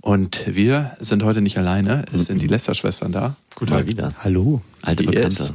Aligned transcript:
Und 0.00 0.42
wir 0.46 0.92
sind 1.00 1.22
heute 1.22 1.40
nicht 1.42 1.58
alleine. 1.58 2.04
Es 2.14 2.26
sind 2.26 2.40
die 2.40 2.46
Lester-Schwestern 2.46 3.12
da. 3.12 3.36
Gut, 3.54 3.70
mal 3.70 3.86
wieder. 3.86 4.12
Hallo. 4.22 4.62
Alte 4.82 5.04
Bekannte. 5.04 5.42
Yes. 5.42 5.54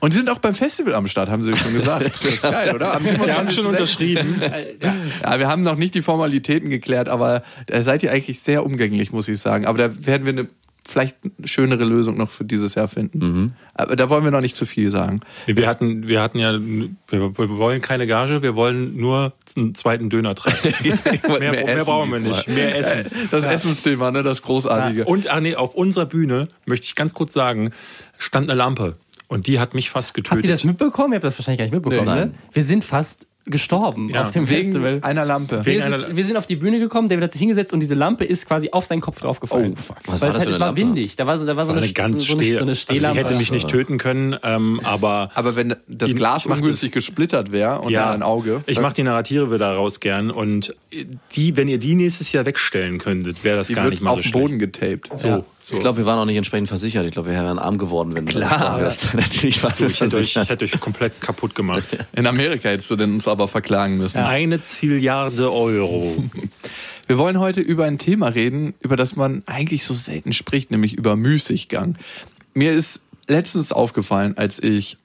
Und 0.00 0.12
die 0.12 0.18
sind 0.18 0.28
auch 0.28 0.38
beim 0.38 0.54
Festival 0.54 0.94
am 0.94 1.08
Start, 1.08 1.30
haben 1.30 1.42
sie 1.42 1.56
schon 1.56 1.72
gesagt. 1.72 2.04
Das 2.22 2.22
ist 2.22 2.42
geil, 2.42 2.74
oder? 2.74 2.94
Am 2.94 3.02
Wir 3.02 3.12
haben 3.34 3.48
27.06. 3.48 3.50
schon 3.50 3.66
unterschrieben. 3.66 4.42
Ja, 5.22 5.38
wir 5.38 5.48
haben 5.48 5.62
noch 5.62 5.76
nicht 5.76 5.94
die 5.94 6.02
Formalitäten 6.02 6.68
geklärt, 6.68 7.08
aber 7.08 7.42
da 7.66 7.82
seid 7.82 8.02
ihr 8.02 8.12
eigentlich 8.12 8.40
sehr 8.40 8.64
umgänglich, 8.64 9.12
muss 9.12 9.26
ich 9.28 9.38
sagen. 9.38 9.64
Aber 9.64 9.78
da 9.78 10.06
werden 10.06 10.24
wir 10.26 10.32
eine 10.32 10.48
vielleicht 10.86 11.16
eine 11.22 11.48
schönere 11.48 11.84
Lösung 11.84 12.16
noch 12.16 12.30
für 12.30 12.44
dieses 12.44 12.74
Jahr 12.74 12.88
finden. 12.88 13.56
Aber 13.74 13.96
da 13.96 14.08
wollen 14.08 14.24
wir 14.24 14.30
noch 14.30 14.40
nicht 14.40 14.56
zu 14.56 14.66
viel 14.66 14.90
sagen. 14.90 15.20
Wir 15.46 15.66
hatten, 15.66 16.06
wir 16.06 16.22
hatten 16.22 16.38
ja, 16.38 16.52
wir, 16.58 16.90
wir 17.08 17.58
wollen 17.58 17.82
keine 17.82 18.06
Gage, 18.06 18.42
wir 18.42 18.54
wollen 18.54 18.96
nur 18.96 19.32
einen 19.56 19.74
zweiten 19.74 20.08
Döner 20.10 20.34
tragen. 20.34 20.56
mehr, 21.28 21.38
mehr, 21.38 21.68
essen 21.68 21.86
brauchen 21.86 22.12
wir 22.12 22.20
nicht. 22.20 22.48
Mehr 22.48 22.76
Essen. 22.76 23.06
Das 23.30 23.44
Essensthema, 23.44 24.10
ne, 24.10 24.22
das 24.22 24.42
Großartige. 24.42 25.04
Und 25.04 25.28
ah, 25.28 25.40
nee, 25.40 25.56
auf 25.56 25.74
unserer 25.74 26.06
Bühne, 26.06 26.48
möchte 26.64 26.84
ich 26.86 26.94
ganz 26.94 27.14
kurz 27.14 27.32
sagen, 27.32 27.72
stand 28.18 28.48
eine 28.48 28.56
Lampe. 28.56 28.96
Und 29.28 29.48
die 29.48 29.58
hat 29.58 29.74
mich 29.74 29.90
fast 29.90 30.14
getötet. 30.14 30.38
Habt 30.38 30.44
ihr 30.44 30.50
das 30.50 30.64
mitbekommen? 30.64 31.12
Ihr 31.12 31.16
habt 31.16 31.24
das 31.24 31.38
wahrscheinlich 31.38 31.58
gar 31.58 31.64
nicht 31.64 31.74
mitbekommen, 31.74 32.06
Nee, 32.06 32.14
ne? 32.14 32.26
nein. 32.26 32.34
Wir 32.52 32.62
sind 32.62 32.84
fast 32.84 33.26
gestorben 33.46 34.08
Ja, 34.10 34.22
auf 34.22 34.30
dem 34.32 34.48
Wegen 34.48 34.62
Festival. 34.62 34.98
einer 35.02 35.24
Lampe. 35.24 35.64
Wir, 35.64 35.84
einer- 35.84 36.08
ist, 36.08 36.16
wir 36.16 36.24
sind 36.24 36.36
auf 36.36 36.46
die 36.46 36.56
Bühne 36.56 36.78
gekommen, 36.78 37.08
David 37.08 37.24
hat 37.24 37.32
sich 37.32 37.38
hingesetzt 37.40 37.72
und 37.72 37.80
diese 37.80 37.94
Lampe 37.94 38.24
ist 38.24 38.46
quasi 38.46 38.70
auf 38.72 38.84
seinen 38.84 39.00
Kopf 39.00 39.20
draufgefallen. 39.20 39.74
Oh, 39.76 39.80
fuck. 39.80 39.96
Was 40.06 40.20
Weil 40.20 40.20
war 40.20 40.28
es, 40.28 40.32
das 40.34 40.38
halt, 40.38 40.48
es 40.48 40.54
eine 40.56 40.60
war 40.60 40.66
Lampe? 40.68 40.80
windig. 40.80 41.16
Da 41.16 41.26
war 41.26 41.38
so, 41.38 41.46
da 41.46 41.56
war 41.56 41.64
so 41.64 41.68
war 41.70 41.76
eine, 41.76 41.84
eine 41.84 41.92
ganz 41.92 42.22
so, 42.26 42.32
eine, 42.34 42.42
so 42.44 42.50
eine 42.58 42.70
also 42.70 42.74
Stehlampe. 42.74 43.22
sie 43.22 43.24
hätte 43.28 43.38
mich 43.38 43.52
nicht 43.52 43.68
töten 43.68 43.98
können, 43.98 44.36
ähm, 44.42 44.80
aber 44.84 45.30
Aber 45.34 45.56
wenn 45.56 45.76
das 45.88 46.14
Glas 46.14 46.46
ungünstig 46.46 46.92
gesplittert 46.92 47.52
wäre 47.52 47.80
und 47.80 47.92
dann 47.92 48.14
ein 48.14 48.22
Auge. 48.22 48.62
Ich 48.66 48.80
mache 48.80 48.94
die 48.94 49.02
Narrative 49.04 49.58
daraus 49.58 50.00
gern 50.00 50.30
und 50.30 50.74
die, 51.34 51.56
wenn 51.56 51.68
ihr 51.68 51.78
die 51.78 51.94
nächstes 51.94 52.32
Jahr 52.32 52.44
wegstellen 52.46 52.98
könntet, 52.98 53.44
wäre 53.44 53.56
das 53.58 53.68
die 53.68 53.74
gar 53.74 53.84
wird 53.84 53.92
nicht 53.94 54.02
mal 54.02 54.10
auf 54.10 54.18
so 54.22 54.30
den 54.30 54.32
Boden 54.32 54.58
getaped. 54.58 55.10
So, 55.14 55.44
so. 55.66 55.74
Ich 55.74 55.80
glaube, 55.80 55.98
wir 55.98 56.06
waren 56.06 56.16
auch 56.20 56.26
nicht 56.26 56.36
entsprechend 56.36 56.68
versichert. 56.68 57.06
Ich 57.06 57.12
glaube, 57.12 57.28
wir 57.28 57.34
wären 57.34 57.58
arm 57.58 57.76
geworden, 57.76 58.12
wenn 58.14 58.26
du 58.26 58.34
Klar. 58.34 58.56
da 58.56 58.78
wärst. 58.78 59.14
Natürlich 59.14 59.60
waren 59.64 59.74
wir 59.78 59.88
ich 59.88 60.00
hätte 60.00 60.16
euch, 60.16 60.36
ich 60.36 60.48
hätte 60.48 60.64
euch 60.64 60.78
komplett 60.78 61.20
kaputt 61.20 61.56
gemacht. 61.56 61.88
In 62.12 62.28
Amerika 62.28 62.68
hättest 62.68 62.88
du 62.92 62.94
denn 62.94 63.14
uns 63.14 63.26
aber 63.26 63.48
verklagen 63.48 63.96
müssen. 63.96 64.18
Eine 64.18 64.62
Zilliarde 64.62 65.52
Euro. 65.52 66.22
Wir 67.08 67.18
wollen 67.18 67.40
heute 67.40 67.62
über 67.62 67.84
ein 67.84 67.98
Thema 67.98 68.28
reden, 68.28 68.74
über 68.80 68.94
das 68.96 69.16
man 69.16 69.42
eigentlich 69.46 69.84
so 69.84 69.92
selten 69.92 70.32
spricht, 70.32 70.70
nämlich 70.70 70.94
über 70.94 71.16
Müßiggang. 71.16 71.96
Mir 72.54 72.72
ist 72.72 73.00
letztens 73.26 73.72
aufgefallen, 73.72 74.38
als 74.38 74.62
ich 74.62 74.98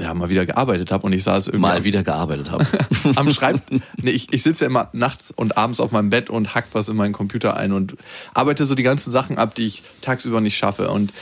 ja, 0.00 0.12
mal 0.12 0.28
wieder 0.28 0.44
gearbeitet 0.44 0.90
habe 0.90 1.06
und 1.06 1.12
ich 1.12 1.22
saß 1.22 1.46
irgendwie 1.48 1.62
Mal 1.62 1.84
wieder 1.84 2.02
gearbeitet 2.02 2.50
haben. 2.50 2.66
am 3.16 3.30
Schreib. 3.30 3.62
Nee, 3.96 4.10
ich, 4.10 4.32
ich 4.32 4.42
sitze 4.42 4.64
ja 4.64 4.70
immer 4.70 4.90
nachts 4.92 5.30
und 5.30 5.56
abends 5.56 5.80
auf 5.80 5.90
meinem 5.90 6.10
Bett 6.10 6.28
und 6.28 6.54
hack 6.54 6.66
was 6.72 6.88
in 6.88 6.96
meinen 6.96 7.14
Computer 7.14 7.56
ein 7.56 7.72
und 7.72 7.96
arbeite 8.34 8.64
so 8.66 8.74
die 8.74 8.82
ganzen 8.82 9.10
Sachen 9.10 9.38
ab, 9.38 9.54
die 9.54 9.66
ich 9.66 9.82
tagsüber 10.02 10.42
nicht 10.42 10.56
schaffe. 10.56 10.90
Und 10.90 11.14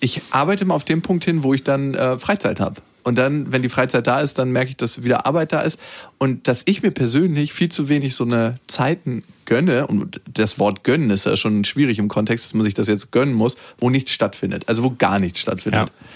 ich 0.00 0.22
arbeite 0.30 0.64
mal 0.64 0.74
auf 0.74 0.84
dem 0.84 1.02
Punkt 1.02 1.24
hin, 1.24 1.42
wo 1.42 1.52
ich 1.52 1.62
dann 1.62 1.94
äh, 1.94 2.18
Freizeit 2.18 2.58
habe. 2.58 2.80
Und 3.04 3.16
dann, 3.16 3.52
wenn 3.52 3.62
die 3.62 3.68
Freizeit 3.68 4.06
da 4.06 4.20
ist, 4.20 4.38
dann 4.38 4.50
merke 4.50 4.70
ich, 4.70 4.76
dass 4.76 5.02
wieder 5.02 5.26
Arbeit 5.26 5.52
da 5.52 5.60
ist 5.60 5.78
und 6.18 6.46
dass 6.46 6.62
ich 6.66 6.82
mir 6.82 6.92
persönlich 6.92 7.52
viel 7.52 7.68
zu 7.68 7.88
wenig 7.88 8.14
so 8.14 8.24
eine 8.24 8.56
Zeiten 8.68 9.24
gönne. 9.44 9.88
Und 9.88 10.20
das 10.32 10.58
Wort 10.58 10.84
gönnen 10.84 11.10
ist 11.10 11.26
ja 11.26 11.36
schon 11.36 11.64
schwierig 11.64 11.98
im 11.98 12.08
Kontext, 12.08 12.46
dass 12.46 12.54
man 12.54 12.64
sich 12.64 12.74
das 12.74 12.86
jetzt 12.86 13.10
gönnen 13.10 13.34
muss, 13.34 13.56
wo 13.78 13.90
nichts 13.90 14.12
stattfindet. 14.12 14.68
Also 14.68 14.84
wo 14.84 14.90
gar 14.90 15.18
nichts 15.18 15.40
stattfindet. 15.40 15.88
Ja. 15.88 16.06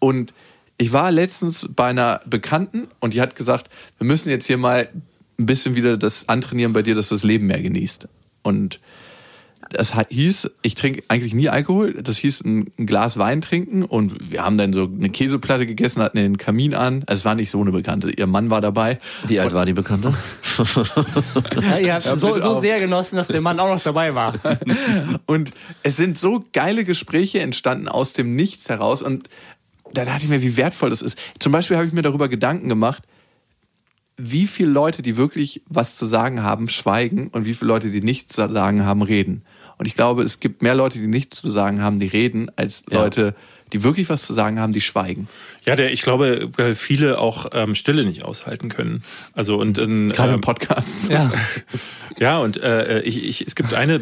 Und 0.00 0.32
ich 0.78 0.92
war 0.92 1.10
letztens 1.10 1.68
bei 1.74 1.86
einer 1.86 2.20
Bekannten 2.26 2.88
und 3.00 3.14
die 3.14 3.20
hat 3.20 3.34
gesagt, 3.34 3.70
wir 3.98 4.06
müssen 4.06 4.28
jetzt 4.28 4.46
hier 4.46 4.58
mal 4.58 4.88
ein 5.38 5.46
bisschen 5.46 5.74
wieder 5.74 5.96
das 5.96 6.28
antrainieren 6.28 6.72
bei 6.72 6.82
dir, 6.82 6.94
dass 6.94 7.08
du 7.08 7.14
das 7.14 7.24
Leben 7.24 7.46
mehr 7.46 7.62
genießt. 7.62 8.08
Und 8.42 8.80
das 9.70 9.94
hieß, 10.08 10.50
ich 10.62 10.74
trinke 10.74 11.02
eigentlich 11.08 11.34
nie 11.34 11.48
Alkohol. 11.48 11.94
Das 11.94 12.18
hieß 12.18 12.42
ein, 12.44 12.66
Glas 12.86 13.18
Wein 13.18 13.40
trinken 13.40 13.82
und 13.82 14.30
wir 14.30 14.44
haben 14.44 14.58
dann 14.58 14.72
so 14.72 14.84
eine 14.84 15.10
Käseplatte 15.10 15.66
gegessen, 15.66 16.02
hatten 16.02 16.18
den 16.18 16.38
Kamin 16.38 16.74
an. 16.74 17.04
Es 17.06 17.24
war 17.24 17.34
nicht 17.34 17.50
so 17.50 17.60
eine 17.60 17.72
Bekannte. 17.72 18.10
Ihr 18.10 18.26
Mann 18.26 18.50
war 18.50 18.60
dabei. 18.60 19.00
Wie 19.26 19.40
alt 19.40 19.54
war 19.54 19.66
die 19.66 19.72
Bekannte? 19.72 20.14
Ja, 21.60 21.78
ihr 21.78 21.94
habt 21.94 22.04
so, 22.04 22.28
bitte 22.28 22.42
so 22.42 22.50
auf. 22.54 22.60
sehr 22.60 22.80
genossen, 22.80 23.16
dass 23.16 23.28
der 23.28 23.40
Mann 23.40 23.58
auch 23.60 23.68
noch 23.68 23.82
dabei 23.82 24.14
war. 24.14 24.34
Und 25.26 25.50
es 25.82 25.96
sind 25.96 26.18
so 26.18 26.44
geile 26.52 26.84
Gespräche 26.84 27.40
entstanden 27.40 27.88
aus 27.88 28.12
dem 28.12 28.36
Nichts 28.36 28.68
heraus. 28.68 29.02
Und 29.02 29.28
da 29.92 30.04
dachte 30.04 30.24
ich 30.24 30.30
mir, 30.30 30.42
wie 30.42 30.56
wertvoll 30.56 30.90
das 30.90 31.02
ist. 31.02 31.18
Zum 31.38 31.52
Beispiel 31.52 31.76
habe 31.76 31.86
ich 31.86 31.92
mir 31.92 32.02
darüber 32.02 32.28
Gedanken 32.28 32.68
gemacht, 32.68 33.02
wie 34.16 34.46
viele 34.46 34.70
Leute, 34.70 35.02
die 35.02 35.16
wirklich 35.16 35.62
was 35.68 35.96
zu 35.96 36.06
sagen 36.06 36.42
haben, 36.42 36.68
schweigen 36.68 37.28
und 37.28 37.44
wie 37.44 37.54
viele 37.54 37.68
Leute, 37.68 37.90
die 37.90 38.00
nichts 38.00 38.34
zu 38.34 38.48
sagen 38.48 38.84
haben, 38.84 39.02
reden. 39.02 39.44
Und 39.78 39.86
ich 39.86 39.94
glaube, 39.94 40.22
es 40.22 40.40
gibt 40.40 40.62
mehr 40.62 40.74
Leute, 40.74 40.98
die 40.98 41.06
nichts 41.06 41.42
zu 41.42 41.50
sagen 41.52 41.82
haben, 41.82 42.00
die 42.00 42.06
reden, 42.06 42.50
als 42.56 42.84
Ja. 42.90 43.00
Leute, 43.00 43.34
die 43.72 43.82
wirklich 43.82 44.08
was 44.08 44.22
zu 44.22 44.32
sagen 44.32 44.60
haben, 44.60 44.72
die 44.72 44.80
schweigen. 44.80 45.28
Ja, 45.64 45.74
der, 45.74 45.92
ich 45.92 46.02
glaube, 46.02 46.50
weil 46.56 46.74
viele 46.74 47.18
auch 47.18 47.46
ähm, 47.52 47.74
Stille 47.74 48.04
nicht 48.04 48.24
aushalten 48.24 48.68
können. 48.68 49.02
Also 49.32 49.56
und 49.56 49.78
in, 49.78 50.10
Gerade 50.10 50.30
ähm, 50.30 50.36
im 50.36 50.40
Podcast. 50.40 51.10
Ja. 51.10 51.32
Ja, 52.18 52.38
und 52.38 52.62
äh, 52.62 53.00
ich, 53.02 53.24
ich, 53.24 53.46
es 53.46 53.54
gibt 53.54 53.74
eine, 53.74 54.00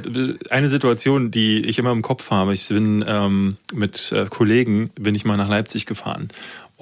eine 0.51 0.71
Situation, 0.71 1.33
die 1.33 1.65
ich 1.65 1.79
immer 1.81 1.91
im 1.91 2.03
Kopf 2.03 2.31
habe. 2.31 2.53
Ich 2.53 2.69
bin 2.69 3.05
ähm, 3.09 3.57
mit 3.73 4.13
äh, 4.13 4.27
Kollegen, 4.27 4.91
bin 4.95 5.17
ich 5.17 5.25
mal 5.25 5.37
nach 5.37 5.49
Leipzig 5.49 5.85
gefahren. 5.85 6.29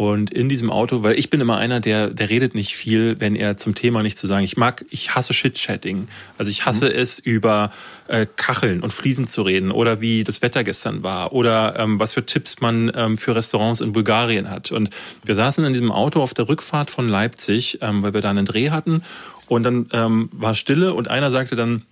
Und 0.03 0.33
in 0.33 0.49
diesem 0.49 0.69
Auto, 0.69 1.05
weil 1.05 1.17
ich 1.17 1.31
bin 1.31 1.41
immer 1.41 1.59
einer, 1.59 1.79
der, 1.79 2.09
der 2.11 2.29
redet 2.29 2.57
nicht 2.57 2.75
viel, 2.75 3.21
wenn 3.21 3.37
er 3.37 3.57
zum 3.57 3.77
Thema 3.77 4.03
nichts 4.03 4.21
zu 4.21 4.27
sagen. 4.27 4.43
Ich 4.43 4.57
mag, 4.57 4.85
ich 4.91 5.15
hasse 5.15 5.33
Shit-Chatting. 5.33 6.09
Also 6.39 6.51
ich 6.51 6.67
hasse 6.67 6.93
es, 6.93 7.21
über 7.21 7.71
äh, 8.09 8.27
Kacheln 8.35 8.83
und 8.83 8.93
Fliesen 8.93 9.29
zu 9.29 9.43
reden 9.43 9.71
oder 9.71 10.01
wie 10.01 10.25
das 10.25 10.43
Wetter 10.43 10.65
gestern 10.65 11.05
war 11.05 11.33
oder 11.33 11.79
ähm, 11.79 12.01
was 12.01 12.15
für 12.15 12.27
Tipps 12.27 12.61
man 12.61 12.91
ähm, 12.97 13.17
für 13.17 13.37
Restaurants 13.37 13.81
in 13.81 13.93
Bulgarien 13.93 14.51
hat. 14.51 14.73
Und 14.73 14.91
wir 15.25 15.37
saßen 15.37 15.65
in 15.65 15.73
diesem 15.73 15.93
Auto 15.93 16.21
auf 16.21 16.35
der 16.35 16.49
Rückfahrt 16.49 16.91
von 16.91 17.09
Leipzig, 17.09 17.79
ähm, 17.81 18.03
weil 18.03 18.13
wir 18.13 18.23
da 18.23 18.31
einen 18.31 18.45
Dreh 18.45 18.71
hatten. 18.71 19.05
Und 19.47 19.63
dann 19.63 19.89
ähm, 19.93 20.31
war 20.33 20.57
Stille 20.57 20.95
und 20.95 21.07
einer 21.07 21.31
sagte 21.31 21.55
dann, 21.55 21.83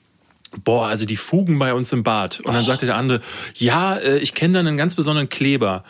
boah, 0.65 0.89
also 0.89 1.07
die 1.07 1.17
Fugen 1.17 1.61
bei 1.61 1.75
uns 1.75 1.93
im 1.93 2.03
Bad. 2.03 2.41
Und 2.41 2.55
dann 2.55 2.65
sagte 2.65 2.87
der 2.87 2.97
andere, 2.97 3.21
ja, 3.55 3.95
äh, 3.95 4.19
ich 4.19 4.35
kenne 4.35 4.55
da 4.55 4.59
einen 4.59 4.77
ganz 4.77 4.97
besonderen 4.97 5.29
Kleber. 5.29 5.85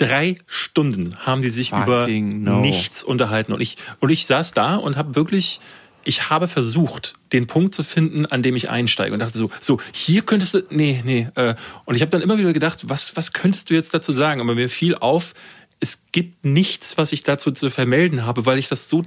Drei 0.00 0.38
Stunden 0.46 1.14
haben 1.26 1.42
die 1.42 1.50
sich 1.50 1.72
über 1.72 2.02
Fucking 2.02 2.42
no. 2.42 2.60
nichts 2.60 3.02
unterhalten. 3.04 3.52
Und 3.52 3.60
ich, 3.60 3.76
und 4.00 4.08
ich 4.08 4.24
saß 4.24 4.52
da 4.52 4.76
und 4.76 4.96
habe 4.96 5.14
wirklich, 5.14 5.60
ich 6.06 6.30
habe 6.30 6.48
versucht, 6.48 7.12
den 7.34 7.46
Punkt 7.46 7.74
zu 7.74 7.82
finden, 7.82 8.24
an 8.24 8.42
dem 8.42 8.56
ich 8.56 8.70
einsteige. 8.70 9.12
Und 9.12 9.18
dachte 9.18 9.36
so, 9.36 9.50
so, 9.60 9.78
hier 9.92 10.22
könntest 10.22 10.54
du, 10.54 10.62
nee, 10.70 11.02
nee. 11.04 11.28
Äh, 11.34 11.54
und 11.84 11.96
ich 11.96 12.00
habe 12.00 12.10
dann 12.10 12.22
immer 12.22 12.38
wieder 12.38 12.54
gedacht, 12.54 12.88
was, 12.88 13.14
was 13.14 13.34
könntest 13.34 13.68
du 13.68 13.74
jetzt 13.74 13.92
dazu 13.92 14.12
sagen? 14.12 14.40
Aber 14.40 14.54
mir 14.54 14.70
fiel 14.70 14.94
auf, 14.94 15.34
es 15.80 16.04
gibt 16.12 16.46
nichts, 16.46 16.96
was 16.96 17.12
ich 17.12 17.22
dazu 17.22 17.50
zu 17.50 17.68
vermelden 17.68 18.24
habe, 18.24 18.46
weil 18.46 18.58
ich 18.58 18.68
das 18.68 18.88
so, 18.88 19.04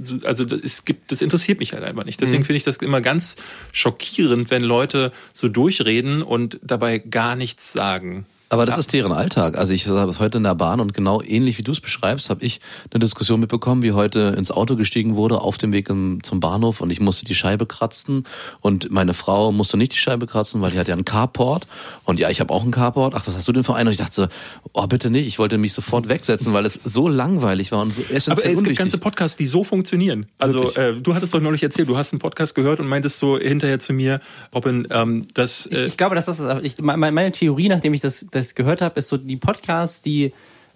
so 0.00 0.18
also 0.24 0.44
es 0.44 0.84
gibt, 0.84 1.12
das 1.12 1.22
interessiert 1.22 1.60
mich 1.60 1.72
halt 1.72 1.84
einfach 1.84 2.04
nicht. 2.04 2.20
Deswegen 2.20 2.44
finde 2.44 2.56
ich 2.56 2.64
das 2.64 2.78
immer 2.78 3.00
ganz 3.00 3.36
schockierend, 3.72 4.50
wenn 4.50 4.62
Leute 4.62 5.12
so 5.32 5.48
durchreden 5.48 6.22
und 6.22 6.58
dabei 6.62 6.98
gar 6.98 7.36
nichts 7.36 7.72
sagen. 7.72 8.26
Aber 8.52 8.66
das 8.66 8.76
ist 8.76 8.92
deren 8.92 9.12
Alltag. 9.12 9.56
Also 9.56 9.72
ich 9.72 9.88
war 9.88 10.18
heute 10.18 10.36
in 10.36 10.44
der 10.44 10.54
Bahn 10.54 10.78
und 10.80 10.92
genau 10.92 11.22
ähnlich 11.22 11.56
wie 11.56 11.62
du 11.62 11.72
es 11.72 11.80
beschreibst, 11.80 12.28
habe 12.28 12.44
ich 12.44 12.60
eine 12.92 13.00
Diskussion 13.00 13.40
mitbekommen, 13.40 13.82
wie 13.82 13.92
heute 13.92 14.34
ins 14.36 14.50
Auto 14.50 14.76
gestiegen 14.76 15.16
wurde 15.16 15.40
auf 15.40 15.56
dem 15.56 15.72
Weg 15.72 15.88
zum 15.88 16.40
Bahnhof 16.40 16.82
und 16.82 16.90
ich 16.90 17.00
musste 17.00 17.24
die 17.24 17.34
Scheibe 17.34 17.64
kratzen 17.64 18.24
und 18.60 18.90
meine 18.90 19.14
Frau 19.14 19.52
musste 19.52 19.78
nicht 19.78 19.94
die 19.94 19.96
Scheibe 19.96 20.26
kratzen, 20.26 20.60
weil 20.60 20.70
die 20.70 20.78
hat 20.78 20.86
ja 20.86 20.92
einen 20.92 21.06
Carport 21.06 21.66
und 22.04 22.20
ja, 22.20 22.28
ich 22.28 22.40
habe 22.40 22.52
auch 22.52 22.62
einen 22.62 22.72
Carport. 22.72 23.14
Ach, 23.14 23.26
was 23.26 23.34
hast 23.34 23.48
du 23.48 23.52
denn 23.52 23.64
für 23.64 23.74
einen? 23.74 23.88
Und 23.88 23.92
ich 23.92 23.98
dachte 23.98 24.14
so, 24.14 24.26
oh 24.74 24.86
bitte 24.86 25.08
nicht, 25.08 25.26
ich 25.26 25.38
wollte 25.38 25.56
mich 25.56 25.72
sofort 25.72 26.10
wegsetzen, 26.10 26.52
weil 26.52 26.66
es 26.66 26.74
so 26.74 27.08
langweilig 27.08 27.72
war 27.72 27.80
und 27.80 27.94
so 27.94 28.02
essentiell 28.02 28.32
Aber 28.32 28.44
ey, 28.44 28.50
es 28.52 28.58
gibt 28.58 28.58
unwichtig. 28.58 28.78
ganze 28.78 28.98
Podcasts, 28.98 29.38
die 29.38 29.46
so 29.46 29.64
funktionieren. 29.64 30.26
Also 30.38 30.74
äh, 30.74 31.00
du 31.00 31.14
hattest 31.14 31.32
doch 31.32 31.40
neulich 31.40 31.62
erzählt, 31.62 31.88
du 31.88 31.96
hast 31.96 32.12
einen 32.12 32.20
Podcast 32.20 32.54
gehört 32.54 32.80
und 32.80 32.86
meintest 32.86 33.18
so 33.18 33.38
hinterher 33.38 33.80
zu 33.80 33.94
mir, 33.94 34.20
Robin, 34.54 34.86
ähm, 34.90 35.26
dass 35.32 35.64
Ich, 35.64 35.78
äh, 35.78 35.86
ich 35.86 35.96
glaube, 35.96 36.16
dass 36.16 36.26
das 36.26 36.38
ist, 36.38 36.48
ich, 36.62 36.82
meine, 36.82 37.12
meine 37.12 37.32
Theorie, 37.32 37.70
nachdem 37.70 37.94
ich 37.94 38.02
das, 38.02 38.26
das 38.30 38.41
gehört 38.54 38.82
habe, 38.82 38.98
ist 38.98 39.08
so 39.08 39.16
die 39.16 39.36
Podcasts, 39.36 40.02
die 40.02 40.32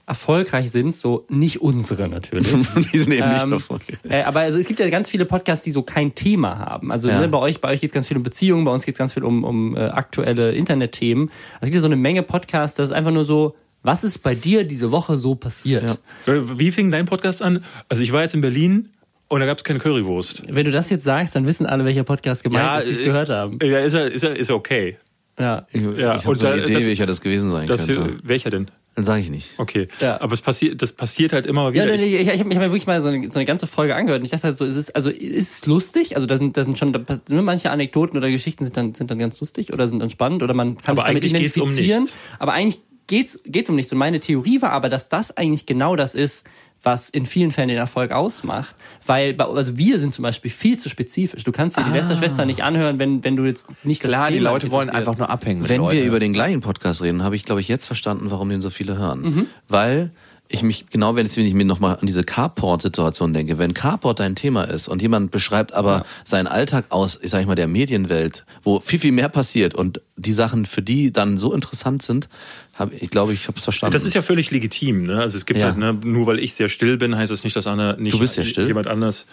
erfolgreich 0.08 0.70
sind, 0.70 0.94
so 0.94 1.26
nicht 1.28 1.60
unsere 1.60 2.08
natürlich. 2.08 2.46
Die 2.92 2.98
sind 2.98 3.12
eben 3.12 3.28
nicht 3.28 3.42
Ähm, 3.42 3.52
erfolgreich. 3.54 3.98
äh, 4.08 4.22
aber 4.22 4.40
also 4.40 4.56
es 4.60 4.68
gibt 4.68 4.78
ja 4.78 4.88
ganz 4.88 5.08
viele 5.10 5.24
Podcasts, 5.24 5.64
die 5.64 5.72
so 5.72 5.82
kein 5.82 6.14
Thema 6.14 6.58
haben. 6.60 6.92
Also 6.92 7.08
Ja. 7.08 7.18
ne, 7.18 7.26
bei 7.26 7.38
euch, 7.38 7.60
bei 7.60 7.70
euch 7.72 7.80
geht 7.80 7.90
es 7.90 7.94
ganz 7.94 8.06
viel 8.06 8.16
um 8.16 8.22
Beziehungen, 8.22 8.64
bei 8.64 8.70
uns 8.72 8.84
geht 8.86 8.94
es 8.94 8.98
ganz 8.98 9.12
viel 9.14 9.24
um, 9.24 9.42
um 9.42 9.76
äh, 9.76 9.80
aktuelle 9.80 10.52
Internetthemen. 10.52 11.28
Also 11.54 11.62
es 11.62 11.66
gibt 11.66 11.74
ja 11.74 11.80
so 11.80 11.88
eine 11.88 11.96
Menge 11.96 12.22
Podcasts, 12.22 12.76
das 12.76 12.90
ist 12.90 12.92
einfach 12.94 13.10
nur 13.10 13.24
so, 13.24 13.56
was 13.82 14.04
ist 14.04 14.18
bei 14.18 14.36
dir 14.36 14.62
diese 14.62 14.92
Woche 14.92 15.18
so 15.18 15.34
passiert? 15.34 15.98
Ja. 16.26 16.32
Äh, 16.34 16.56
Wie 16.56 16.70
fing 16.70 16.92
dein 16.92 17.06
Podcast 17.06 17.42
an? 17.42 17.64
Also 17.88 18.04
ich 18.04 18.12
war 18.12 18.22
jetzt 18.22 18.34
in 18.36 18.40
Berlin 18.42 18.90
und 19.26 19.40
da 19.40 19.46
gab 19.46 19.58
es 19.58 19.64
keine 19.64 19.80
Currywurst. 19.80 20.44
Wenn 20.48 20.66
du 20.66 20.70
das 20.70 20.88
jetzt 20.90 21.02
sagst, 21.02 21.34
dann 21.34 21.48
wissen 21.48 21.66
alle, 21.66 21.84
welcher 21.84 22.04
Podcast 22.04 22.44
gemeint 22.44 22.82
ist, 22.84 22.88
die 22.90 22.92
es 22.92 23.00
äh, 23.00 23.06
gehört 23.06 23.28
haben. 23.28 23.58
Ja, 23.60 23.80
ist 23.80 23.92
ja, 23.92 24.02
ist 24.02 24.22
ja, 24.22 24.28
ist 24.30 24.50
ja 24.50 24.54
okay. 24.54 24.98
Ja. 25.38 25.66
Ich, 25.72 25.82
Ja, 25.82 25.90
ich 25.90 26.04
habe 26.20 26.28
und 26.30 26.36
so 26.38 26.46
eine 26.46 26.56
da- 26.58 26.64
Idee, 26.64 26.74
das- 26.74 26.84
welcher 26.86 27.06
das 27.06 27.20
gewesen 27.20 27.50
sein 27.50 27.66
Das, 27.66 27.86
könnte. 27.86 28.16
welcher 28.24 28.50
denn? 28.50 28.70
Dann 28.94 29.04
sage 29.04 29.20
ich 29.20 29.28
nicht. 29.30 29.50
Okay. 29.58 29.88
Ja. 30.00 30.18
Aber 30.22 30.32
es 30.32 30.40
passiert, 30.40 30.80
das 30.80 30.92
passiert 30.92 31.34
halt 31.34 31.44
immer 31.44 31.64
Ja, 31.64 31.72
wieder. 31.84 31.86
nee, 31.86 31.96
nee, 31.98 32.16
ich, 32.16 32.28
ich 32.28 32.38
habe 32.40 32.48
mir 32.48 32.58
wirklich 32.60 32.86
mal 32.86 33.02
so 33.02 33.10
eine, 33.10 33.28
so 33.28 33.38
eine 33.38 33.44
ganze 33.44 33.66
Folge 33.66 33.94
angehört 33.94 34.20
und 34.20 34.24
ich 34.24 34.30
dachte 34.30 34.44
halt 34.44 34.56
so, 34.56 34.64
ist 34.64 34.76
es, 34.76 34.90
also 34.94 35.10
ist 35.10 35.50
es 35.50 35.66
lustig? 35.66 36.16
Also 36.16 36.26
da 36.26 36.38
sind, 36.38 36.56
da 36.56 36.64
sind 36.64 36.78
schon, 36.78 36.94
da 36.94 36.98
pass- 37.00 37.20
ne, 37.28 37.42
manche 37.42 37.70
Anekdoten 37.70 38.16
oder 38.16 38.30
Geschichten 38.30 38.64
sind 38.64 38.74
dann, 38.78 38.94
sind 38.94 39.10
dann 39.10 39.18
ganz 39.18 39.38
lustig 39.38 39.70
oder 39.74 39.86
sind 39.86 39.98
dann 39.98 40.08
spannend 40.08 40.42
oder 40.42 40.54
man 40.54 40.78
kann 40.78 40.96
Aber 40.96 41.02
sich 41.02 41.04
damit 41.20 41.24
um 41.24 41.28
identifizieren. 41.28 42.02
nichts. 42.04 42.16
aber 42.38 42.54
eigentlich 42.54 42.80
geht's, 43.06 43.38
geht's 43.44 43.68
um 43.68 43.76
nichts. 43.76 43.92
Und 43.92 43.98
meine 43.98 44.18
Theorie 44.20 44.62
war 44.62 44.70
aber, 44.72 44.88
dass 44.88 45.10
das 45.10 45.36
eigentlich 45.36 45.66
genau 45.66 45.94
das 45.94 46.14
ist, 46.14 46.46
was 46.82 47.08
in 47.10 47.26
vielen 47.26 47.50
Fällen 47.50 47.68
den 47.68 47.78
Erfolg 47.78 48.12
ausmacht. 48.12 48.76
Weil, 49.06 49.34
bei- 49.34 49.44
also 49.46 49.76
wir 49.76 49.98
sind 49.98 50.14
zum 50.14 50.22
Beispiel 50.22 50.50
viel 50.50 50.78
zu 50.78 50.88
spezifisch. 50.88 51.42
Du 51.44 51.52
kannst 51.52 51.76
dir 51.76 51.82
die 51.84 51.92
Westerschwester 51.92 52.44
nicht 52.46 52.62
anhören, 52.62 52.98
wenn, 52.98 53.24
wenn 53.24 53.36
du 53.36 53.44
jetzt 53.44 53.68
nicht 53.84 54.04
das 54.04 54.10
Klar, 54.12 54.30
die 54.30 54.38
Leute 54.38 54.70
wollen 54.70 54.90
einfach 54.90 55.16
nur 55.18 55.28
abhängen. 55.30 55.62
mit 55.62 55.68
Wenn 55.70 55.80
Leuten. 55.80 55.96
wir 55.98 56.04
über 56.04 56.20
den 56.20 56.32
gleichen 56.32 56.60
Podcast 56.60 57.02
reden, 57.02 57.22
habe 57.22 57.34
ich, 57.36 57.44
glaube 57.44 57.60
ich, 57.60 57.68
jetzt 57.68 57.86
verstanden, 57.86 58.30
warum 58.30 58.48
den 58.50 58.62
so 58.62 58.70
viele 58.70 58.96
hören. 58.98 59.20
Mhm. 59.22 59.46
Weil 59.68 60.12
ich 60.48 60.62
mich, 60.62 60.86
genau 60.90 61.16
wenn 61.16 61.26
ich 61.26 61.54
mir 61.54 61.64
nochmal 61.64 61.94
an 62.00 62.06
diese 62.06 62.22
Carport-Situation 62.22 63.34
denke, 63.34 63.58
wenn 63.58 63.74
Carport 63.74 64.20
dein 64.20 64.36
Thema 64.36 64.62
ist 64.62 64.86
und 64.88 65.02
jemand 65.02 65.32
beschreibt 65.32 65.72
aber 65.74 66.04
seinen 66.24 66.46
Alltag 66.46 66.86
aus, 66.90 67.18
ich 67.20 67.30
sag 67.32 67.40
ich 67.40 67.46
mal, 67.48 67.56
der 67.56 67.66
Medienwelt, 67.66 68.44
wo 68.62 68.78
viel, 68.80 69.00
viel 69.00 69.10
mehr 69.12 69.28
passiert 69.28 69.74
und 69.74 70.00
die 70.16 70.32
Sachen 70.32 70.64
für 70.66 70.82
die 70.82 71.10
dann 71.12 71.38
so 71.38 71.52
interessant 71.52 72.02
sind, 72.02 72.28
habe 72.78 72.94
ich 72.94 73.10
glaube, 73.10 73.32
ich 73.32 73.48
habe 73.48 73.56
es 73.58 73.64
verstanden. 73.64 73.92
Das 73.94 74.04
ist 74.04 74.14
ja 74.14 74.22
völlig 74.22 74.50
legitim. 74.50 75.04
Ne? 75.04 75.20
Also 75.20 75.36
es 75.36 75.46
gibt 75.46 75.60
Ja. 75.60 75.66
halt, 75.66 75.76
ne, 75.78 75.92
nur 75.94 76.26
weil 76.26 76.38
ich 76.38 76.54
sehr 76.54 76.68
still 76.68 76.96
bin, 76.96 77.16
heißt 77.16 77.32
das 77.32 77.42
nicht, 77.44 77.56
dass 77.56 77.66
Anna 77.66 77.96
nicht 77.96 78.14
Du 78.14 78.18
bist 78.18 78.34
sehr 78.34 78.44
still? 78.44 78.66
jemand 78.66 78.86
anders. 78.86 79.26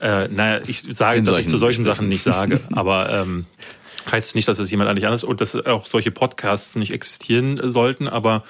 Äh, 0.00 0.28
naja, 0.28 0.60
ich 0.66 0.82
sage, 0.82 1.18
In 1.20 1.24
dass 1.24 1.38
ich 1.38 1.48
zu 1.48 1.58
solchen. 1.58 1.84
Sachen 1.84 2.08
nicht 2.08 2.22
sage, 2.22 2.60
aber 2.72 3.10
ähm, 3.10 3.46
heißt 4.10 4.28
es 4.30 4.34
nicht, 4.34 4.48
dass 4.48 4.58
es 4.58 4.70
jemand 4.70 4.90
eigentlich 4.90 5.06
anders 5.06 5.22
und 5.24 5.40
dass 5.40 5.54
auch 5.54 5.86
solche 5.86 6.10
Podcasts 6.10 6.74
nicht 6.76 6.90
existieren 6.92 7.60
sollten, 7.70 8.08
aber 8.08 8.42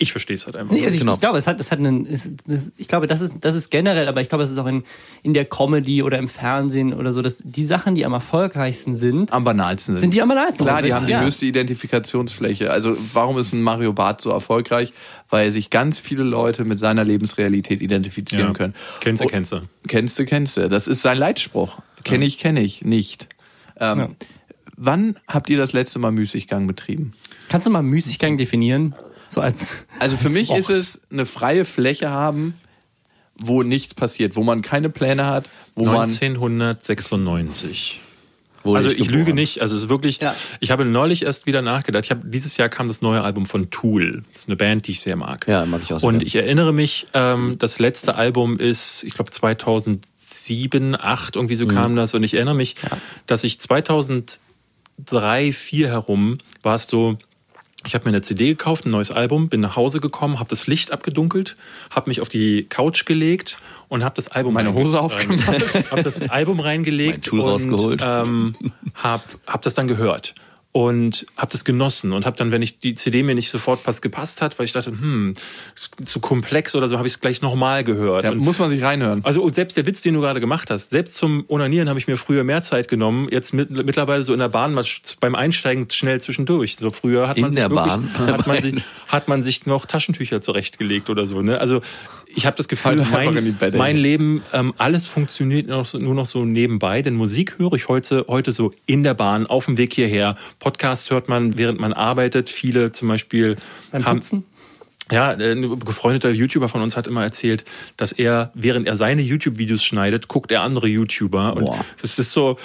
ich 0.00 0.12
verstehe 0.12 0.36
es 0.36 0.46
halt 0.46 0.54
einfach. 0.56 0.72
Nee, 0.72 0.84
also 0.84 0.94
ich, 0.94 1.00
Genau. 1.00 1.12
ich 1.14 1.20
glaube, 1.20 1.38
es 1.38 1.46
hat, 1.46 1.58
es 1.60 1.72
hat 1.72 1.80
einen, 1.80 2.06
es, 2.06 2.30
das, 2.46 2.72
ich 2.76 2.86
glaube, 2.88 3.06
das 3.08 3.20
ist, 3.20 3.36
das 3.44 3.54
ist 3.56 3.68
generell, 3.70 4.06
aber 4.08 4.20
ich 4.20 4.28
glaube, 4.28 4.44
es 4.44 4.50
ist 4.50 4.58
auch 4.58 4.66
in, 4.66 4.84
in 5.24 5.34
der 5.34 5.44
Comedy 5.44 6.02
oder 6.04 6.18
im 6.18 6.28
Fernsehen 6.28 6.94
oder 6.94 7.12
so, 7.12 7.20
dass 7.20 7.42
die 7.44 7.64
Sachen, 7.64 7.94
die 7.96 8.04
am 8.06 8.12
erfolgreichsten 8.12 8.94
sind, 8.94 9.32
am 9.32 9.42
banalsten 9.44 9.96
sind. 9.96 10.00
sind 10.00 10.14
die 10.14 10.22
am 10.22 10.28
banalsten. 10.28 10.64
Klar, 10.66 10.82
die 10.82 10.94
haben 10.94 11.06
die 11.06 11.12
ja. 11.12 11.22
größte 11.22 11.46
Identifikationsfläche. 11.46 12.70
Also 12.70 12.96
warum 13.12 13.38
ist 13.38 13.52
ein 13.52 13.62
Mario 13.62 13.92
Barth 13.92 14.20
so 14.20 14.30
erfolgreich? 14.30 14.92
Weil 15.30 15.50
sich 15.50 15.70
ganz 15.70 15.98
viele 15.98 16.22
Leute 16.22 16.64
mit 16.64 16.78
seiner 16.78 17.04
Lebensrealität 17.04 17.82
identifizieren 17.82 18.48
ja. 18.48 18.52
können. 18.52 18.74
Kennst 19.00 19.20
du, 19.20 19.24
Und- 19.26 19.30
kennst 19.32 19.52
du. 19.52 19.60
Kennst 19.86 20.18
du, 20.18 20.24
kennst 20.24 20.56
du. 20.56 20.68
Das 20.68 20.86
ist 20.88 21.02
sein 21.02 21.18
Leitspruch. 21.18 21.78
Kenne 22.04 22.24
ich, 22.24 22.38
kenne 22.38 22.60
ich 22.62 22.84
nicht. 22.84 23.28
Ähm, 23.78 23.98
Ja. 23.98 24.08
Wann 24.80 25.16
habt 25.26 25.50
ihr 25.50 25.58
das 25.58 25.72
letzte 25.72 25.98
Mal 25.98 26.12
Müßiggang 26.12 26.68
betrieben? 26.68 27.10
Kannst 27.48 27.66
du 27.66 27.70
mal 27.72 27.82
Müßiggang 27.82 28.38
definieren? 28.38 28.94
So 29.28 29.40
als. 29.40 29.86
Also 29.98 30.16
für 30.16 30.26
als 30.26 30.34
mich 30.34 30.48
Wort. 30.48 30.58
ist 30.58 30.70
es 30.70 31.00
eine 31.10 31.26
freie 31.26 31.64
Fläche 31.64 32.10
haben, 32.10 32.54
wo 33.36 33.62
nichts 33.62 33.94
passiert, 33.94 34.36
wo 34.36 34.42
man 34.42 34.62
keine 34.62 34.88
Pläne 34.90 35.26
hat, 35.26 35.48
wo 35.74 35.84
man 35.84 36.08
1996. 36.08 38.00
Wurde 38.64 38.78
Also 38.78 38.90
ich 38.90 39.00
ich 39.00 39.08
lüge 39.10 39.34
nicht, 39.34 39.60
also 39.62 39.76
es 39.76 39.84
ist 39.84 39.88
wirklich, 39.88 40.20
Ja. 40.20 40.34
ich 40.58 40.72
habe 40.72 40.84
neulich 40.84 41.22
erst 41.22 41.46
wieder 41.46 41.62
nachgedacht. 41.62 42.04
Ich 42.04 42.10
habe 42.10 42.26
dieses 42.28 42.56
Jahr 42.56 42.68
kam 42.68 42.88
das 42.88 43.02
neue 43.02 43.22
Album 43.22 43.46
von 43.46 43.70
Tool. 43.70 44.24
Das 44.32 44.42
ist 44.42 44.48
eine 44.48 44.56
Band, 44.56 44.86
die 44.88 44.90
ich 44.92 45.00
sehr 45.00 45.14
mag. 45.16 45.46
Ja, 45.46 45.64
mag 45.64 45.80
ich 45.82 45.92
auch 45.92 46.00
sehr 46.00 46.08
Und 46.08 46.22
ich 46.24 46.34
erinnere 46.34 46.72
mich, 46.72 47.06
ähm, 47.14 47.56
das 47.58 47.78
letzte 47.78 48.16
Album 48.16 48.58
ist, 48.58 49.04
ich 49.04 49.14
glaube 49.14 49.30
2007, 49.30 50.00
2008 50.20 51.36
irgendwie 51.36 51.54
Mhm. 51.54 51.58
so 51.58 51.66
kam 51.68 51.94
das. 51.96 52.14
Und 52.14 52.24
ich 52.24 52.34
erinnere 52.34 52.56
mich, 52.56 52.74
dass 53.26 53.44
ich 53.44 53.60
2003, 53.60 54.40
2004 55.04 55.88
herum 55.88 56.38
war 56.62 56.74
es 56.74 56.88
so. 56.88 57.16
Ich 57.88 57.94
habe 57.94 58.04
mir 58.04 58.10
eine 58.10 58.20
CD 58.20 58.48
gekauft, 58.48 58.84
ein 58.84 58.90
neues 58.90 59.10
Album, 59.10 59.48
bin 59.48 59.62
nach 59.62 59.74
Hause 59.74 60.00
gekommen, 60.00 60.38
habe 60.38 60.50
das 60.50 60.66
Licht 60.66 60.92
abgedunkelt, 60.92 61.56
habe 61.88 62.10
mich 62.10 62.20
auf 62.20 62.28
die 62.28 62.64
Couch 62.64 63.06
gelegt 63.06 63.56
und 63.88 64.04
habe 64.04 64.14
das 64.14 64.28
Album 64.28 64.52
Meine 64.52 64.74
Hose 64.74 65.00
aufgemacht. 65.00 65.46
habe 65.90 66.02
das 66.02 66.20
Album 66.28 66.60
reingelegt 66.60 67.32
und 67.32 67.40
rausgeholt. 67.40 68.02
ähm, 68.04 68.56
habe 68.92 69.22
hab 69.46 69.62
das 69.62 69.72
dann 69.72 69.88
gehört 69.88 70.34
und 70.72 71.26
habe 71.36 71.50
das 71.50 71.64
genossen 71.64 72.12
und 72.12 72.26
habe 72.26 72.36
dann, 72.36 72.52
wenn 72.52 72.60
ich 72.60 72.78
die 72.78 72.94
CD 72.94 73.22
mir 73.22 73.34
nicht 73.34 73.50
sofort 73.50 73.82
pass 73.82 74.02
gepasst 74.02 74.42
hat, 74.42 74.58
weil 74.58 74.66
ich 74.66 74.72
dachte, 74.72 74.90
hm, 74.90 75.32
zu 76.04 76.20
komplex 76.20 76.74
oder 76.74 76.88
so, 76.88 76.98
habe 76.98 77.08
ich 77.08 77.14
es 77.14 77.20
gleich 77.20 77.40
nochmal 77.40 77.84
gehört. 77.84 78.24
da 78.26 78.30
und 78.30 78.38
muss 78.38 78.58
man 78.58 78.68
sich 78.68 78.82
reinhören. 78.82 79.24
also 79.24 79.42
und 79.42 79.54
selbst 79.54 79.76
der 79.78 79.86
Witz, 79.86 80.02
den 80.02 80.14
du 80.14 80.20
gerade 80.20 80.40
gemacht 80.40 80.70
hast, 80.70 80.90
selbst 80.90 81.16
zum 81.16 81.44
Onanieren 81.48 81.88
habe 81.88 81.98
ich 81.98 82.06
mir 82.06 82.18
früher 82.18 82.44
mehr 82.44 82.62
Zeit 82.62 82.88
genommen. 82.88 83.28
Jetzt 83.30 83.54
mit, 83.54 83.70
mittlerweile 83.70 84.22
so 84.22 84.32
in 84.34 84.40
der 84.40 84.50
Bahn 84.50 84.78
beim 85.20 85.34
Einsteigen 85.34 85.88
schnell 85.90 86.20
zwischendurch. 86.20 86.76
So 86.76 86.90
früher 86.90 87.28
hat 87.28 87.38
In 87.38 87.42
man 87.42 87.52
sich 87.52 87.62
wirklich, 87.62 87.84
Bahn? 87.84 88.10
hat 88.18 88.46
man 88.46 88.62
sich 88.62 88.84
hat 89.08 89.26
man 89.26 89.42
sich 89.42 89.64
noch 89.64 89.86
Taschentücher 89.86 90.42
zurechtgelegt 90.42 91.08
oder 91.08 91.26
so. 91.26 91.40
Ne? 91.40 91.58
Also 91.58 91.80
ich 92.38 92.46
habe 92.46 92.56
das 92.56 92.68
Gefühl, 92.68 93.04
mein, 93.10 93.56
mein 93.76 93.96
Leben 93.96 94.44
ähm, 94.52 94.72
alles 94.78 95.08
funktioniert 95.08 95.66
nur 95.66 95.78
noch, 95.78 95.86
so, 95.86 95.98
nur 95.98 96.14
noch 96.14 96.26
so 96.26 96.44
nebenbei. 96.44 97.02
Denn 97.02 97.14
Musik 97.14 97.58
höre 97.58 97.72
ich 97.72 97.88
heute 97.88 98.26
heute 98.28 98.52
so 98.52 98.72
in 98.86 99.02
der 99.02 99.14
Bahn 99.14 99.46
auf 99.46 99.64
dem 99.64 99.76
Weg 99.76 99.92
hierher. 99.92 100.36
Podcasts 100.60 101.10
hört 101.10 101.28
man 101.28 101.58
während 101.58 101.80
man 101.80 101.92
arbeitet. 101.92 102.48
Viele 102.48 102.92
zum 102.92 103.08
Beispiel 103.08 103.56
Beim 103.90 104.04
haben 104.04 104.18
Putzen? 104.18 104.44
ja, 105.10 105.30
ein 105.30 105.80
befreundeter 105.80 106.30
YouTuber 106.30 106.68
von 106.68 106.80
uns 106.80 106.96
hat 106.96 107.08
immer 107.08 107.24
erzählt, 107.24 107.64
dass 107.96 108.12
er, 108.12 108.52
während 108.54 108.86
er 108.86 108.96
seine 108.96 109.22
YouTube-Videos 109.22 109.82
schneidet, 109.82 110.28
guckt 110.28 110.52
er 110.52 110.62
andere 110.62 110.86
YouTuber. 110.86 111.56
Und 111.56 111.64
Boah. 111.64 111.84
das 112.00 112.20
ist 112.20 112.32
so, 112.32 112.56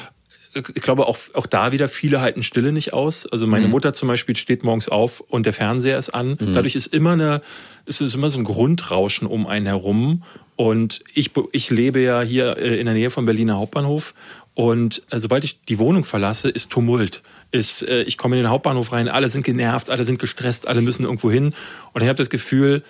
ich 0.54 0.82
glaube 0.82 1.08
auch, 1.08 1.18
auch 1.34 1.48
da 1.48 1.72
wieder, 1.72 1.90
viele 1.90 2.22
halten 2.22 2.44
Stille 2.44 2.72
nicht 2.72 2.94
aus. 2.94 3.26
Also 3.26 3.48
meine 3.48 3.68
Mutter 3.68 3.94
zum 3.94 4.08
Beispiel 4.08 4.36
steht 4.36 4.64
morgens 4.64 4.90
auf 4.90 5.20
und 5.22 5.46
der 5.46 5.54
Fernseher 5.54 5.98
ist 5.98 6.12
an. 6.12 6.38
Dadurch 6.54 6.76
ist 6.76 6.88
immer 6.88 7.14
eine, 7.14 7.42
es 7.86 8.02
ist 8.02 8.14
immer 8.14 8.30
so 8.30 8.38
ein 8.38 8.44
Grundrauschen 8.44 9.28
um 9.28 9.48
einen 9.48 9.66
herum. 9.66 10.24
Und 10.56 11.04
ich, 11.14 11.32
ich 11.52 11.70
lebe 11.70 12.00
ja 12.00 12.22
hier 12.22 12.58
äh, 12.58 12.80
in 12.80 12.86
der 12.86 12.94
Nähe 12.94 13.10
vom 13.10 13.26
Berliner 13.26 13.58
Hauptbahnhof. 13.58 14.14
Und 14.54 15.02
äh, 15.10 15.20
sobald 15.20 15.44
ich 15.44 15.62
die 15.66 15.80
Wohnung 15.80 16.04
verlasse, 16.04 16.50
ist 16.50 16.72
Tumult. 16.72 17.24
Ist, 17.52 17.88
äh, 17.88 18.04
ich 18.04 18.18
komme 18.18 18.36
in 18.36 18.44
den 18.44 18.52
Hauptbahnhof 18.52 18.92
rein, 18.92 19.08
alle 19.08 19.30
sind 19.30 19.44
genervt, 19.44 19.90
alle 19.90 20.06
sind 20.06 20.20
gestresst, 20.20 20.68
alle 20.68 20.82
müssen 20.82 21.06
irgendwo 21.06 21.32
hin. 21.32 21.54
Und 21.94 22.02
ich 22.02 22.08
habe 22.08 22.18
das 22.18 22.30
Gefühl, 22.30 22.84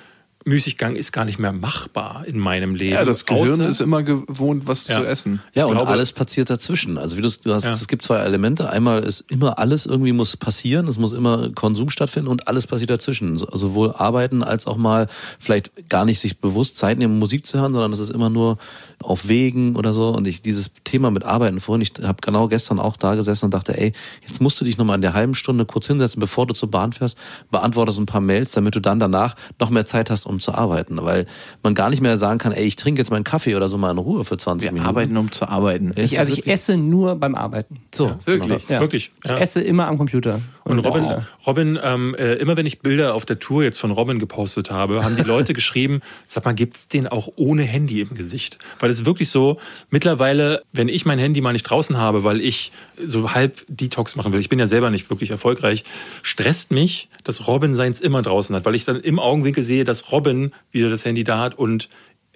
Müßiggang 0.46 0.96
ist 0.96 1.12
gar 1.12 1.26
nicht 1.26 1.40
mehr 1.40 1.52
machbar 1.54 2.26
in 2.28 2.38
meinem 2.40 2.76
Leben. 2.76 2.94
Ja, 2.94 3.06
das 3.06 3.26
Gehirn 3.26 3.62
Außer- 3.62 3.68
ist 3.70 3.82
immer 3.82 4.04
gewohnt, 4.04 4.68
was 4.68 4.88
Ja. 4.88 5.00
zu 5.00 5.06
essen. 5.06 5.42
Ja, 5.54 5.66
und 5.66 5.74
glaube- 5.76 5.90
alles 5.92 6.12
passiert 6.12 6.50
dazwischen. 6.50 6.98
Also 6.98 7.18
wie 7.18 7.22
du, 7.22 7.30
du 7.44 7.54
hast, 7.54 7.64
Ja. 7.64 7.72
es 7.72 7.88
gibt 7.88 8.04
zwei 8.04 8.18
Elemente. 8.20 8.70
Einmal 8.70 9.00
ist 9.04 9.26
immer 9.30 9.60
alles 9.60 9.86
irgendwie 9.86 10.12
muss 10.12 10.36
passieren. 10.38 10.88
Es 10.88 10.98
muss 10.98 11.14
immer 11.14 11.50
Konsum 11.52 11.90
stattfinden 11.90 12.28
und 12.28 12.48
alles 12.48 12.68
passiert 12.68 12.90
dazwischen. 12.90 13.38
So- 13.38 13.48
Sowohl 13.54 13.94
arbeiten 13.94 14.44
als 14.44 14.68
auch 14.68 14.78
mal 14.78 15.08
vielleicht 15.40 15.90
gar 15.90 16.06
nicht 16.06 16.20
sich 16.20 16.40
bewusst 16.40 16.78
Zeit 16.78 16.98
nehmen, 16.98 17.20
Musik 17.20 17.46
zu 17.46 17.60
hören, 17.60 17.74
sondern 17.74 17.94
es 17.94 18.00
ist 18.00 18.10
immer 18.10 18.30
nur 18.30 18.58
auf 19.03 19.27
Wegen 19.27 19.75
oder 19.75 19.93
so. 19.93 20.10
Und 20.10 20.27
ich 20.27 20.41
dieses 20.41 20.72
Thema 20.83 21.12
mit 21.12 21.24
Arbeiten 21.24 21.60
vorhin, 21.60 21.81
ich 21.81 21.93
habe 22.05 22.17
genau 22.22 22.48
gestern 22.48 22.79
auch 22.79 22.98
da 22.98 23.15
gesessen 23.15 23.45
und 23.45 23.53
dachte, 23.53 23.77
ey, 23.79 23.93
jetzt 24.27 24.41
musst 24.41 24.60
du 24.62 24.65
dich 24.65 24.77
nochmal 24.77 24.95
in 24.95 25.01
der 25.01 25.13
halben 25.13 25.36
Stunde 25.36 25.65
kurz 25.65 25.88
hinsetzen, 25.88 26.19
bevor 26.19 26.48
du 26.48 26.53
zur 26.53 26.72
Bahn 26.72 26.93
fährst, 26.93 27.17
beantwortest 27.51 28.00
ein 28.00 28.05
paar 28.05 28.22
Mails, 28.22 28.51
damit 28.53 28.75
du 28.75 28.79
dann 28.79 29.00
danach 29.00 29.36
noch 29.60 29.69
mehr 29.69 29.86
Zeit 29.86 30.10
hast, 30.10 30.25
um 30.25 30.39
zu 30.39 30.53
arbeiten. 30.53 30.98
Weil 31.03 31.25
man 31.63 31.75
gar 31.75 31.89
nicht 31.89 32.01
mehr 32.01 32.17
sagen 32.17 32.39
kann, 32.39 32.51
ey, 32.51 32.65
ich 32.65 32.75
trinke 32.75 33.01
jetzt 33.01 33.12
meinen 33.12 33.24
Kaffee 33.24 33.55
oder 33.55 33.67
so 33.69 33.77
mal 33.77 33.91
in 33.91 33.98
Ruhe 33.98 34.25
für 34.25 34.38
20 34.38 34.67
Wir 34.67 34.74
Minuten. 34.74 34.89
arbeiten, 34.89 35.17
um 35.17 35.31
zu 35.31 35.48
arbeiten. 35.48 35.93
Ich, 35.95 36.17
also 36.19 36.33
ich 36.33 36.48
esse 36.48 36.77
nur 36.77 37.15
beim 37.15 37.36
Arbeiten. 37.36 37.81
So, 37.93 38.15
Wirklich. 38.25 38.67
Ja. 38.69 38.79
Wirklich. 38.79 39.12
Ich 39.24 39.29
Ja. 39.29 39.38
esse 39.38 39.62
immer 39.62 39.88
am 39.88 39.98
Computer. 39.98 40.41
Und 40.63 40.79
Robin, 40.79 41.25
Robin 41.46 41.79
ähm, 41.84 42.15
äh, 42.15 42.36
immer 42.36 42.55
wenn 42.55 42.65
ich 42.65 42.79
Bilder 42.79 43.15
auf 43.15 43.25
der 43.25 43.39
Tour 43.39 43.63
jetzt 43.63 43.79
von 43.79 43.91
Robin 43.91 44.20
gepostet 44.20 44.72
habe, 44.72 45.03
haben 45.03 45.15
die 45.15 45.24
Leute 45.24 45.53
geschrieben, 45.53 46.01
sag 46.25 46.46
mal, 46.46 46.53
gibt's 46.53 46.88
den 46.88 47.08
auch 47.08 47.29
ohne 47.36 47.63
Handy 47.63 48.00
im 48.01 48.13
Gesicht? 48.15 48.58
Weil 48.79 48.89
es 48.89 49.01
ist 49.01 49.05
wirklich 49.05 49.29
so, 49.29 49.60
mittlerweile, 49.89 50.63
wenn 50.72 50.88
ich 50.88 51.05
mein 51.05 51.20
Handy 51.20 51.41
mal 51.41 51.53
nicht 51.53 51.63
draußen 51.63 51.98
habe, 51.98 52.24
weil 52.24 52.39
ich 52.39 52.72
so 53.05 53.34
halb 53.34 53.65
Detox 53.67 54.15
machen 54.15 54.32
will, 54.32 54.39
ich 54.39 54.50
bin 54.50 54.60
ja 54.60 54.67
selber 54.67 54.89
nicht 54.89 55.10
wirklich 55.10 55.32
erfolgreich, 55.32 55.84
stresst 56.22 56.72
mich, 56.72 57.10
dass 57.24 57.48
Robin 57.48 57.75
seins 57.75 58.00
immer 58.00 58.22
draußen 58.22 58.55
hat, 58.55 58.65
weil 58.65 58.75
ich 58.75 58.86
dann 58.86 59.00
im 59.01 59.20
Augenwinkel 59.20 59.63
sehe, 59.63 59.84
dass 59.84 60.12
Robin 60.12 60.53
wieder 60.72 60.89
das 60.89 61.03
Handy 61.03 61.24
da 61.24 61.39
hat 61.39 61.55
und 61.55 61.89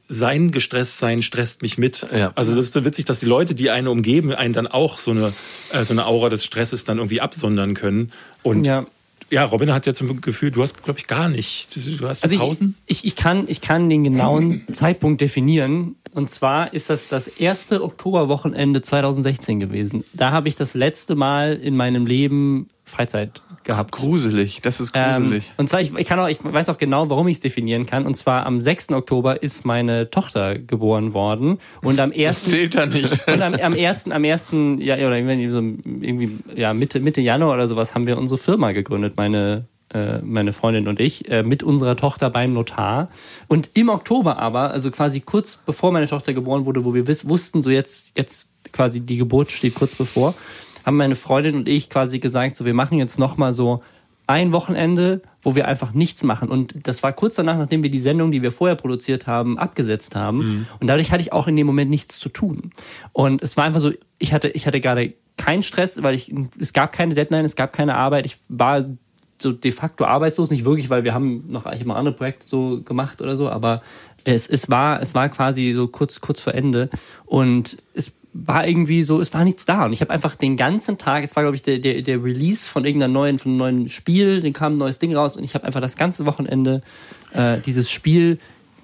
sein 0.07 0.51
Gestresstsein 0.51 1.21
stresst 1.21 1.61
mich 1.61 1.77
mit. 1.77 2.05
Ja. 2.15 2.31
Also 2.35 2.55
das 2.55 2.67
ist 2.67 2.75
dann 2.75 2.85
witzig, 2.85 3.05
dass 3.05 3.19
die 3.19 3.25
Leute, 3.25 3.55
die 3.55 3.69
einen 3.69 3.87
umgeben, 3.87 4.31
einen 4.33 4.53
dann 4.53 4.67
auch 4.67 4.97
so 4.99 5.11
eine, 5.11 5.33
äh, 5.73 5.83
so 5.83 5.93
eine 5.93 6.05
Aura 6.05 6.29
des 6.29 6.45
Stresses 6.45 6.83
dann 6.85 6.97
irgendwie 6.97 7.21
absondern 7.21 7.73
können. 7.73 8.11
Und 8.43 8.65
Ja. 8.65 8.85
ja, 9.29 9.43
Robin 9.43 9.73
hat 9.73 9.85
ja 9.85 9.93
zum 9.93 10.21
Gefühl, 10.21 10.51
du 10.51 10.61
hast, 10.63 10.81
glaube 10.83 10.99
ich, 10.99 11.07
gar 11.07 11.27
nicht. 11.27 11.75
Du 11.99 12.07
hast 12.07 12.23
Also 12.23 12.35
ich, 12.35 12.41
Pausen. 12.41 12.75
ich, 12.85 13.03
ich, 13.05 13.15
kann, 13.17 13.45
ich 13.47 13.59
kann 13.61 13.89
den 13.89 14.03
genauen 14.05 14.63
Zeitpunkt 14.71 15.19
definieren. 15.19 15.95
Und 16.13 16.29
zwar 16.29 16.73
ist 16.73 16.89
das 16.89 17.09
das 17.09 17.27
erste 17.27 17.83
Oktoberwochenende 17.83 18.81
2016 18.81 19.59
gewesen. 19.59 20.03
Da 20.13 20.31
habe 20.31 20.47
ich 20.47 20.55
das 20.55 20.73
letzte 20.73 21.15
Mal 21.15 21.53
in 21.55 21.75
meinem 21.75 22.05
Leben 22.07 22.69
Freizeit 22.87 23.41
gehabt. 23.63 23.91
Gruselig, 23.91 24.61
das 24.61 24.79
ist 24.79 24.91
Ähm, 24.95 25.23
gruselig. 25.23 25.51
und 25.57 25.69
zwar, 25.69 25.81
ich, 25.81 25.93
ich, 25.93 26.07
kann 26.07 26.19
auch, 26.19 26.27
ich 26.27 26.37
weiß 26.41 26.69
auch 26.69 26.77
genau, 26.77 27.09
warum 27.09 27.27
ich 27.27 27.37
es 27.37 27.41
definieren 27.41 27.85
kann. 27.85 28.05
Und 28.05 28.15
zwar 28.15 28.45
am 28.45 28.61
6. 28.61 28.91
Oktober 28.91 29.43
ist 29.43 29.65
meine 29.65 30.09
Tochter 30.09 30.57
geboren 30.57 31.13
worden. 31.13 31.59
Und 31.81 31.99
am 31.99 32.11
1. 32.11 32.17
das 32.23 32.45
zählt 32.45 32.75
da 32.75 32.85
nicht. 32.85 33.27
Und 33.27 33.41
am, 33.41 33.53
am 33.53 33.73
ersten, 33.73 34.11
am 34.11 34.23
ersten, 34.23 34.79
ja, 34.79 34.95
oder 34.95 35.17
irgendwie, 35.17 35.49
so, 35.49 35.59
irgendwie 35.59 36.39
ja, 36.55 36.73
Mitte, 36.73 37.01
Mitte 37.01 37.21
Januar 37.21 37.55
oder 37.55 37.67
sowas 37.67 37.93
haben 37.93 38.07
wir 38.07 38.17
unsere 38.17 38.39
Firma 38.39 38.71
gegründet, 38.71 39.17
meine, 39.17 39.65
äh, 39.93 40.19
meine 40.19 40.53
Freundin 40.53 40.87
und 40.87 41.01
ich, 41.01 41.29
äh, 41.29 41.43
mit 41.43 41.61
unserer 41.61 41.97
Tochter 41.97 42.29
beim 42.29 42.53
Notar. 42.53 43.09
Und 43.47 43.71
im 43.73 43.89
Oktober 43.89 44.39
aber, 44.39 44.71
also 44.71 44.91
quasi 44.91 45.19
kurz 45.19 45.59
bevor 45.65 45.91
meine 45.91 46.07
Tochter 46.07 46.33
geboren 46.33 46.65
wurde, 46.65 46.85
wo 46.85 46.93
wir 46.93 47.07
wussten, 47.07 47.61
so 47.61 47.69
jetzt, 47.69 48.17
jetzt 48.17 48.49
quasi 48.71 49.01
die 49.01 49.17
Geburt 49.17 49.51
steht 49.51 49.75
kurz 49.75 49.95
bevor, 49.95 50.35
haben 50.87 50.97
meine 50.97 51.15
Freundin 51.15 51.55
und 51.55 51.67
ich 51.67 51.89
quasi 51.89 52.17
gesagt, 52.17 52.55
so 52.55 52.63
wir 52.65 52.73
machen 52.73 52.97
jetzt 52.97 53.19
nochmal 53.19 53.51
so 53.51 53.83
ein 54.25 54.53
Wochenende, 54.53 55.21
wo 55.41 55.53
wir 55.53 55.67
einfach 55.67 55.93
nichts 55.93 56.23
machen. 56.23 56.49
Und 56.49 56.87
das 56.87 57.03
war 57.03 57.11
kurz 57.11 57.35
danach, 57.35 57.57
nachdem 57.57 57.83
wir 57.83 57.91
die 57.91 57.99
Sendung, 57.99 58.31
die 58.31 58.41
wir 58.41 58.53
vorher 58.53 58.75
produziert 58.75 59.27
haben, 59.27 59.59
abgesetzt 59.59 60.15
haben. 60.15 60.67
Und 60.79 60.87
dadurch 60.87 61.11
hatte 61.11 61.21
ich 61.21 61.33
auch 61.33 61.47
in 61.47 61.57
dem 61.57 61.67
Moment 61.67 61.89
nichts 61.89 62.19
zu 62.19 62.29
tun. 62.29 62.71
Und 63.11 63.43
es 63.43 63.57
war 63.57 63.65
einfach 63.65 63.81
so, 63.81 63.91
ich 64.17 64.33
hatte, 64.33 64.47
ich 64.49 64.65
hatte 64.65 64.79
gerade 64.79 65.13
keinen 65.35 65.61
Stress, 65.61 66.01
weil 66.03 66.15
ich, 66.15 66.33
es 66.57 66.71
gab 66.71 66.93
keine 66.93 67.13
Deadline, 67.15 67.43
es 67.43 67.57
gab 67.57 67.73
keine 67.73 67.95
Arbeit. 67.95 68.25
Ich 68.25 68.37
war 68.47 68.85
so 69.41 69.51
de 69.51 69.71
facto 69.71 70.05
arbeitslos, 70.05 70.51
nicht 70.51 70.63
wirklich, 70.63 70.89
weil 70.89 71.03
wir 71.03 71.13
haben 71.13 71.43
noch 71.49 71.65
ich 71.65 71.81
hab 71.81 71.87
noch 71.87 71.95
andere 71.95 72.15
Projekte 72.15 72.47
so 72.47 72.81
gemacht 72.81 73.21
oder 73.21 73.35
so, 73.35 73.49
aber 73.49 73.81
es, 74.23 74.47
es 74.47 74.69
war, 74.69 75.01
es 75.01 75.13
war 75.15 75.29
quasi 75.29 75.73
so 75.73 75.87
kurz, 75.87 76.21
kurz 76.21 76.41
vor 76.41 76.53
Ende. 76.53 76.89
Und 77.25 77.77
es 77.93 78.13
war 78.45 78.67
irgendwie 78.67 79.01
so, 79.01 79.19
es 79.19 79.33
war 79.33 79.43
nichts 79.43 79.65
da. 79.65 79.85
Und 79.85 79.93
ich 79.93 80.01
habe 80.01 80.11
einfach 80.11 80.35
den 80.35 80.57
ganzen 80.57 80.97
Tag, 80.97 81.23
es 81.23 81.35
war, 81.35 81.43
glaube 81.43 81.55
ich, 81.55 81.63
der, 81.63 81.79
der, 81.79 82.01
der 82.01 82.23
Release 82.23 82.69
von 82.69 82.85
irgendeinem 82.85 83.13
neuen, 83.13 83.39
von 83.39 83.51
einem 83.51 83.57
neuen 83.57 83.89
Spiel, 83.89 84.41
den 84.41 84.53
kam 84.53 84.73
ein 84.73 84.77
neues 84.77 84.99
Ding 84.99 85.15
raus 85.15 85.37
und 85.37 85.43
ich 85.43 85.55
habe 85.55 85.65
einfach 85.65 85.81
das 85.81 85.95
ganze 85.95 86.25
Wochenende 86.25 86.81
äh, 87.33 87.59
dieses 87.59 87.89
Spiel 87.89 88.39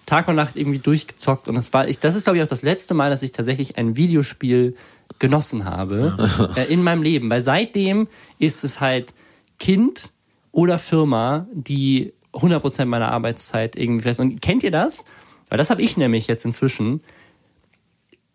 Tag 0.06 0.28
und 0.28 0.36
Nacht 0.36 0.56
irgendwie 0.56 0.80
durchgezockt. 0.80 1.48
Und 1.48 1.56
das 1.56 1.72
war, 1.74 1.88
ich, 1.88 2.00
das 2.00 2.16
ist, 2.16 2.26
glaube 2.26 2.38
ich, 2.38 2.44
auch 2.44 2.48
das 2.48 2.62
letzte 2.62 2.94
Mal, 2.94 3.10
dass 3.10 3.24
ich 3.24 3.32
tatsächlich 3.32 3.78
ein 3.78 3.96
Videospiel 3.96 4.76
genossen 5.20 5.66
habe 5.66 6.52
äh, 6.56 6.72
in 6.72 6.84
meinem 6.84 7.04
Leben. 7.04 7.30
Weil 7.30 7.42
seitdem 7.42 8.08
ist 8.40 8.64
es 8.64 8.82
halt 8.82 9.14
Kind 9.60 10.12
oder 10.52 10.78
Firma, 10.78 11.48
die 11.54 12.14
100% 12.34 12.86
meiner 12.86 13.12
Arbeitszeit 13.12 13.76
irgendwie 13.76 14.04
fest. 14.04 14.20
Und 14.20 14.42
kennt 14.42 14.64
ihr 14.64 14.72
das? 14.72 15.06
Weil 15.50 15.58
das 15.58 15.70
habe 15.70 15.82
ich 15.82 15.98
nämlich 15.98 16.28
jetzt 16.28 16.46
inzwischen 16.46 17.02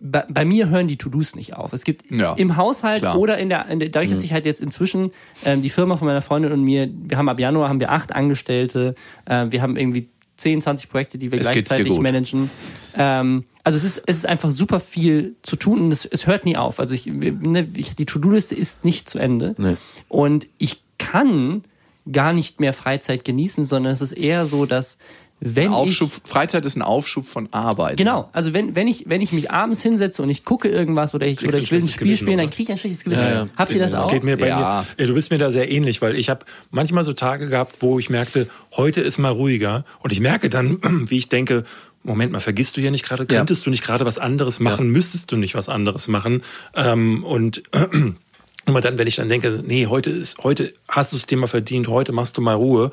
bei, 0.00 0.24
bei 0.28 0.44
mir 0.44 0.68
hören 0.68 0.86
die 0.86 0.96
To-Dos 0.96 1.34
nicht 1.34 1.54
auf. 1.54 1.72
Es 1.72 1.84
gibt 1.84 2.10
Ja, 2.10 2.34
im 2.34 2.56
Haushalt 2.56 3.02
klar. 3.02 3.18
oder 3.18 3.38
in 3.38 3.48
der, 3.48 3.66
in 3.66 3.80
der 3.80 3.88
dadurch, 3.88 4.10
dass 4.10 4.22
ich 4.22 4.32
halt 4.32 4.44
jetzt 4.44 4.60
inzwischen 4.60 5.10
ähm, 5.44 5.62
die 5.62 5.70
Firma 5.70 5.96
von 5.96 6.06
meiner 6.06 6.22
Freundin 6.22 6.52
und 6.52 6.62
mir, 6.62 6.88
wir 6.92 7.18
haben 7.18 7.28
ab 7.28 7.40
Januar 7.40 7.68
haben 7.68 7.80
wir 7.80 7.90
acht 7.90 8.12
Angestellte, 8.12 8.94
äh, 9.24 9.46
wir 9.50 9.60
haben 9.60 9.76
irgendwie 9.76 10.08
10, 10.36 10.62
20 10.62 10.88
Projekte, 10.88 11.18
die 11.18 11.32
wir 11.32 11.40
Es 11.40 11.50
gleichzeitig 11.50 11.98
managen. 11.98 12.48
Ähm, 12.96 13.44
also 13.64 13.76
es 13.76 13.84
ist, 13.84 14.02
es 14.06 14.18
ist 14.18 14.26
einfach 14.26 14.52
super 14.52 14.78
viel 14.78 15.34
zu 15.42 15.56
tun 15.56 15.80
und 15.82 15.92
es, 15.92 16.04
es 16.04 16.28
hört 16.28 16.44
nie 16.44 16.56
auf. 16.56 16.78
Also 16.78 16.94
ich, 16.94 17.06
ne, 17.06 17.66
ich, 17.74 17.96
die 17.96 18.06
To-Do-Liste 18.06 18.54
ist 18.54 18.84
nicht 18.84 19.08
zu 19.10 19.18
Ende. 19.18 19.56
Nee. 19.58 19.76
Und 20.06 20.46
ich 20.58 20.82
kann 20.98 21.64
gar 22.10 22.32
nicht 22.32 22.60
mehr 22.60 22.72
Freizeit 22.72 23.24
genießen, 23.24 23.64
sondern 23.64 23.92
es 23.92 24.00
ist 24.00 24.12
eher 24.12 24.46
so, 24.46 24.64
dass 24.64 24.98
wenn 25.40 25.72
Aufschub, 25.72 26.10
ich 26.24 26.30
Freizeit 26.30 26.66
ist 26.66 26.76
ein 26.76 26.82
Aufschub 26.82 27.26
von 27.26 27.48
Arbeit. 27.52 27.96
Genau, 27.96 28.28
also 28.32 28.54
wenn, 28.54 28.74
wenn, 28.74 28.88
ich, 28.88 29.04
wenn 29.08 29.20
ich 29.20 29.32
mich 29.32 29.50
abends 29.50 29.82
hinsetze 29.82 30.22
und 30.22 30.30
ich 30.30 30.44
gucke 30.44 30.68
irgendwas 30.68 31.14
oder 31.14 31.26
ich, 31.26 31.38
Kriegst 31.38 31.54
oder 31.54 31.62
ich 31.62 31.70
will 31.70 31.80
ein 31.80 31.88
Spiel 31.88 32.06
Gewissen, 32.08 32.24
spielen, 32.26 32.38
dann 32.38 32.46
oder? 32.46 32.54
kriege 32.56 32.64
ich 32.64 32.70
ein 32.72 32.78
schlechtes 32.78 33.04
Gewissen. 33.04 33.22
Ja, 33.22 33.30
ja. 33.30 33.48
Habt 33.56 33.72
ihr 33.72 33.78
das 33.78 33.92
das 33.92 34.04
auch? 34.04 34.10
geht 34.10 34.24
mir 34.24 34.36
bei 34.36 34.48
Ja. 34.48 34.84
mir. 34.96 35.06
Du 35.06 35.14
bist 35.14 35.30
mir 35.30 35.38
da 35.38 35.50
sehr 35.50 35.70
ähnlich, 35.70 36.02
weil 36.02 36.16
ich 36.16 36.28
habe 36.28 36.44
manchmal 36.70 37.04
so 37.04 37.12
Tage 37.12 37.48
gehabt, 37.48 37.76
wo 37.80 37.98
ich 37.98 38.10
merkte, 38.10 38.48
heute 38.76 39.00
ist 39.00 39.18
mal 39.18 39.30
ruhiger. 39.30 39.84
Und 40.00 40.12
ich 40.12 40.20
merke 40.20 40.50
dann, 40.50 40.78
wie 41.08 41.18
ich 41.18 41.28
denke, 41.28 41.64
Moment 42.02 42.32
mal, 42.32 42.40
vergisst 42.40 42.76
du 42.76 42.80
hier 42.80 42.90
nicht 42.90 43.04
gerade, 43.04 43.26
Ja. 43.30 43.38
könntest 43.38 43.66
du 43.66 43.70
nicht 43.70 43.84
gerade 43.84 44.04
was 44.06 44.18
anderes 44.18 44.60
machen, 44.60 44.88
müsstest 44.90 45.30
du 45.30 45.36
nicht 45.36 45.54
was 45.54 45.68
anderes 45.68 46.08
machen? 46.08 46.42
Ähm, 46.74 47.22
und 47.24 47.62
immer 48.66 48.80
dann, 48.80 48.98
wenn 48.98 49.06
ich 49.06 49.16
dann 49.16 49.28
denke, 49.28 49.62
nee, 49.66 49.86
heute 49.86 50.10
ist, 50.10 50.42
heute 50.44 50.72
hast 50.88 51.12
du 51.12 51.16
es 51.16 51.26
dir 51.26 51.38
mal 51.38 51.46
verdient, 51.46 51.88
heute 51.88 52.12
machst 52.12 52.36
du 52.36 52.40
mal 52.40 52.54
Ruhe, 52.54 52.92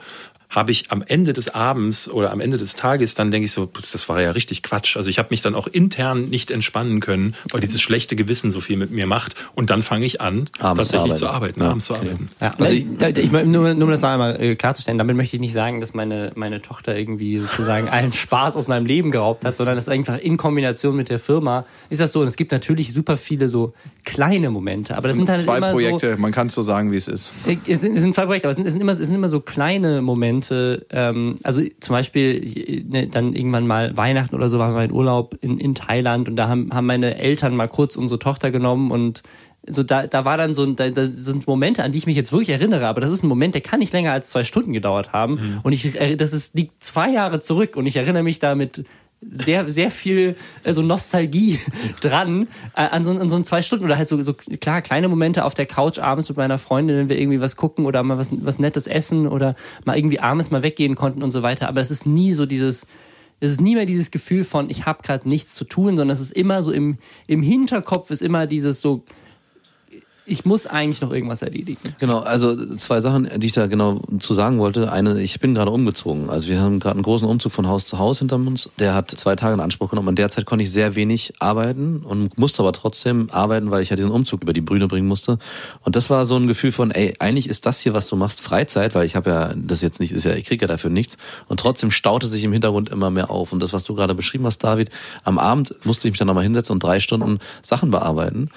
habe 0.55 0.71
ich 0.71 0.91
am 0.91 1.03
Ende 1.05 1.33
des 1.33 1.53
Abends 1.53 2.09
oder 2.09 2.31
am 2.31 2.39
Ende 2.39 2.57
des 2.57 2.75
Tages, 2.75 3.13
dann 3.13 3.29
denke 3.31 3.45
ich 3.45 3.51
so, 3.51 3.67
putz, 3.67 3.91
das 3.91 4.07
war 4.09 4.21
ja 4.21 4.31
richtig 4.31 4.63
Quatsch. 4.63 4.95
Also 4.97 5.09
ich 5.09 5.19
habe 5.19 5.27
mich 5.31 5.41
dann 5.41 5.53
auch 5.55 5.67
intern 5.67 6.29
nicht 6.29 6.50
entspannen 6.51 7.01
können, 7.01 7.35
weil 7.51 7.62
dieses 7.62 7.81
schlechte 7.81 8.15
Gewissen 8.15 8.51
so 8.51 8.62
viel 8.62 8.77
mit 8.77 8.91
mir 8.91 9.05
macht. 9.07 9.35
Und 9.53 9.69
dann 9.69 9.81
fange 9.81 10.05
ich 10.05 10.21
an, 10.21 10.50
Abends 10.59 10.89
tatsächlich 10.89 11.13
zu 11.13 11.19
zu 11.19 11.27
arbeiten. 11.27 11.62
arbeiten, 11.62 11.63
Ja, 11.63 11.69
abends 11.69 11.85
zu 11.85 11.93
arbeiten. 11.95 12.29
Ja, 12.41 12.47
Also 12.57 12.63
also 12.63 12.74
ich- 12.75 13.17
ich, 13.17 13.31
nur, 13.31 13.43
nur 13.45 13.69
um 13.83 13.89
das 13.89 14.01
noch 14.01 14.09
einmal 14.09 14.41
äh, 14.41 14.55
klarzustellen, 14.55 14.97
damit 14.97 15.15
möchte 15.15 15.35
ich 15.35 15.41
nicht 15.41 15.53
sagen, 15.53 15.79
dass 15.81 15.93
meine, 15.93 16.31
meine 16.35 16.62
Tochter 16.62 16.97
irgendwie 16.97 17.39
sozusagen 17.39 17.89
allen 17.95 18.13
Spaß 18.13 18.55
aus 18.55 18.67
meinem 18.67 18.85
Leben 18.85 19.12
geraubt 19.12 19.43
hat, 19.45 19.57
sondern 19.57 19.75
das 19.75 19.85
ist 19.85 19.89
einfach 19.89 20.17
in 20.19 20.38
Kombination 20.38 20.95
mit 20.95 21.09
der 21.09 21.19
Firma 21.19 21.65
ist 21.89 22.00
das 22.01 22.12
so. 22.13 22.21
Und 22.21 22.27
es 22.27 22.35
gibt 22.38 22.51
natürlich 22.51 22.93
super 22.93 23.17
viele 23.17 23.47
so 23.47 23.74
kleine 24.03 24.50
Momente, 24.50 24.95
aber 24.97 25.07
das 25.07 25.17
sind 25.17 25.29
halt 25.29 25.41
zwei 25.41 25.57
immer 25.57 25.71
Projekte, 25.71 26.15
man 26.17 26.31
kann 26.31 26.47
es 26.47 26.53
so 26.53 26.62
sagen, 26.62 26.91
wie 26.91 26.95
es 26.97 27.07
ist. 27.07 27.29
so. 27.45 27.51
Es 27.67 27.81
sind, 27.81 27.95
es 27.95 28.01
sind 28.01 28.13
zwei 28.13 28.25
Projekte, 28.25 28.47
aber 28.47 28.51
es 28.51 28.55
sind, 28.57 28.65
es 28.65 28.74
sind, 28.74 28.81
immer, 28.81 28.91
es 28.93 28.97
sind 29.00 29.15
immer 29.15 29.29
so 29.29 29.39
kleine 29.39 30.01
Momente. 30.01 30.45
Ähm, 30.52 31.36
also 31.44 31.62
zum 31.80 31.94
Beispiel 31.94 32.86
ne, 32.88 33.08
dann 33.08 33.34
irgendwann 33.34 33.68
mal 33.68 33.96
Weihnachten 33.98 34.36
oder 34.36 34.50
so 34.50 34.60
waren 34.60 34.75
wir 34.75 34.84
in 34.84 34.92
Urlaub 34.92 35.38
in, 35.42 35.60
in 35.60 35.75
Thailand 35.75 36.30
und 36.30 36.36
da 36.36 36.48
haben, 36.48 36.74
haben 36.74 36.86
meine 36.86 37.18
Eltern 37.18 37.56
mal 37.56 37.68
kurz 37.68 37.96
unsere 37.96 38.20
Tochter 38.20 38.52
genommen 38.52 38.92
und 38.92 39.24
so 39.68 39.84
da, 39.84 40.08
da 40.08 40.25
war 40.25 40.38
dann 40.38 40.54
so 40.54 40.64
ein, 40.64 40.75
da, 40.75 40.90
da 40.90 41.06
sind 41.06 41.48
Momente, 41.48 41.84
an 41.84 41.92
die 41.92 41.98
ich 41.98 42.06
mich 42.06 42.16
jetzt 42.16 42.32
wirklich 42.32 42.50
erinnere, 42.50 42.88
aber 42.88 43.02
das 43.02 43.12
ist 43.12 43.24
ein 43.24 43.28
Moment, 43.28 43.56
der 43.56 43.62
kann 43.62 43.80
nicht 43.80 43.94
länger 43.94 44.12
als 44.12 44.30
zwei 44.30 44.44
Stunden 44.44 44.74
gedauert 44.74 45.12
haben. 45.12 45.60
Und 45.64 45.74
ich, 45.74 46.00
äh, 46.00 46.16
das 46.16 46.34
ist, 46.34 46.56
liegt 46.56 46.84
zwei 46.84 47.10
Jahre 47.10 47.40
zurück 47.40 47.75
und 47.75 47.86
ich 47.86 47.96
erinnere 47.96 48.24
mich 48.24 48.40
da 48.40 48.54
mit 48.54 48.86
sehr, 49.29 49.70
sehr 49.70 49.89
viel 49.91 50.36
äh, 50.63 50.74
so 50.74 50.82
Nostalgie 50.82 51.60
dran 52.01 52.48
äh, 52.75 52.82
an, 52.82 53.03
so, 53.03 53.12
an 53.12 53.29
so 53.29 53.39
zwei 53.41 53.62
Stunden 53.62 53.86
oder 53.86 53.98
halt 53.98 54.08
so, 54.08 54.22
so 54.22 54.34
klar 54.34 54.82
kleine 54.82 55.08
Momente 55.08 55.46
auf 55.46 55.53
der 55.53 55.65
Couch 55.65 56.00
abends 56.00 56.29
mit 56.29 56.38
meiner 56.38 56.58
Freundin, 56.58 56.98
wenn 56.98 57.10
wir 57.10 57.20
irgendwie 57.20 57.41
was 57.41 57.55
gucken 57.55 57.86
oder 57.86 58.03
mal 58.03 58.17
was, 58.17 58.32
was 58.41 58.60
Nettes 58.60 58.88
essen 58.88 59.27
oder 59.27 59.55
mal 59.86 59.98
irgendwie 59.98 60.20
abends 60.20 60.51
mal 60.51 60.63
weggehen 60.63 60.96
konnten 60.96 61.24
und 61.24 61.32
so 61.32 61.41
weiter. 61.41 61.67
Aber 61.67 61.82
es 61.82 61.91
ist 61.91 62.05
nie 62.05 62.34
so 62.34 62.46
dieses, 62.46 62.88
es 63.39 63.51
ist 63.51 63.62
nie 63.62 63.75
mehr 63.75 63.86
dieses 63.86 64.12
Gefühl 64.12 64.44
von, 64.44 64.70
ich 64.70 64.86
habe 64.86 65.01
gerade 65.03 65.27
nichts 65.27 65.55
zu 65.55 65.65
tun, 65.65 65.98
sondern 65.98 66.10
es 66.10 66.22
ist 66.22 66.32
immer 66.32 66.63
so 66.63 66.72
im, 66.72 66.98
im 67.27 67.41
Hinterkopf 67.41 68.12
ist 68.12 68.22
immer 68.22 68.48
dieses 68.48 68.82
so, 68.82 69.03
ich 70.25 70.44
muss 70.44 70.65
eigentlich 70.65 71.01
noch 71.01 71.12
irgendwas 71.12 71.41
erledigen. 71.41 71.96
Genau, 72.00 72.20
also 72.20 72.75
zwei 72.77 73.00
Sachen, 73.00 73.29
die 73.38 73.48
ich 73.48 73.53
da 73.53 73.67
genau 73.67 74.01
zu 74.20 74.34
sagen 74.34 74.58
wollte. 74.58 74.91
Eine, 74.91 75.22
ich 75.22 75.39
bin 75.39 75.53
gerade 75.53 75.70
umgezogen. 75.70 76.29
Also 76.29 76.48
wir 76.50 76.60
haben 76.60 76.79
gerade 76.79 76.96
einen 76.96 77.03
großen 77.03 77.27
Umzug 77.27 77.51
von 77.51 77.67
Haus 77.67 77.86
zu 77.86 78.00
Haus 78.00 78.20
hinter 78.20 78.38
uns. 78.38 78.70
Der 78.79 78.96
hat 78.96 79.12
zwei 79.12 79.36
Tage 79.36 79.53
in 79.53 79.60
Anspruch 79.60 79.91
genommen. 79.91 80.10
In 80.10 80.15
der 80.15 80.29
Zeit 80.29 80.46
konnte 80.46 80.63
ich 80.63 80.72
sehr 80.72 80.96
wenig 80.96 81.34
arbeiten 81.39 82.01
und 82.03 82.39
musste 82.39 82.63
aber 82.63 82.74
trotzdem 82.74 83.29
arbeiten, 83.32 83.70
weil 83.70 83.84
ich 83.84 83.89
ja 83.89 83.96
diesen 83.96 84.12
Umzug 84.12 84.41
über 84.41 84.53
die 84.53 84.62
Brüne 84.62 84.88
bringen 84.88 85.08
musste. 85.08 85.38
Und 85.84 85.96
das 85.96 86.10
war 86.10 86.25
so 86.25 86.36
ein 86.38 86.48
Gefühl 86.48 86.72
von, 86.72 86.89
ey, 86.89 87.15
eigentlich 87.20 87.48
ist 87.48 87.67
das 87.67 87.79
hier, 87.79 87.94
was 87.94 88.08
du 88.08 88.15
machst, 88.15 88.41
Freizeit, 88.41 88.96
weil 88.96 89.05
ich 89.05 89.15
habe 89.15 89.29
ja 89.29 89.53
das 89.55 89.82
jetzt 89.82 90.00
nicht, 90.00 90.12
ist 90.12 90.25
ja, 90.25 90.34
ich 90.34 90.46
kriege 90.46 90.63
ja 90.63 90.67
dafür 90.67 90.89
nichts. 90.89 91.17
Und 91.48 91.60
trotzdem 91.60 91.91
staute 91.91 92.25
sich 92.25 92.44
im 92.44 92.51
Hintergrund 92.51 92.89
immer 92.89 93.12
mehr 93.12 93.29
auf. 93.29 93.53
Und 93.53 93.60
das, 93.60 93.74
was 93.74 93.84
du 93.84 93.94
gerade 93.94 94.15
beschrieben 94.15 94.46
hast, 94.46 94.63
David, 94.63 94.89
am 95.24 95.38
Abend 95.38 95.75
musste 95.86 96.08
ich 96.08 96.13
mich 96.13 96.20
dann 96.20 96.27
nochmal 96.27 96.44
hinsetzen 96.44 96.74
und 96.74 96.84
drei 96.84 97.00
Stunden 97.00 97.39
Sachen 97.62 97.91
bearbeiten. 97.91 98.50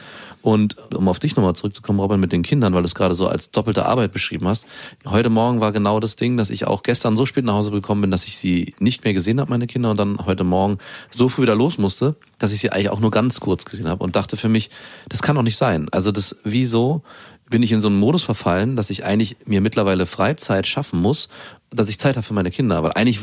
Und 0.48 0.94
um 0.94 1.08
auf 1.08 1.18
dich 1.18 1.36
nochmal 1.36 1.54
zurückzukommen, 1.56 2.00
Robin, 2.00 2.18
mit 2.18 2.32
den 2.32 2.40
Kindern, 2.40 2.72
weil 2.72 2.80
du 2.80 2.86
es 2.86 2.94
gerade 2.94 3.14
so 3.14 3.28
als 3.28 3.50
doppelte 3.50 3.84
Arbeit 3.84 4.12
beschrieben 4.12 4.48
hast. 4.48 4.64
Heute 5.04 5.28
Morgen 5.28 5.60
war 5.60 5.72
genau 5.72 6.00
das 6.00 6.16
Ding, 6.16 6.38
dass 6.38 6.48
ich 6.48 6.66
auch 6.66 6.82
gestern 6.82 7.16
so 7.16 7.26
spät 7.26 7.44
nach 7.44 7.52
Hause 7.52 7.70
gekommen 7.70 8.00
bin, 8.00 8.10
dass 8.10 8.26
ich 8.26 8.38
sie 8.38 8.74
nicht 8.78 9.04
mehr 9.04 9.12
gesehen 9.12 9.40
habe, 9.40 9.50
meine 9.50 9.66
Kinder, 9.66 9.90
und 9.90 9.98
dann 9.98 10.24
heute 10.24 10.44
Morgen 10.44 10.78
so 11.10 11.28
früh 11.28 11.42
wieder 11.42 11.54
los 11.54 11.76
musste, 11.76 12.16
dass 12.38 12.50
ich 12.52 12.60
sie 12.60 12.72
eigentlich 12.72 12.88
auch 12.88 12.98
nur 12.98 13.10
ganz 13.10 13.40
kurz 13.40 13.66
gesehen 13.66 13.90
habe 13.90 14.02
und 14.02 14.16
dachte 14.16 14.38
für 14.38 14.48
mich, 14.48 14.70
das 15.10 15.20
kann 15.20 15.36
doch 15.36 15.42
nicht 15.42 15.58
sein. 15.58 15.90
Also 15.92 16.12
das, 16.12 16.34
wieso 16.44 17.02
bin 17.50 17.62
ich 17.62 17.72
in 17.72 17.80
so 17.80 17.88
einen 17.88 17.98
Modus 17.98 18.22
verfallen, 18.22 18.76
dass 18.76 18.90
ich 18.90 19.04
eigentlich 19.04 19.36
mir 19.46 19.60
mittlerweile 19.60 20.06
Freizeit 20.06 20.66
schaffen 20.66 21.00
muss, 21.00 21.28
dass 21.70 21.88
ich 21.88 21.98
Zeit 21.98 22.16
habe 22.16 22.26
für 22.26 22.34
meine 22.34 22.50
Kinder. 22.50 22.82
Weil 22.82 22.92
eigentlich 22.92 23.20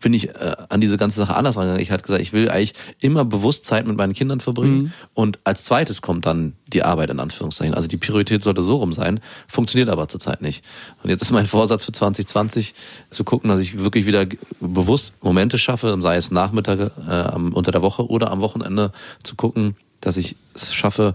bin 0.00 0.12
ich 0.12 0.28
äh, 0.30 0.56
an 0.68 0.80
diese 0.80 0.96
ganze 0.96 1.20
Sache 1.20 1.34
anders 1.36 1.56
rangegangen. 1.56 1.82
Ich 1.82 1.90
hatte 1.90 2.02
gesagt, 2.02 2.22
ich 2.22 2.32
will 2.32 2.50
eigentlich 2.50 2.74
immer 3.00 3.24
bewusst 3.24 3.64
Zeit 3.64 3.86
mit 3.86 3.96
meinen 3.96 4.12
Kindern 4.12 4.40
verbringen. 4.40 4.92
Und 5.14 5.38
als 5.44 5.64
zweites 5.64 6.02
kommt 6.02 6.26
dann 6.26 6.54
die 6.66 6.82
Arbeit 6.82 7.10
in 7.10 7.20
Anführungszeichen. 7.20 7.74
Also 7.74 7.88
die 7.88 7.96
Priorität 7.96 8.42
sollte 8.42 8.62
so 8.62 8.76
rum 8.76 8.92
sein, 8.92 9.20
funktioniert 9.46 9.88
aber 9.88 10.08
zurzeit 10.08 10.42
nicht. 10.42 10.64
Und 11.02 11.10
jetzt 11.10 11.22
ist 11.22 11.30
mein 11.30 11.46
Vorsatz 11.54 11.84
für 11.84 11.92
2020 11.92 12.74
zu 13.10 13.24
gucken, 13.24 13.48
dass 13.50 13.60
ich 13.60 13.78
wirklich 13.78 14.06
wieder 14.06 14.26
bewusst 14.60 15.14
Momente 15.22 15.58
schaffe, 15.58 15.96
sei 16.00 16.16
es 16.16 16.30
Nachmittage 16.30 16.90
äh, 17.08 17.36
unter 17.36 17.70
der 17.70 17.82
Woche 17.82 18.08
oder 18.08 18.30
am 18.30 18.40
Wochenende, 18.40 18.92
zu 19.22 19.36
gucken, 19.36 19.76
dass 20.00 20.16
ich 20.16 20.36
es 20.54 20.74
schaffe, 20.74 21.14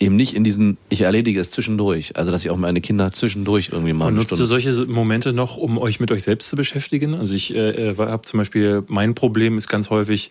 eben 0.00 0.16
nicht 0.16 0.34
in 0.34 0.44
diesen, 0.44 0.76
ich 0.88 1.02
erledige 1.02 1.40
es 1.40 1.50
zwischendurch. 1.50 2.16
Also, 2.16 2.30
dass 2.30 2.44
ich 2.44 2.50
auch 2.50 2.56
meine 2.56 2.80
Kinder 2.80 3.12
zwischendurch 3.12 3.70
irgendwie 3.72 3.92
mal 3.92 4.08
Und 4.08 4.14
nutzt 4.14 4.32
ihr 4.32 4.44
Stunde. 4.44 4.62
solche 4.62 4.86
Momente 4.86 5.32
noch, 5.32 5.56
um 5.56 5.78
euch 5.78 6.00
mit 6.00 6.10
euch 6.10 6.22
selbst 6.22 6.48
zu 6.48 6.56
beschäftigen? 6.56 7.14
Also 7.14 7.34
ich 7.34 7.54
äh, 7.54 7.94
habe 7.96 8.22
zum 8.22 8.38
Beispiel, 8.38 8.82
mein 8.88 9.14
Problem 9.14 9.56
ist 9.56 9.68
ganz 9.68 9.90
häufig, 9.90 10.30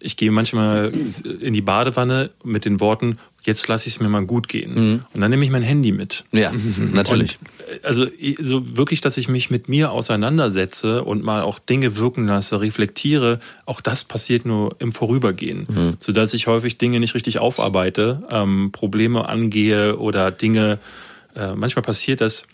ich 0.00 0.16
gehe 0.16 0.30
manchmal 0.30 0.92
in 1.40 1.54
die 1.54 1.62
Badewanne 1.62 2.30
mit 2.42 2.64
den 2.64 2.80
Worten, 2.80 3.18
jetzt 3.44 3.68
lasse 3.68 3.86
ich 3.88 3.94
es 3.94 4.00
mir 4.00 4.08
mal 4.08 4.24
gut 4.24 4.48
gehen. 4.48 5.04
Und 5.12 5.20
dann 5.20 5.30
nehme 5.30 5.44
ich 5.44 5.50
mein 5.50 5.62
Handy 5.62 5.92
mit. 5.92 6.24
Ja, 6.32 6.52
natürlich. 6.92 7.38
Und, 7.40 7.82
äh, 7.82 7.86
also 7.86 8.06
so 8.40 8.76
wirklich, 8.76 9.00
dass 9.00 9.16
ich 9.16 9.28
mich 9.28 9.50
mit 9.50 9.68
mir 9.68 9.92
auseinandersetze 9.92 11.04
und 11.04 11.22
mal 11.22 11.42
auch 11.42 11.58
Dinge 11.58 11.96
wirken 11.96 12.26
lasse, 12.26 12.60
reflektiere, 12.60 13.40
auch 13.66 13.80
das 13.80 14.04
passiert 14.04 14.46
nur 14.46 14.76
im 14.78 14.92
Vorübergehen. 14.92 15.66
Mhm. 15.68 15.96
Sodass 16.00 16.34
ich 16.34 16.46
häufig 16.46 16.78
Dinge 16.78 17.00
nicht 17.00 17.14
richtig 17.14 17.38
aufarbeite, 17.38 18.22
ähm, 18.30 18.70
Probleme 18.72 19.28
angehe 19.28 19.98
oder 19.98 20.30
Dinge, 20.30 20.78
äh, 21.36 21.54
manchmal 21.54 21.82
passiert 21.82 22.20
das, 22.20 22.46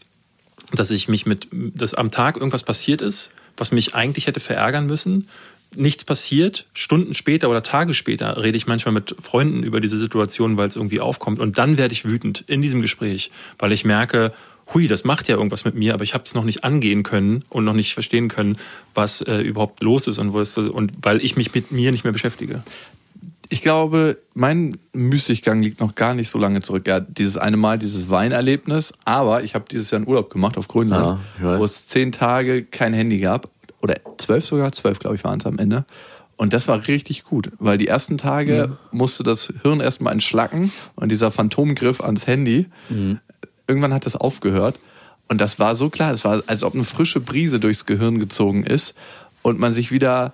dass 0.73 0.91
ich 0.91 1.09
mich 1.09 1.27
mit, 1.27 1.49
dass 1.53 1.95
am 1.95 2.11
Tag 2.11 2.37
irgendwas 2.37 2.63
passiert 2.63 3.03
ist, 3.03 3.33
was 3.57 3.73
mich 3.73 3.95
eigentlich 3.95 4.27
hätte 4.27 4.41
verärgern 4.41 4.87
müssen. 4.87 5.29
Nichts 5.75 6.05
passiert. 6.05 6.67
Stunden 6.75 7.15
später 7.15 7.49
oder 7.49 7.63
Tage 7.63 7.95
später 7.95 8.43
rede 8.43 8.57
ich 8.57 8.67
manchmal 8.67 8.93
mit 8.93 9.15
Freunden 9.21 9.63
über 9.63 9.81
diese 9.81 9.97
Situation, 9.97 10.57
weil 10.57 10.69
es 10.69 10.77
irgendwie 10.77 11.01
aufkommt. 11.01 11.39
Und 11.39 11.59
dann 11.59 11.77
werde 11.77 11.93
ich 11.93 12.05
wütend 12.05 12.45
in 12.49 12.61
diesem 12.61 12.81
Gespräch, 12.81 13.31
weil 13.59 13.71
ich 13.71 13.85
merke, 13.85 14.33
hui, 14.75 14.89
das 14.89 15.05
macht 15.05 15.29
ja 15.29 15.37
irgendwas 15.37 15.65
mit 15.65 15.75
mir, 15.75 15.95
aber 15.95 16.05
ich 16.05 16.15
habe 16.15 16.25
es 16.25 16.35
noch 16.35 16.45
nicht 16.45 16.65
angehen 16.65 17.03
können 17.03 17.45
und 17.49 17.65
noch 17.65 17.73
nicht 17.73 17.95
verstehen 17.95 18.29
können, 18.29 18.57
was 18.95 19.21
äh, 19.23 19.39
überhaupt 19.39 19.83
los 19.83 20.07
ist 20.07 20.19
und, 20.19 20.33
wo 20.33 20.41
es, 20.41 20.57
und 20.57 20.93
weil 21.03 21.25
ich 21.25 21.37
mich 21.37 21.55
mit 21.55 21.71
mir 21.71 21.93
nicht 21.93 22.05
mehr 22.05 22.13
beschäftige. 22.13 22.63
Ich 23.53 23.63
glaube, 23.63 24.19
mein 24.33 24.77
Müßiggang 24.93 25.61
liegt 25.61 25.81
noch 25.81 25.97
gar 25.97 26.15
nicht 26.15 26.31
so 26.31 26.39
lange 26.39 26.63
zurück. 26.63 26.87
Ja, 26.87 27.01
dieses 27.01 27.37
eine 27.37 27.57
Mal, 27.57 27.79
dieses 27.81 28.09
Weinerlebnis. 28.09 28.93
Aber 29.05 29.43
ich 29.43 29.57
habe 29.57 29.65
dieses 29.69 29.91
Jahr 29.91 29.97
einen 29.99 30.07
Urlaub 30.07 30.31
gemacht 30.31 30.57
auf 30.57 30.69
Grönland, 30.69 31.21
Ja, 31.43 31.59
wo 31.59 31.65
es 31.65 31.87
zehn 31.87 32.13
Tage 32.13 32.63
kein 32.63 32.95
Handy 32.95 33.19
gab. 33.19 33.51
Oder 33.83 33.95
zwölf 34.19 34.45
sogar, 34.45 34.73
zwölf 34.73 34.99
glaube 34.99 35.17
ich 35.17 35.25
waren 35.25 35.41
es 35.41 35.47
am 35.47 35.59
Ende. 35.59 35.85
Und 36.37 36.53
das 36.55 36.69
war 36.69 36.89
richtig 36.89 37.25
gut, 37.25 37.51
weil 37.59 37.77
die 37.77 37.87
ersten 37.89 38.17
Tage 38.17 38.79
musste 38.93 39.23
das 39.23 39.53
Hirn 39.63 39.81
erstmal 39.81 40.15
entschlacken 40.15 40.73
und 40.97 41.11
dieser 41.13 41.31
Phantomgriff 41.31 42.01
ans 42.01 42.27
Handy. 42.27 42.67
Irgendwann 43.67 43.93
hat 43.93 44.07
das 44.07 44.17
aufgehört. 44.17 44.79
Und 45.29 45.41
das 45.41 45.59
war 45.59 45.75
so 45.75 45.91
klar, 45.91 46.13
es 46.13 46.25
war, 46.25 46.43
als 46.47 46.65
ob 46.65 46.75
eine 46.75 46.85
frische 46.85 47.21
Brise 47.21 47.61
durchs 47.61 47.85
Gehirn 47.87 48.19
gezogen 48.19 48.65
ist 48.65 48.95
und 49.43 49.61
man 49.61 49.73
sich 49.73 49.93
wieder 49.93 50.33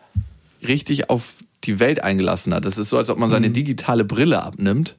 richtig 0.62 1.10
auf 1.10 1.34
die 1.64 1.80
Welt 1.80 2.02
eingelassen 2.04 2.54
hat. 2.54 2.64
Das 2.64 2.78
ist 2.78 2.88
so, 2.88 2.98
als 2.98 3.10
ob 3.10 3.18
man 3.18 3.28
seine 3.28 3.50
digitale 3.50 4.04
Brille 4.04 4.42
abnimmt 4.42 4.94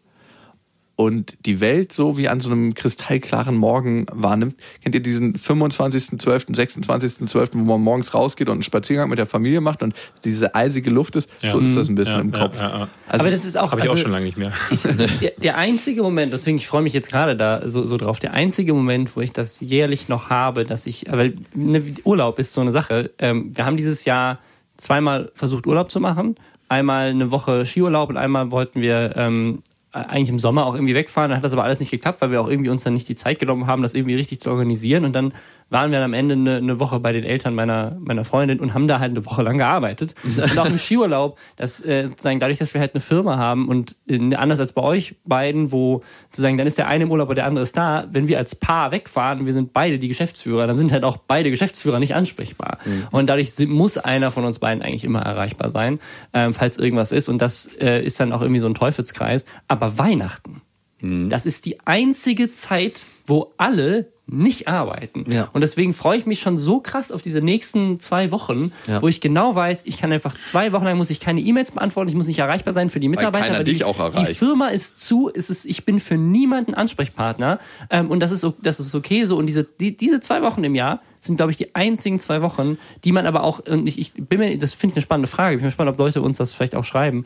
und 0.98 1.38
die 1.46 1.62
Welt 1.62 1.94
so 1.94 2.18
wie 2.18 2.28
an 2.28 2.40
so 2.42 2.50
einem 2.50 2.74
kristallklaren 2.74 3.56
Morgen 3.56 4.08
wahrnimmt. 4.12 4.56
Kennt 4.82 4.96
ihr 4.96 5.02
diesen 5.02 5.36
25.12., 5.36 6.56
26.12., 6.56 7.50
wo 7.54 7.58
man 7.60 7.82
morgens 7.82 8.16
rausgeht 8.16 8.50
und 8.50 8.54
einen 8.54 8.64
Spaziergang 8.64 9.08
mit 9.08 9.20
der 9.20 9.28
Familie 9.28 9.62
macht 9.62 9.84
und 9.84 9.94
diese 10.24 10.56
eisige 10.56 10.90
Luft 10.90 11.16
ist? 11.16 11.30
So 11.40 11.60
ist 11.60 11.76
das 11.76 11.88
ein 11.88 11.94
bisschen 11.94 12.16
Ja, 12.16 12.22
im 12.22 12.32
ja, 12.34 12.40
Kopf. 12.40 12.56
ja, 12.56 12.80
ja. 12.80 12.88
Also 13.08 13.24
Aber 13.24 13.32
das 13.32 13.46
ist 13.46 13.56
auch, 13.58 13.72
Habe 13.72 13.82
ich 13.82 13.90
auch 13.90 13.92
also, 13.92 14.04
schon 14.04 14.12
lange 14.12 14.26
nicht 14.26 14.40
mehr. 14.40 14.52
der, 15.22 15.34
der 15.38 15.58
einzige 15.58 16.02
Moment, 16.02 16.34
deswegen 16.34 16.58
ich 16.58 16.68
freue 16.68 16.82
mich 16.82 16.94
jetzt 16.94 17.12
gerade 17.12 17.36
da 17.36 17.70
so, 17.70 17.86
so 17.86 17.98
drauf, 17.98 18.18
der 18.18 18.34
einzige 18.34 18.74
Moment, 18.74 19.16
wo 19.16 19.22
ich 19.22 19.32
das 19.32 19.62
jährlich 19.62 20.10
noch 20.10 20.32
habe, 20.32 20.64
dass 20.64 20.88
ich, 20.88 21.06
weil 21.12 21.36
ne, 21.54 21.84
Urlaub 22.06 22.40
ist 22.40 22.54
so 22.54 22.62
eine 22.62 22.72
Sache. 22.72 23.12
Ähm, 23.20 23.52
wir 23.54 23.68
haben 23.68 23.78
dieses 23.78 24.04
Jahr 24.06 24.40
zweimal 24.78 25.32
versucht 25.36 25.68
Urlaub 25.68 25.92
zu 25.92 26.00
machen, 26.00 26.38
einmal 26.70 27.10
eine 27.10 27.30
Woche 27.30 27.68
Skiurlaub 27.68 28.10
und 28.10 28.18
einmal 28.18 28.50
wollten 28.50 28.82
wir 28.82 29.14
ähm, 29.16 29.62
eigentlich 30.06 30.30
im 30.30 30.40
Sommer 30.40 30.66
auch 30.66 30.76
irgendwie 30.76 30.96
wegfahren. 30.96 31.30
Dann 31.30 31.38
hat 31.38 31.44
das 31.44 31.54
aber 31.54 31.64
alles 31.64 31.80
nicht 31.80 31.92
geklappt, 31.92 32.22
weil 32.22 32.32
wir 32.32 32.42
auch 32.42 32.50
irgendwie 32.50 32.70
uns 32.70 32.84
dann 32.84 32.94
nicht 32.94 33.10
die 33.10 33.16
Zeit 33.16 33.40
genommen 33.40 33.68
haben, 33.68 33.82
das 33.82 33.94
irgendwie 33.94 34.16
richtig 34.16 34.40
zu 34.40 34.50
organisieren. 34.50 35.06
Und 35.06 35.14
dann 35.14 35.34
waren 35.70 35.92
wir 35.92 36.00
dann 36.00 36.06
am 36.06 36.14
Ende 36.14 36.36
eine, 36.36 36.56
eine 36.58 36.80
Woche 36.80 37.00
bei 37.00 37.12
den 37.12 37.24
Eltern 37.24 37.54
meiner, 37.56 37.98
meiner 38.00 38.24
Freundin 38.24 38.60
und 38.60 38.74
haben 38.74 38.88
da 38.88 39.00
halt 39.00 39.12
eine 39.12 39.26
Woche 39.26 39.42
lang 39.44 39.58
gearbeitet. 39.58 40.16
Und 40.38 40.58
auch 40.58 40.66
im 40.66 40.78
Skiurlaub, 40.78 41.38
das 41.56 41.84
äh, 41.84 42.08
sozusagen 42.08 42.40
dadurch, 42.40 42.60
dass 42.60 42.74
wir 42.74 42.82
halt 42.82 42.94
eine 42.94 43.02
Firma 43.02 43.38
haben 43.38 43.68
und 43.68 43.96
äh, 44.08 44.36
anders 44.36 44.60
als 44.60 44.72
bei 44.72 44.82
euch 44.82 45.16
beiden, 45.26 45.72
wo 45.72 46.04
sozusagen 46.30 46.58
dann 46.58 46.68
ist 46.68 46.78
der 46.78 46.88
eine 46.88 47.04
im 47.04 47.12
Urlaub 47.12 47.30
und 47.30 47.36
der 47.36 47.46
andere 47.46 47.64
ist 47.64 47.76
da, 47.76 48.08
wenn 48.12 48.28
wir 48.28 48.38
als 48.38 48.56
Paar 48.56 48.92
wegfahren, 48.92 49.46
wir 49.46 49.54
sind 49.54 49.74
beide 49.74 50.00
die 50.00 50.08
Geschäftsführer, 50.08 50.68
dann 50.68 50.78
sind 50.78 50.92
halt 50.92 51.04
auch 51.04 51.18
beide 51.18 51.50
Geschäftsführer 51.50 52.00
nicht 52.00 52.16
ansprechbar. 52.16 52.78
Und 53.12 53.30
dadurch 53.30 53.54
muss 53.68 53.98
einer 53.98 54.32
von 54.32 54.46
uns 54.46 54.60
beiden 54.60 54.84
eigentlich 54.84 55.04
immer 55.04 55.22
erreichbar 55.22 55.70
sein, 55.70 56.00
ähm, 56.34 56.54
falls 56.54 56.78
irgendwas 56.78 57.12
ist. 57.12 57.30
Und 57.30 57.42
das 57.42 57.70
äh, 57.80 58.04
ist 58.04 58.20
dann 58.20 58.32
auch 58.32 58.42
irgendwie 58.42 58.62
so 58.62 58.68
ein 58.68 58.74
Teufelskreis. 58.74 59.46
Aber 59.68 59.98
Weihnachten, 59.98 60.62
das 61.02 61.46
ist 61.46 61.66
die 61.66 61.80
einzige 61.86 62.52
Zeit, 62.52 63.06
wo 63.26 63.54
alle 63.58 64.08
nicht 64.30 64.68
arbeiten. 64.68 65.32
Ja. 65.32 65.50
Und 65.54 65.62
deswegen 65.62 65.94
freue 65.94 66.18
ich 66.18 66.26
mich 66.26 66.42
schon 66.42 66.58
so 66.58 66.82
krass 66.82 67.14
auf 67.14 67.22
diese 67.22 67.42
nächsten 67.42 68.00
zwei 68.02 68.32
Wochen, 68.32 68.74
Ja. 68.86 69.02
wo 69.02 69.08
ich 69.08 69.22
genau 69.22 69.56
weiß, 69.56 69.84
ich 69.86 69.98
kann 69.98 70.12
einfach 70.12 70.38
zwei 70.38 70.74
Wochen 70.74 70.84
lang 70.84 70.98
muss 70.98 71.10
ich 71.10 71.22
keine 71.22 71.40
E-Mails 71.40 71.72
beantworten, 71.72 72.10
ich 72.10 72.16
muss 72.16 72.28
nicht 72.28 72.40
erreichbar 72.40 72.74
sein 72.74 72.90
für 72.90 73.00
die 73.00 73.08
Mitarbeiter. 73.08 73.54
weil 73.54 73.64
die, 73.64 73.74
dich 73.74 73.86
auch 73.86 73.96
die 73.96 74.18
erreicht. 74.18 74.38
Firma 74.38 74.68
ist 74.68 75.00
zu, 75.00 75.32
es 75.34 75.50
ist, 75.50 75.66
ich 75.66 75.86
bin 75.86 76.00
für 76.02 76.18
niemanden 76.18 76.74
Ansprechpartner. 76.74 77.60
Ähm, 77.90 78.12
und 78.12 78.20
das 78.20 78.32
ist, 78.32 78.46
das 78.62 78.82
ist 78.82 78.94
okay 78.94 79.24
so. 79.24 79.38
Und 79.38 79.46
diese, 79.46 79.64
die, 79.64 79.96
diese 79.96 80.20
zwei 80.20 80.42
Wochen 80.42 80.64
im 80.66 80.76
Jahr 80.76 81.02
sind, 81.22 81.38
glaube 81.38 81.52
ich, 81.54 81.58
die 81.58 81.74
einzigen 81.74 82.20
zwei 82.20 82.42
Wochen, 82.42 82.78
die 83.06 83.14
man 83.14 83.26
aber 83.26 83.44
auch, 83.44 83.60
und 83.60 83.88
ich, 83.88 83.98
ich 83.98 84.14
bin 84.14 84.40
mir, 84.40 84.58
das 84.58 84.74
finde 84.74 84.92
ich 84.94 84.98
eine 84.98 85.02
spannende 85.04 85.28
Frage, 85.30 85.56
ich 85.56 85.62
bin 85.62 85.68
gespannt, 85.68 85.90
ob 85.90 85.98
Leute 85.98 86.22
uns 86.22 86.38
das 86.38 86.54
vielleicht 86.54 86.76
auch 86.76 86.84
schreiben, 86.86 87.26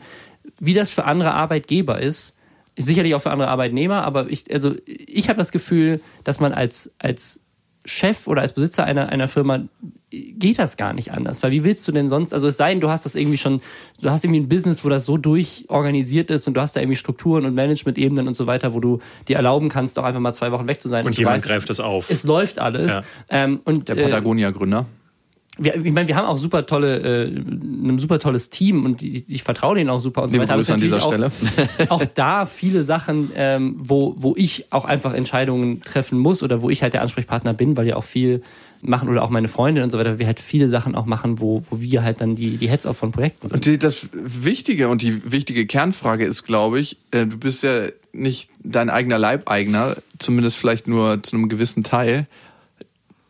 wie 0.60 0.74
das 0.74 0.90
für 0.90 1.04
andere 1.04 1.34
Arbeitgeber 1.34 2.00
ist 2.00 2.36
sicherlich 2.76 3.14
auch 3.14 3.22
für 3.22 3.30
andere 3.30 3.48
Arbeitnehmer, 3.48 4.02
aber 4.04 4.30
ich, 4.30 4.52
also 4.52 4.74
ich 4.86 5.28
habe 5.28 5.38
das 5.38 5.52
Gefühl, 5.52 6.00
dass 6.24 6.40
man 6.40 6.52
als, 6.52 6.94
als 6.98 7.40
Chef 7.84 8.28
oder 8.28 8.42
als 8.42 8.52
Besitzer 8.52 8.84
einer, 8.84 9.08
einer 9.08 9.28
Firma 9.28 9.64
geht 10.10 10.58
das 10.58 10.76
gar 10.76 10.92
nicht 10.92 11.12
anders. 11.12 11.42
Weil 11.42 11.50
wie 11.50 11.64
willst 11.64 11.86
du 11.88 11.92
denn 11.92 12.06
sonst, 12.06 12.32
also 12.32 12.46
es 12.46 12.56
sei 12.56 12.70
denn, 12.70 12.80
du 12.80 12.90
hast 12.90 13.06
das 13.06 13.14
irgendwie 13.14 13.38
schon, 13.38 13.60
du 14.00 14.10
hast 14.10 14.24
irgendwie 14.24 14.40
ein 14.40 14.48
Business, 14.48 14.84
wo 14.84 14.88
das 14.88 15.04
so 15.04 15.16
durchorganisiert 15.16 16.30
ist 16.30 16.46
und 16.46 16.54
du 16.54 16.60
hast 16.60 16.76
da 16.76 16.80
irgendwie 16.80 16.96
Strukturen 16.96 17.44
und 17.44 17.54
Management-Ebenen 17.54 18.28
und 18.28 18.34
so 18.34 18.46
weiter, 18.46 18.74
wo 18.74 18.80
du 18.80 19.00
dir 19.26 19.36
erlauben 19.36 19.68
kannst, 19.68 19.98
auch 19.98 20.04
einfach 20.04 20.20
mal 20.20 20.32
zwei 20.32 20.52
Wochen 20.52 20.68
weg 20.68 20.80
zu 20.80 20.88
sein. 20.88 21.06
Und 21.06 21.16
du 21.16 21.20
jemand 21.20 21.38
weißt, 21.38 21.46
greift 21.46 21.70
das 21.70 21.80
auf. 21.80 22.10
Es 22.10 22.24
läuft 22.24 22.58
alles. 22.58 22.92
Ja. 22.92 23.02
Ähm, 23.30 23.58
und, 23.64 23.88
Der 23.88 23.96
äh, 23.96 24.02
Patagonia-Gründer. 24.04 24.86
Wir, 25.58 25.76
ich 25.76 25.92
meine, 25.92 26.08
wir 26.08 26.16
haben 26.16 26.26
auch 26.26 26.38
super 26.38 26.64
tolle, 26.64 27.26
äh, 27.26 27.26
ein 27.26 27.98
super 27.98 28.18
tolles 28.18 28.48
Team 28.48 28.86
und 28.86 29.02
ich, 29.02 29.24
ich 29.28 29.42
vertraue 29.42 29.76
denen 29.76 29.90
auch 29.90 30.00
super 30.00 30.22
und 30.22 30.30
so 30.30 30.36
Liebe 30.36 30.44
weiter. 30.44 30.56
Grüße 30.56 30.72
an 30.72 30.80
dieser 30.80 31.04
auch, 31.04 31.90
auch 31.90 32.04
da 32.14 32.46
viele 32.46 32.82
Sachen, 32.82 33.30
ähm, 33.34 33.76
wo, 33.78 34.14
wo 34.16 34.34
ich 34.36 34.66
auch 34.70 34.86
einfach 34.86 35.12
Entscheidungen 35.12 35.82
treffen 35.82 36.18
muss 36.18 36.42
oder 36.42 36.62
wo 36.62 36.70
ich 36.70 36.82
halt 36.82 36.94
der 36.94 37.02
Ansprechpartner 37.02 37.52
bin, 37.52 37.76
weil 37.76 37.86
ja 37.86 37.96
auch 37.96 38.04
viel 38.04 38.42
machen 38.80 39.08
oder 39.08 39.22
auch 39.22 39.30
meine 39.30 39.48
Freundin 39.48 39.84
und 39.84 39.90
so 39.90 39.98
weiter, 39.98 40.18
wir 40.18 40.26
halt 40.26 40.40
viele 40.40 40.68
Sachen 40.68 40.94
auch 40.94 41.06
machen, 41.06 41.38
wo, 41.38 41.62
wo 41.70 41.80
wir 41.80 42.02
halt 42.02 42.20
dann 42.20 42.34
die, 42.34 42.56
die 42.56 42.68
Heads 42.68 42.86
auf 42.86 42.96
von 42.96 43.12
Projekten 43.12 43.48
sind. 43.48 43.54
Und 43.54 43.66
die, 43.66 43.78
das 43.78 44.08
Wichtige 44.12 44.88
und 44.88 45.02
die 45.02 45.30
wichtige 45.30 45.66
Kernfrage 45.66 46.24
ist, 46.24 46.44
glaube 46.44 46.80
ich, 46.80 46.96
äh, 47.12 47.26
du 47.26 47.36
bist 47.38 47.62
ja 47.62 47.88
nicht 48.12 48.50
dein 48.62 48.90
eigener 48.90 49.18
Leibeigner, 49.18 49.96
zumindest 50.18 50.56
vielleicht 50.56 50.88
nur 50.88 51.22
zu 51.22 51.36
einem 51.36 51.48
gewissen 51.48 51.84
Teil. 51.84 52.26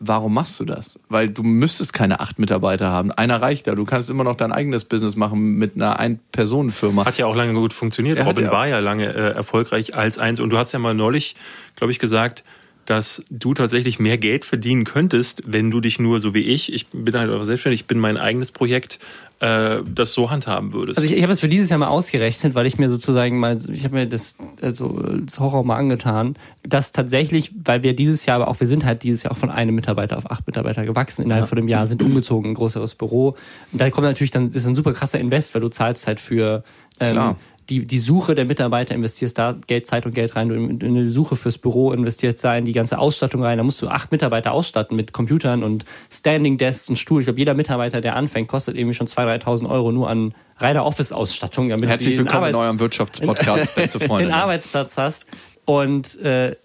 Warum 0.05 0.35
machst 0.35 0.59
du 0.59 0.65
das? 0.65 0.99
Weil 1.09 1.31
du 1.31 1.45
müsstest 1.45 1.93
keine 1.93 2.19
acht 2.19 2.41
Mitarbeiter 2.41 2.91
haben. 2.91 3.13
Einer 3.13 3.41
reicht 3.41 3.69
ja. 3.69 3.77
Du 3.77 3.85
kannst 3.85 4.11
immer 4.11 4.25
noch 4.25 4.35
dein 4.35 4.51
eigenes 4.51 4.85
Business 4.85 5.15
machen 5.15 5.55
mit 5.59 5.77
einer 5.77 6.01
Ein-Personen-Firma. 6.01 7.05
Hat 7.05 7.19
ja 7.19 7.27
auch 7.27 7.37
lange 7.37 7.55
gut 7.55 7.73
funktioniert. 7.73 8.19
Er 8.19 8.27
Robin 8.27 8.47
ja- 8.47 8.51
war 8.53 8.67
ja 8.67 8.81
lange 8.81 9.07
äh, 9.07 9.35
erfolgreich 9.35 9.95
als 9.95 10.19
eins. 10.19 10.41
Und 10.41 10.51
du 10.51 10.59
hast 10.59 10.73
ja 10.73 10.81
mal 10.81 10.95
neulich, 10.95 11.37
glaube 11.77 11.93
ich, 11.93 12.01
gesagt, 12.01 12.43
dass 12.87 13.25
du 13.31 13.55
tatsächlich 13.55 13.99
mehr 13.99 14.19
Geld 14.19 14.45
verdienen 14.45 14.85
könntest, 14.85 15.43
wenn 15.47 15.71
du 15.71 15.81
dich 15.81 15.99
nur 15.99 16.21
so 16.21 16.35
wie 16.35 16.41
ich, 16.41 16.73
ich 16.73 16.89
bin 16.89 17.17
halt 17.17 17.31
auch 17.31 17.43
selbstständig, 17.43 17.83
ich 17.83 17.87
bin 17.87 17.99
mein 17.99 18.17
eigenes 18.17 18.51
Projekt, 18.51 18.99
äh, 19.43 19.83
das 19.93 20.15
so 20.15 20.31
handhaben 20.31 20.73
würdest. 20.73 20.99
Also 20.99 21.11
ich, 21.11 21.17
ich 21.17 21.23
habe 21.23 21.33
es 21.33 21.41
für 21.41 21.49
dieses 21.49 21.69
Jahr 21.69 21.79
mal 21.79 21.89
ausgerechnet, 21.89 22.55
weil 22.55 22.67
ich 22.67 22.79
mir 22.79 22.89
sozusagen 22.89 23.41
mal, 23.41 23.57
ich 23.73 23.85
habe 23.85 23.95
mir 23.95 24.07
das, 24.07 24.37
also 24.61 25.03
das 25.21 25.41
Horror 25.41 25.65
mal 25.65 25.77
angetan, 25.77 26.37
dass 26.63 26.93
tatsächlich, 26.93 27.53
weil 27.65 27.83
wir 27.83 27.95
dieses 27.95 28.25
Jahr, 28.27 28.37
aber 28.37 28.49
auch 28.49 28.61
wir 28.61 28.67
sind 28.67 28.85
halt 28.85 29.03
dieses 29.03 29.25
Jahr 29.25 29.33
auch 29.33 29.37
von 29.37 29.51
einem 29.51 29.75
Mitarbeiter 29.75 30.17
auf 30.17 30.31
acht 30.31 30.47
Mitarbeiter 30.47 30.85
gewachsen 30.85 31.25
innerhalb 31.25 31.49
von 31.49 31.59
einem 31.59 31.69
Jahr, 31.69 31.87
sind 31.87 32.03
umgezogen 32.03 32.47
in 32.47 32.51
ein 32.53 32.55
größeres 32.55 32.95
Büro. 32.95 33.37
Und 33.73 33.81
da 33.81 33.91
kommt 33.91 34.07
natürlich 34.07 34.31
dann, 34.31 34.47
ist 34.47 34.67
ein 34.67 34.75
super 34.75 34.93
krasser 34.93 35.19
Invest, 35.19 35.55
weil 35.55 35.61
du 35.61 35.69
zahlst 35.69 36.07
halt 36.07 36.21
für 36.21 36.63
ähm, 37.01 37.13
Klar. 37.15 37.37
Die, 37.73 37.87
die 37.87 37.99
Suche 37.99 38.35
der 38.35 38.45
Mitarbeiter, 38.45 38.95
investierst 38.95 39.39
da 39.39 39.57
Geld, 39.67 39.87
Zeit 39.87 40.05
und 40.05 40.15
Geld 40.15 40.37
rein, 40.37 40.49
du 40.49 40.55
in, 40.55 40.81
in 40.81 40.95
die 40.95 41.09
Suche 41.09 41.37
fürs 41.37 41.57
Büro 41.57 41.93
investierst 41.93 42.45
da 42.45 42.57
in 42.57 42.67
die 42.67 42.73
ganze 42.73 42.99
Ausstattung 42.99 43.43
rein, 43.43 43.57
da 43.57 43.65
musst 43.65 43.81
du 43.81 43.89
acht 43.89 44.13
Mitarbeiter 44.13 44.53
ausstatten 44.53 44.95
mit 44.95 45.13
Computern 45.13 45.63
und 45.63 45.87
Standing 46.11 46.59
Desks 46.59 46.91
und 46.91 46.97
Stuhl. 46.97 47.21
Ich 47.21 47.27
glaube, 47.27 47.39
jeder 47.39 47.55
Mitarbeiter, 47.55 48.01
der 48.01 48.17
anfängt, 48.17 48.49
kostet 48.49 48.77
irgendwie 48.77 48.95
schon 48.95 49.07
2.000, 49.07 49.45
3.000 49.45 49.71
Euro 49.71 49.91
nur 49.91 50.11
an 50.11 50.35
reiner 50.59 50.85
Office-Ausstattung, 50.85 51.71
damit 51.71 51.89
Herzlich 51.89 52.19
willkommen 52.19 52.49
in 52.49 52.55
Arbeits- 52.55 52.59
eurem 52.59 52.79
Wirtschaftspodcast, 52.79 53.75
beste 53.75 54.01
Freunde. 54.01 54.27
einen 54.27 54.35
Arbeitsplatz 54.35 54.99
hast. 54.99 55.25
Und 55.65 56.21
äh, 56.21 56.57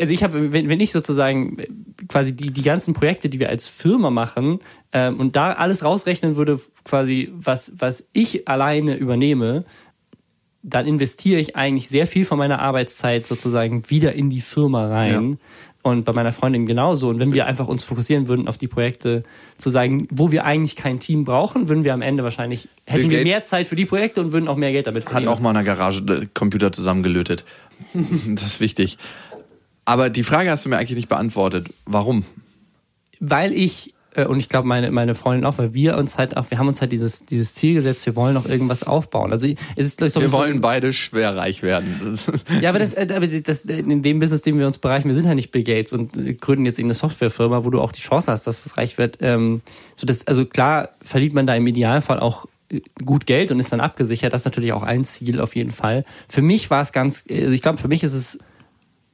also 0.00 0.12
ich 0.12 0.22
habe, 0.22 0.52
wenn, 0.52 0.68
wenn 0.68 0.80
ich 0.80 0.92
sozusagen 0.92 1.56
quasi 2.08 2.34
die, 2.34 2.50
die 2.50 2.62
ganzen 2.62 2.94
Projekte, 2.94 3.28
die 3.28 3.40
wir 3.40 3.48
als 3.48 3.68
Firma 3.68 4.10
machen, 4.10 4.60
ähm, 4.92 5.18
und 5.18 5.36
da 5.36 5.52
alles 5.52 5.84
rausrechnen 5.84 6.36
würde, 6.36 6.60
quasi, 6.84 7.30
was, 7.34 7.72
was 7.76 8.06
ich 8.12 8.48
alleine 8.48 8.96
übernehme, 8.96 9.64
dann 10.68 10.86
investiere 10.86 11.40
ich 11.40 11.54
eigentlich 11.54 11.88
sehr 11.88 12.06
viel 12.06 12.24
von 12.24 12.38
meiner 12.38 12.58
Arbeitszeit 12.58 13.26
sozusagen 13.26 13.88
wieder 13.88 14.12
in 14.12 14.30
die 14.30 14.40
Firma 14.40 14.88
rein. 14.88 15.38
Und 15.82 16.04
bei 16.04 16.12
meiner 16.12 16.32
Freundin 16.32 16.66
genauso. 16.66 17.08
Und 17.08 17.20
wenn 17.20 17.32
wir 17.32 17.46
einfach 17.46 17.68
uns 17.68 17.84
fokussieren 17.84 18.26
würden 18.26 18.48
auf 18.48 18.58
die 18.58 18.66
Projekte, 18.66 19.22
zu 19.56 19.70
sagen, 19.70 20.08
wo 20.10 20.32
wir 20.32 20.44
eigentlich 20.44 20.74
kein 20.74 20.98
Team 20.98 21.22
brauchen, 21.22 21.68
würden 21.68 21.84
wir 21.84 21.94
am 21.94 22.02
Ende 22.02 22.24
wahrscheinlich, 22.24 22.68
hätten 22.86 23.08
wir 23.08 23.18
Gates 23.18 23.24
mehr 23.24 23.44
Zeit 23.44 23.68
für 23.68 23.76
die 23.76 23.86
Projekte 23.86 24.20
und 24.20 24.32
würden 24.32 24.48
auch 24.48 24.56
mehr 24.56 24.72
Geld 24.72 24.88
damit 24.88 25.04
Hat 25.04 25.12
verdienen. 25.12 25.28
auch 25.28 25.38
mal 25.38 25.50
in 25.50 25.54
der 25.54 25.76
Garage 25.76 26.02
äh, 26.08 26.26
Computer 26.34 26.72
zusammengelötet. 26.72 27.44
das 27.94 28.46
ist 28.46 28.60
wichtig. 28.60 28.98
Aber 29.84 30.10
die 30.10 30.24
Frage 30.24 30.50
hast 30.50 30.64
du 30.64 30.68
mir 30.68 30.78
eigentlich 30.78 30.96
nicht 30.96 31.08
beantwortet. 31.08 31.68
Warum? 31.84 32.24
weil 33.20 33.52
ich 33.52 33.94
und 34.24 34.38
ich 34.38 34.48
glaube 34.48 34.66
meine 34.66 34.90
meine 34.90 35.14
Freundin 35.14 35.44
auch, 35.44 35.58
weil 35.58 35.74
wir 35.74 35.96
uns 35.96 36.16
halt 36.18 36.36
auch, 36.36 36.50
wir 36.50 36.58
haben 36.58 36.68
uns 36.68 36.80
halt 36.80 36.92
dieses 36.92 37.24
dieses 37.24 37.54
Ziel 37.54 37.74
gesetzt, 37.74 38.06
wir 38.06 38.16
wollen 38.16 38.34
noch 38.34 38.46
irgendwas 38.46 38.82
aufbauen. 38.82 39.32
Also 39.32 39.46
es 39.46 39.86
ist 39.86 40.02
ich, 40.02 40.12
so 40.12 40.20
Wir 40.20 40.32
wollen 40.32 40.60
beide 40.60 40.92
schwer 40.92 41.36
reich 41.36 41.62
werden. 41.62 42.18
Ja, 42.60 42.70
aber 42.70 42.78
das, 42.78 42.94
äh, 42.94 43.06
aber 43.14 43.26
das 43.26 43.64
in 43.64 44.02
dem 44.02 44.20
Business, 44.20 44.42
dem 44.42 44.58
wir 44.58 44.66
uns 44.66 44.78
bereichen, 44.78 45.08
wir 45.08 45.14
sind 45.14 45.26
halt 45.26 45.36
nicht 45.36 45.50
Bill 45.50 45.62
Gates 45.62 45.92
und 45.92 46.16
äh, 46.16 46.34
gründen 46.34 46.64
jetzt 46.64 46.78
irgendeine 46.78 46.94
Softwarefirma, 46.94 47.64
wo 47.64 47.70
du 47.70 47.80
auch 47.80 47.92
die 47.92 48.00
Chance 48.00 48.32
hast, 48.32 48.46
dass 48.46 48.64
es 48.64 48.76
reich 48.76 48.98
wird. 48.98 49.18
Ähm, 49.20 49.60
so 49.96 50.06
das, 50.06 50.26
also 50.26 50.46
klar 50.46 50.90
verdient 51.02 51.34
man 51.34 51.46
da 51.46 51.54
im 51.54 51.66
Idealfall 51.66 52.20
auch 52.20 52.46
äh, 52.70 52.80
gut 53.04 53.26
Geld 53.26 53.52
und 53.52 53.60
ist 53.60 53.72
dann 53.72 53.80
abgesichert. 53.80 54.32
Das 54.32 54.42
ist 54.42 54.46
natürlich 54.46 54.72
auch 54.72 54.82
ein 54.82 55.04
Ziel 55.04 55.40
auf 55.40 55.56
jeden 55.56 55.72
Fall. 55.72 56.04
Für 56.28 56.42
mich 56.42 56.70
war 56.70 56.80
es 56.80 56.92
ganz, 56.92 57.24
also 57.30 57.52
ich 57.52 57.62
glaube, 57.62 57.78
für 57.78 57.88
mich 57.88 58.02
ist 58.02 58.14
es 58.14 58.38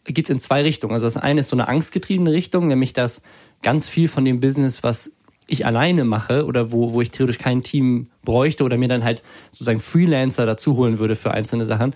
geht 0.05 0.25
es 0.25 0.31
in 0.31 0.41
zwei 0.41 0.63
Richtungen. 0.63 0.95
Also 0.95 1.07
das 1.07 1.17
eine 1.17 1.41
ist 1.41 1.49
so 1.49 1.57
eine 1.57 1.69
angstgetriebene 1.69 2.33
Richtung, 2.33 2.67
nämlich 2.67 2.93
dass 2.93 3.23
ganz 3.63 3.89
viel 3.89 4.09
von 4.09 4.25
dem 4.25 4.41
Business, 4.41 4.83
was 4.83 5.13
ich 5.47 5.67
alleine 5.67 6.05
mache 6.05 6.47
oder 6.47 6.73
wo, 6.73 6.93
wo 6.93 7.01
ich 7.01 7.11
theoretisch 7.11 7.39
kein 7.39 7.63
Team 7.63 8.09
bräuchte 8.25 8.65
oder 8.65 8.77
mir 8.77 8.89
dann 8.89 9.05
halt 9.05 9.23
sozusagen 9.51 9.81
Freelancer 9.81 10.47
dazu 10.47 10.77
holen 10.77 10.99
würde 10.99 11.17
für 11.17 11.33
einzelne 11.33 11.67
Sachen, 11.67 11.95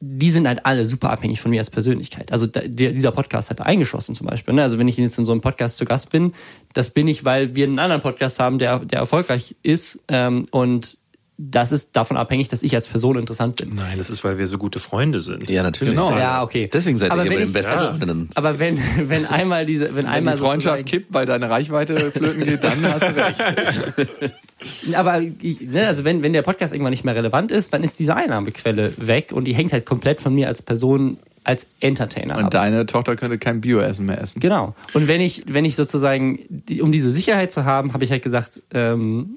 die 0.00 0.30
sind 0.30 0.46
halt 0.46 0.66
alle 0.66 0.84
super 0.84 1.10
abhängig 1.10 1.40
von 1.40 1.50
mir 1.50 1.60
als 1.60 1.70
Persönlichkeit. 1.70 2.30
Also 2.30 2.46
da, 2.46 2.60
der, 2.60 2.92
dieser 2.92 3.12
Podcast 3.12 3.48
hat 3.48 3.60
eingeschlossen 3.62 4.14
zum 4.14 4.26
Beispiel. 4.26 4.52
Ne? 4.52 4.62
Also 4.62 4.78
wenn 4.78 4.88
ich 4.88 4.96
jetzt 4.98 5.18
in 5.18 5.24
so 5.24 5.32
einem 5.32 5.40
Podcast 5.40 5.78
zu 5.78 5.86
Gast 5.86 6.10
bin, 6.10 6.32
das 6.74 6.90
bin 6.90 7.08
ich, 7.08 7.24
weil 7.24 7.54
wir 7.54 7.64
einen 7.64 7.78
anderen 7.78 8.02
Podcast 8.02 8.38
haben, 8.38 8.58
der, 8.58 8.80
der 8.80 8.98
erfolgreich 8.98 9.56
ist 9.62 10.00
ähm, 10.08 10.44
und 10.50 10.98
das 11.38 11.70
ist 11.70 11.94
davon 11.94 12.16
abhängig, 12.16 12.48
dass 12.48 12.62
ich 12.62 12.74
als 12.74 12.88
Person 12.88 13.18
interessant 13.18 13.56
bin. 13.56 13.74
Nein, 13.74 13.98
das 13.98 14.08
ist, 14.08 14.24
weil 14.24 14.38
wir 14.38 14.46
so 14.46 14.56
gute 14.56 14.78
Freunde 14.78 15.20
sind. 15.20 15.50
Ja, 15.50 15.62
natürlich. 15.62 15.92
Genau. 15.94 16.16
Ja, 16.16 16.42
okay. 16.42 16.70
Deswegen 16.72 16.96
seid 16.96 17.10
ihr 17.10 17.12
Aber 17.12 17.24
wenn 17.24 17.32
bei 17.32 17.44
den 17.44 17.52
besten 17.52 17.74
also- 17.74 17.88
Freundinnen. 17.88 18.30
Aber 18.34 18.58
wenn, 18.58 18.78
wenn 19.08 19.26
einmal 19.26 19.66
diese, 19.66 19.88
wenn 19.88 19.96
Wenn 19.96 20.06
einmal 20.06 20.34
die 20.36 20.40
Freundschaft 20.40 20.86
kippt, 20.86 21.12
weil 21.12 21.26
deine 21.26 21.50
Reichweite 21.50 22.10
flöten 22.10 22.44
geht, 22.44 22.64
dann 22.64 22.82
hast 22.90 23.02
du 23.02 23.14
recht. 23.16 23.40
Aber 24.94 25.20
ich, 25.20 25.60
ne, 25.60 25.86
also 25.86 26.04
wenn, 26.04 26.22
wenn 26.22 26.32
der 26.32 26.42
Podcast 26.42 26.72
irgendwann 26.72 26.92
nicht 26.92 27.04
mehr 27.04 27.14
relevant 27.14 27.50
ist, 27.50 27.72
dann 27.74 27.82
ist 27.82 27.98
diese 27.98 28.16
Einnahmequelle 28.16 28.94
weg 28.96 29.32
und 29.32 29.44
die 29.44 29.54
hängt 29.54 29.72
halt 29.72 29.84
komplett 29.86 30.20
von 30.20 30.34
mir 30.34 30.48
als 30.48 30.62
Person, 30.62 31.18
als 31.44 31.66
Entertainer 31.80 32.38
Und 32.38 32.44
ab. 32.46 32.50
deine 32.52 32.86
Tochter 32.86 33.14
könnte 33.16 33.38
kein 33.38 33.60
Bioessen 33.60 34.06
mehr 34.06 34.20
essen. 34.20 34.40
Genau. 34.40 34.74
Und 34.94 35.06
wenn 35.08 35.20
ich, 35.20 35.44
wenn 35.46 35.64
ich 35.64 35.76
sozusagen, 35.76 36.38
um 36.80 36.90
diese 36.92 37.10
Sicherheit 37.10 37.52
zu 37.52 37.64
haben, 37.64 37.92
habe 37.92 38.04
ich 38.04 38.10
halt 38.10 38.22
gesagt, 38.22 38.62
ähm, 38.72 39.36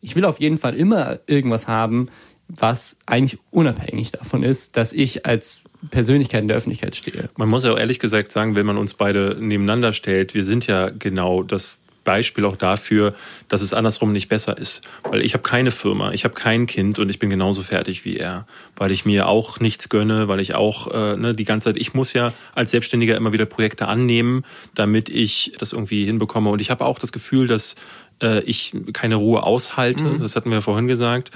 ich 0.00 0.16
will 0.16 0.24
auf 0.24 0.40
jeden 0.40 0.58
Fall 0.58 0.74
immer 0.74 1.18
irgendwas 1.26 1.68
haben, 1.68 2.08
was 2.48 2.96
eigentlich 3.06 3.40
unabhängig 3.50 4.12
davon 4.12 4.42
ist, 4.42 4.76
dass 4.76 4.92
ich 4.92 5.26
als 5.26 5.62
Persönlichkeit 5.90 6.42
in 6.42 6.48
der 6.48 6.56
Öffentlichkeit 6.56 6.96
stehe. 6.96 7.28
Man 7.36 7.48
muss 7.48 7.64
ja 7.64 7.72
auch 7.72 7.78
ehrlich 7.78 7.98
gesagt 7.98 8.32
sagen, 8.32 8.54
wenn 8.54 8.66
man 8.66 8.78
uns 8.78 8.94
beide 8.94 9.36
nebeneinander 9.38 9.92
stellt, 9.92 10.34
wir 10.34 10.44
sind 10.44 10.66
ja 10.66 10.90
genau 10.90 11.42
das 11.42 11.80
Beispiel 12.06 12.46
auch 12.46 12.56
dafür, 12.56 13.14
dass 13.48 13.60
es 13.60 13.74
andersrum 13.74 14.12
nicht 14.12 14.28
besser 14.28 14.56
ist. 14.56 14.80
Weil 15.02 15.20
ich 15.20 15.34
habe 15.34 15.42
keine 15.42 15.70
Firma, 15.70 16.12
ich 16.12 16.24
habe 16.24 16.34
kein 16.34 16.66
Kind 16.66 16.98
und 16.98 17.10
ich 17.10 17.18
bin 17.18 17.28
genauso 17.28 17.62
fertig 17.62 18.06
wie 18.06 18.16
er. 18.16 18.46
Weil 18.76 18.92
ich 18.92 19.04
mir 19.04 19.28
auch 19.28 19.60
nichts 19.60 19.90
gönne, 19.90 20.28
weil 20.28 20.40
ich 20.40 20.54
auch 20.54 20.88
äh, 20.94 21.16
ne, 21.16 21.34
die 21.34 21.44
ganze 21.44 21.68
Zeit, 21.68 21.76
ich 21.80 21.92
muss 21.92 22.14
ja 22.14 22.32
als 22.54 22.70
Selbstständiger 22.70 23.16
immer 23.16 23.32
wieder 23.32 23.44
Projekte 23.44 23.88
annehmen, 23.88 24.44
damit 24.74 25.10
ich 25.10 25.52
das 25.58 25.74
irgendwie 25.74 26.06
hinbekomme. 26.06 26.48
Und 26.48 26.60
ich 26.60 26.70
habe 26.70 26.86
auch 26.86 26.98
das 26.98 27.12
Gefühl, 27.12 27.48
dass 27.48 27.74
äh, 28.22 28.40
ich 28.44 28.72
keine 28.92 29.16
Ruhe 29.16 29.42
aushalte. 29.42 30.18
Das 30.20 30.36
hatten 30.36 30.50
wir 30.50 30.62
vorhin 30.62 30.86
gesagt. 30.86 31.30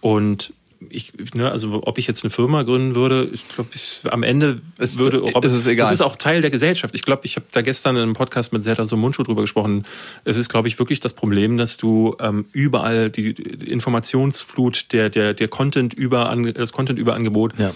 Und 0.00 0.52
ich, 0.90 1.14
ne, 1.34 1.50
also 1.50 1.80
ob 1.84 1.96
ich 1.96 2.06
jetzt 2.06 2.22
eine 2.22 2.30
Firma 2.30 2.62
gründen 2.62 2.94
würde, 2.94 3.30
ich 3.32 3.48
glaube, 3.48 3.70
am 4.10 4.22
Ende 4.22 4.60
Ist- 4.76 4.98
würde 4.98 5.18
ist 5.42 5.52
es 5.52 5.66
egal. 5.66 5.86
Das 5.86 5.94
ist 5.94 6.00
auch 6.02 6.16
Teil 6.16 6.42
der 6.42 6.50
Gesellschaft. 6.50 6.94
Ich 6.94 7.00
glaube, 7.02 7.22
ich 7.24 7.36
habe 7.36 7.46
da 7.50 7.62
gestern 7.62 7.96
in 7.96 8.02
einem 8.02 8.12
Podcast 8.12 8.52
mit 8.52 8.62
Zerda 8.62 8.84
so 8.86 8.96
Mundschuh 8.98 9.22
drüber 9.22 9.40
gesprochen. 9.40 9.86
Es 10.24 10.36
ist, 10.36 10.50
glaube 10.50 10.68
ich, 10.68 10.78
wirklich 10.78 11.00
das 11.00 11.14
Problem, 11.14 11.56
dass 11.56 11.78
du 11.78 12.14
ähm, 12.20 12.44
überall 12.52 13.08
die 13.08 13.30
Informationsflut, 13.30 14.92
der, 14.92 15.08
der, 15.08 15.34
der 15.34 15.48
Content 15.48 15.94
über, 15.94 16.34
das 16.54 16.72
Content 16.72 16.98
überangebot 16.98 17.58
Ja. 17.58 17.72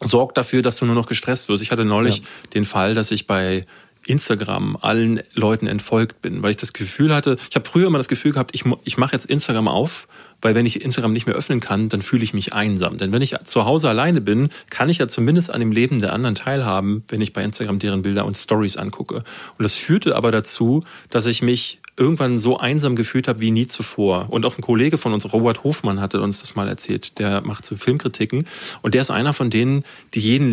sorgt 0.00 0.36
dafür, 0.36 0.62
dass 0.62 0.76
du 0.76 0.86
nur 0.86 0.96
noch 0.96 1.06
gestresst 1.06 1.48
wirst. 1.48 1.62
Ich 1.62 1.70
hatte 1.70 1.84
neulich 1.84 2.22
den 2.52 2.64
Fall, 2.64 2.94
dass 2.94 3.10
ich 3.12 3.26
bei 3.28 3.64
Instagram 4.06 4.76
allen 4.80 5.20
Leuten 5.34 5.66
entfolgt 5.66 6.22
bin, 6.22 6.42
weil 6.42 6.50
ich 6.50 6.56
das 6.56 6.72
Gefühl 6.72 7.14
hatte, 7.14 7.36
ich 7.48 7.56
habe 7.56 7.68
früher 7.68 7.86
immer 7.86 7.98
das 7.98 8.08
Gefühl 8.08 8.32
gehabt, 8.32 8.54
ich, 8.54 8.64
ich 8.84 8.96
mache 8.96 9.12
jetzt 9.12 9.26
Instagram 9.26 9.68
auf, 9.68 10.06
weil 10.42 10.54
wenn 10.54 10.66
ich 10.66 10.82
Instagram 10.82 11.12
nicht 11.12 11.26
mehr 11.26 11.34
öffnen 11.34 11.60
kann, 11.60 11.88
dann 11.88 12.02
fühle 12.02 12.22
ich 12.22 12.34
mich 12.34 12.52
einsam. 12.52 12.98
Denn 12.98 13.12
wenn 13.12 13.22
ich 13.22 13.34
zu 13.44 13.64
Hause 13.64 13.88
alleine 13.88 14.20
bin, 14.20 14.50
kann 14.68 14.88
ich 14.88 14.98
ja 14.98 15.08
zumindest 15.08 15.50
an 15.50 15.60
dem 15.60 15.72
Leben 15.72 16.00
der 16.00 16.12
anderen 16.12 16.34
teilhaben, 16.34 17.04
wenn 17.08 17.20
ich 17.20 17.32
bei 17.32 17.42
Instagram 17.42 17.78
deren 17.78 18.02
Bilder 18.02 18.26
und 18.26 18.36
Stories 18.36 18.76
angucke. 18.76 19.16
Und 19.16 19.62
das 19.62 19.74
führte 19.74 20.16
aber 20.16 20.32
dazu, 20.32 20.84
dass 21.08 21.26
ich 21.26 21.42
mich 21.42 21.80
irgendwann 21.96 22.38
so 22.38 22.58
einsam 22.58 22.96
gefühlt 22.96 23.28
habe 23.28 23.40
wie 23.40 23.50
nie 23.50 23.68
zuvor. 23.68 24.26
Und 24.30 24.44
auch 24.44 24.58
ein 24.58 24.62
Kollege 24.62 24.98
von 24.98 25.12
uns, 25.12 25.32
Robert 25.32 25.64
Hofmann, 25.64 26.00
hatte 26.00 26.20
uns 26.20 26.40
das 26.40 26.56
mal 26.56 26.68
erzählt. 26.68 27.18
Der 27.18 27.40
macht 27.40 27.64
so 27.64 27.76
Filmkritiken 27.76 28.46
und 28.82 28.94
der 28.94 29.02
ist 29.02 29.10
einer 29.10 29.32
von 29.32 29.50
denen, 29.50 29.84
die 30.12 30.20
jeden 30.20 30.52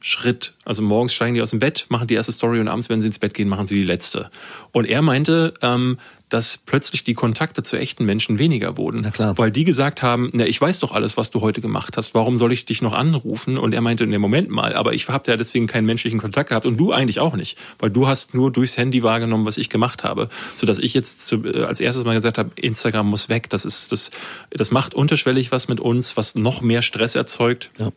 Lebensschritt, 0.00 0.54
also 0.64 0.82
morgens 0.82 1.12
steigen 1.12 1.34
die 1.34 1.42
aus 1.42 1.50
dem 1.50 1.58
Bett, 1.58 1.86
machen 1.88 2.06
die 2.06 2.14
erste 2.14 2.32
Story 2.32 2.58
und 2.60 2.68
abends, 2.68 2.88
wenn 2.88 3.00
sie 3.00 3.06
ins 3.06 3.18
Bett 3.18 3.34
gehen, 3.34 3.48
machen 3.48 3.66
sie 3.66 3.76
die 3.76 3.82
letzte. 3.82 4.30
Und 4.72 4.86
er 4.86 5.02
meinte, 5.02 5.52
ähm, 5.60 5.98
dass 6.30 6.58
plötzlich 6.58 7.02
die 7.02 7.14
Kontakte 7.14 7.62
zu 7.62 7.76
echten 7.76 8.04
Menschen 8.04 8.38
weniger 8.38 8.76
wurden. 8.76 9.00
Na 9.02 9.10
klar. 9.10 9.36
Weil 9.36 9.50
die 9.50 9.64
gesagt 9.64 10.00
haben, 10.00 10.30
na, 10.32 10.46
ich 10.46 10.60
weiß 10.60 10.78
doch 10.78 10.92
alles, 10.92 11.16
was 11.16 11.30
du 11.30 11.40
heute 11.40 11.60
gemacht 11.60 11.96
hast, 11.96 12.14
warum 12.14 12.38
soll 12.38 12.52
ich 12.52 12.64
dich 12.64 12.82
noch 12.82 12.92
anrufen? 12.92 13.58
Und 13.58 13.74
er 13.74 13.80
meinte, 13.80 14.06
ne, 14.06 14.18
Moment 14.18 14.48
mal, 14.48 14.74
aber 14.74 14.94
ich 14.94 15.08
habe 15.08 15.30
ja 15.30 15.36
deswegen 15.36 15.66
keinen 15.66 15.86
menschlichen 15.86 16.20
Kontakt 16.20 16.50
gehabt 16.50 16.66
und 16.66 16.76
du 16.76 16.92
eigentlich 16.92 17.18
auch 17.18 17.34
nicht, 17.34 17.58
weil 17.78 17.90
du 17.90 18.06
hast 18.06 18.32
nur 18.32 18.52
durchs 18.52 18.76
Handy 18.76 19.02
wahrgenommen, 19.02 19.44
was 19.44 19.58
ich 19.58 19.68
gemacht 19.68 20.04
habe. 20.04 20.28
Sodass 20.54 20.78
ich 20.78 20.94
jetzt 20.94 21.26
zu, 21.26 21.44
äh, 21.44 21.64
als 21.64 21.80
erstes 21.80 22.04
mal 22.04 22.14
gesagt 22.14 22.38
habe, 22.38 22.50
Instagram 22.54 23.08
muss 23.08 23.28
weg, 23.28 23.50
das 23.50 23.64
ist, 23.64 23.92
das, 23.92 24.10
das 24.50 24.70
macht 24.70 24.94
unterschwellig 24.94 25.52
was 25.52 25.68
mit 25.68 25.80
uns, 25.80 26.16
was 26.16 26.36
noch 26.36 26.62
mehr 26.62 26.80
Stress 26.80 27.16
erzeugt. 27.16 27.70
Ja. 27.78 27.90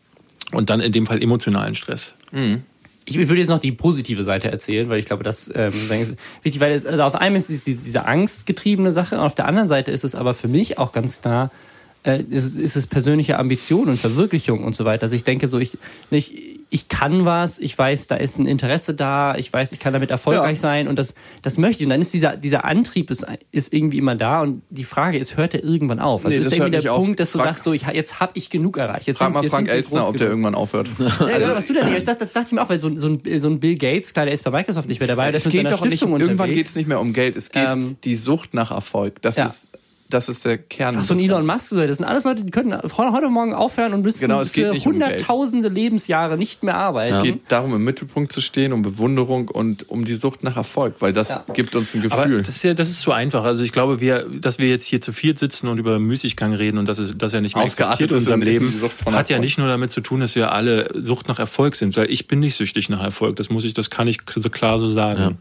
Und 0.53 0.69
dann 0.69 0.79
in 0.79 0.91
dem 0.91 1.05
Fall 1.07 1.21
emotionalen 1.21 1.75
Stress. 1.75 2.15
Ich 3.05 3.17
würde 3.17 3.39
jetzt 3.39 3.49
noch 3.49 3.59
die 3.59 3.73
positive 3.73 4.23
Seite 4.23 4.49
erzählen, 4.49 4.87
weil 4.87 4.99
ich 4.99 5.05
glaube, 5.05 5.23
das 5.23 5.51
ähm, 5.53 5.73
ist 5.91 6.15
wichtig, 6.41 6.61
weil 6.61 6.71
es, 6.71 6.85
also 6.85 7.03
auf 7.03 7.15
einem 7.15 7.35
ist 7.35 7.49
es 7.49 7.63
diese, 7.63 7.83
diese 7.83 8.05
angstgetriebene 8.05 8.91
Sache, 8.91 9.21
auf 9.21 9.35
der 9.35 9.45
anderen 9.45 9.67
Seite 9.67 9.91
ist 9.91 10.05
es 10.05 10.15
aber 10.15 10.33
für 10.33 10.47
mich 10.47 10.77
auch 10.77 10.93
ganz 10.93 11.19
klar, 11.19 11.51
äh, 12.03 12.23
ist, 12.29 12.57
ist 12.57 12.75
es 12.75 12.87
persönliche 12.87 13.39
Ambition 13.39 13.89
und 13.89 13.97
Verwirklichung 13.97 14.63
und 14.63 14.75
so 14.75 14.85
weiter. 14.85 15.03
Also 15.03 15.15
ich 15.15 15.23
denke 15.23 15.47
so, 15.47 15.59
ich, 15.59 15.77
ich, 16.11 16.59
ich 16.73 16.87
kann 16.87 17.23
was, 17.23 17.59
ich 17.59 17.77
weiß, 17.77 18.07
da 18.07 18.15
ist 18.15 18.39
ein 18.39 18.47
Interesse 18.47 18.95
da, 18.95 19.35
ich 19.35 19.53
weiß, 19.53 19.73
ich 19.73 19.79
kann 19.79 19.93
damit 19.93 20.09
erfolgreich 20.09 20.57
Ja. 20.57 20.61
sein 20.61 20.87
und 20.87 20.97
das, 20.97 21.13
das 21.43 21.59
möchte 21.59 21.83
ich. 21.83 21.85
Und 21.85 21.91
dann 21.91 22.01
ist 22.01 22.11
dieser, 22.15 22.35
dieser 22.35 22.65
Antrieb 22.65 23.11
ist, 23.11 23.27
ist 23.51 23.71
irgendwie 23.75 23.99
immer 23.99 24.15
da 24.15 24.41
und 24.41 24.63
die 24.71 24.83
Frage 24.83 25.19
ist, 25.19 25.37
hört 25.37 25.53
er 25.53 25.63
irgendwann 25.63 25.99
auf? 25.99 26.25
Also 26.25 26.29
Nee, 26.33 26.39
ist 26.39 26.45
das 26.47 26.53
irgendwie 26.57 26.81
der 26.81 26.91
auf. 26.93 26.97
Punkt, 27.03 27.19
dass 27.19 27.31
du 27.31 27.37
Frag- 27.37 27.49
sagst, 27.49 27.63
so, 27.63 27.73
ich, 27.73 27.83
jetzt 27.83 28.19
habe 28.19 28.31
ich 28.35 28.49
genug 28.49 28.77
erreicht. 28.77 29.05
Jetzt 29.05 29.19
Frag 29.19 29.27
sind- 29.27 29.43
mal 29.43 29.49
Frank 29.49 29.67
groß 29.69 29.93
ob 30.09 30.17
der 30.17 30.27
irgendwann 30.29 30.55
aufhört. 30.55 30.87
Ja, 30.97 31.09
genau, 31.37 31.55
was 31.55 31.67
du 31.67 31.73
denn 31.75 31.85
denkst, 31.85 32.05
das, 32.05 32.17
das 32.17 32.33
dachte 32.33 32.47
ich 32.47 32.51
mir 32.53 32.63
auch, 32.63 32.69
weil 32.69 32.79
so, 32.79 32.87
ein- 32.87 32.97
so, 32.97 33.07
ein, 33.07 33.39
so 33.39 33.49
ein 33.49 33.59
Bill 33.59 33.75
Gates, 33.75 34.11
klar, 34.13 34.25
der 34.25 34.33
ist 34.33 34.43
bei 34.43 34.49
Microsoft 34.49 34.89
nicht 34.89 34.99
mehr 34.99 35.07
dabei, 35.07 35.25
der 35.27 35.35
ist 35.35 35.41
es 35.41 35.45
mit 35.45 35.53
geht 35.53 35.65
seiner 35.67 35.77
doch 35.77 35.85
nicht, 35.85 36.01
irgendwann 36.01 36.51
geht 36.51 36.65
es 36.65 36.75
nicht 36.75 36.87
mehr 36.87 36.99
um 36.99 37.13
Geld. 37.13 37.35
Es 37.37 37.51
geht 37.51 37.63
Ähm, 37.67 37.97
die 38.03 38.15
Sucht 38.15 38.55
nach 38.55 38.71
Erfolg. 38.71 39.21
Das, 39.21 39.37
Ja. 39.37 39.45
ist, 39.45 39.69
das 40.09 40.29
ist 40.29 40.45
der 40.45 40.57
Kern. 40.57 40.95
Ach, 40.99 41.03
so 41.03 41.13
ein 41.13 41.17
des 41.17 41.25
Elon. 41.27 41.45
Musk, 41.45 41.69
so, 41.71 41.85
das 41.87 41.97
sind 41.97 42.05
alles 42.05 42.23
Leute, 42.23 42.43
die 42.43 42.51
können 42.51 42.77
heute 42.97 43.29
Morgen 43.29 43.53
aufhören 43.53 43.93
und 43.93 44.01
müssen 44.03 44.21
Genau, 44.21 44.41
es 44.41 44.53
geht 44.53 44.67
für 44.67 44.73
nicht 44.73 44.85
um 44.85 44.93
hunderttausende 44.93 45.69
Lebensjahre 45.69 46.37
nicht 46.37 46.61
mehr 46.63 46.75
arbeiten. 46.77 47.15
Es 47.15 47.23
geht 47.23 47.39
darum, 47.47 47.73
im 47.75 47.83
Mittelpunkt 47.83 48.31
zu 48.31 48.39
stehen, 48.41 48.73
um 48.73 48.81
Bewunderung 48.83 49.47
und 49.47 49.89
um 49.89 50.05
die 50.05 50.13
Sucht 50.15 50.43
nach 50.43 50.55
Erfolg, 50.55 50.95
weil 50.99 51.13
das 51.13 51.29
Ja. 51.29 51.43
gibt 51.53 51.75
uns 51.75 51.95
ein 51.95 52.03
Aber 52.11 52.23
Gefühl. 52.23 52.41
das 52.43 52.57
ist 52.57 52.63
ja, 52.63 52.73
das 52.73 52.89
ist 52.89 53.01
zu 53.01 53.11
einfach. 53.11 53.43
Also 53.43 53.63
ich 53.63 53.71
glaube, 53.71 53.99
wir, 53.99 54.25
dass 54.29 54.59
wir 54.59 54.67
jetzt 54.69 54.85
hier 54.85 55.01
zu 55.01 55.13
viert 55.13 55.39
sitzen 55.39 55.67
und 55.67 55.79
über 55.79 55.97
Müßiggang 55.99 56.53
reden 56.53 56.77
und 56.77 56.87
dass 56.87 56.99
es, 56.99 57.17
dass 57.17 57.33
er 57.33 57.41
nicht 57.41 57.55
mehr 57.55 57.63
Ausgeartet 57.65 58.01
existiert 58.01 58.11
in 58.11 58.17
ist 58.17 58.21
unserem 58.23 58.41
Leben, 58.41 58.81
hat 59.15 59.29
ja 59.29 59.39
nicht 59.39 59.57
nur 59.57 59.67
damit 59.67 59.91
zu 59.91 60.01
tun, 60.01 60.19
dass 60.19 60.35
wir 60.35 60.51
alle 60.51 60.89
Sucht 60.95 61.27
nach 61.27 61.39
Erfolg 61.39 61.75
sind, 61.75 61.97
weil 61.97 62.11
ich 62.11 62.27
bin 62.27 62.39
nicht 62.39 62.55
süchtig 62.55 62.89
nach 62.89 63.01
Erfolg. 63.01 63.35
Das 63.37 63.49
muss 63.49 63.63
ich, 63.63 63.73
das 63.73 63.89
kann 63.89 64.07
ich 64.07 64.19
so 64.35 64.49
klar 64.49 64.77
so 64.79 64.87
sagen. 64.87 65.37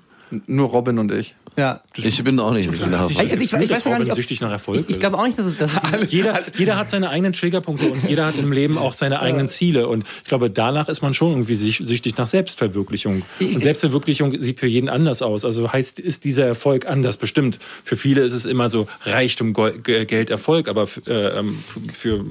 Nur 0.46 0.68
Robin 0.68 0.98
und 0.98 1.12
ich. 1.12 1.34
Ja. 1.56 1.82
Ich 1.96 2.24
bin 2.24 2.40
auch 2.40 2.52
nicht 2.52 2.64
ein 2.66 2.70
bisschen 2.72 2.94
Also 2.94 3.10
ich, 3.10 3.32
ich, 3.32 3.52
ich 3.52 3.70
weiß 3.70 3.84
ja 3.84 3.90
gar 3.90 3.98
nicht, 3.98 4.10
ob 4.10 4.16
süchtig 4.16 4.40
nach 4.40 4.50
Erfolg. 4.50 4.78
ich, 4.80 4.88
ich 4.88 4.98
glaube 4.98 5.18
auch 5.18 5.26
nicht, 5.26 5.38
dass 5.38 5.44
es, 5.44 5.58
dass 5.58 5.70
es 5.74 6.10
jeder, 6.10 6.40
jeder 6.56 6.76
hat 6.78 6.88
seine 6.88 7.10
eigenen 7.10 7.34
Triggerpunkte 7.34 7.90
und 7.92 8.08
jeder 8.08 8.24
hat 8.24 8.38
im 8.38 8.52
Leben 8.52 8.78
auch 8.78 8.94
seine 8.94 9.20
eigenen 9.20 9.50
Ziele. 9.50 9.86
Und 9.86 10.04
ich 10.22 10.28
glaube, 10.28 10.48
danach 10.48 10.88
ist 10.88 11.02
man 11.02 11.12
schon 11.12 11.32
irgendwie 11.32 11.54
süchtig 11.54 12.16
nach 12.16 12.26
Selbstverwirklichung. 12.26 13.22
Ich- 13.38 13.54
Und 13.54 13.62
Selbstverwirklichung 13.62 14.40
sieht 14.40 14.60
für 14.60 14.66
jeden 14.66 14.88
anders 14.88 15.20
aus. 15.20 15.44
Also 15.44 15.70
heißt, 15.70 15.98
ist 16.00 16.24
dieser 16.24 16.46
Erfolg 16.46 16.86
anders 16.86 17.18
bestimmt. 17.18 17.58
Für 17.84 17.96
viele 17.98 18.22
ist 18.22 18.32
es 18.32 18.46
immer 18.46 18.70
so 18.70 18.86
Reichtum, 19.04 19.52
Geld, 19.52 20.30
Erfolg, 20.30 20.68
aber 20.68 20.88
äh, 21.06 21.38
ähm, 21.38 21.62
für 21.92 22.24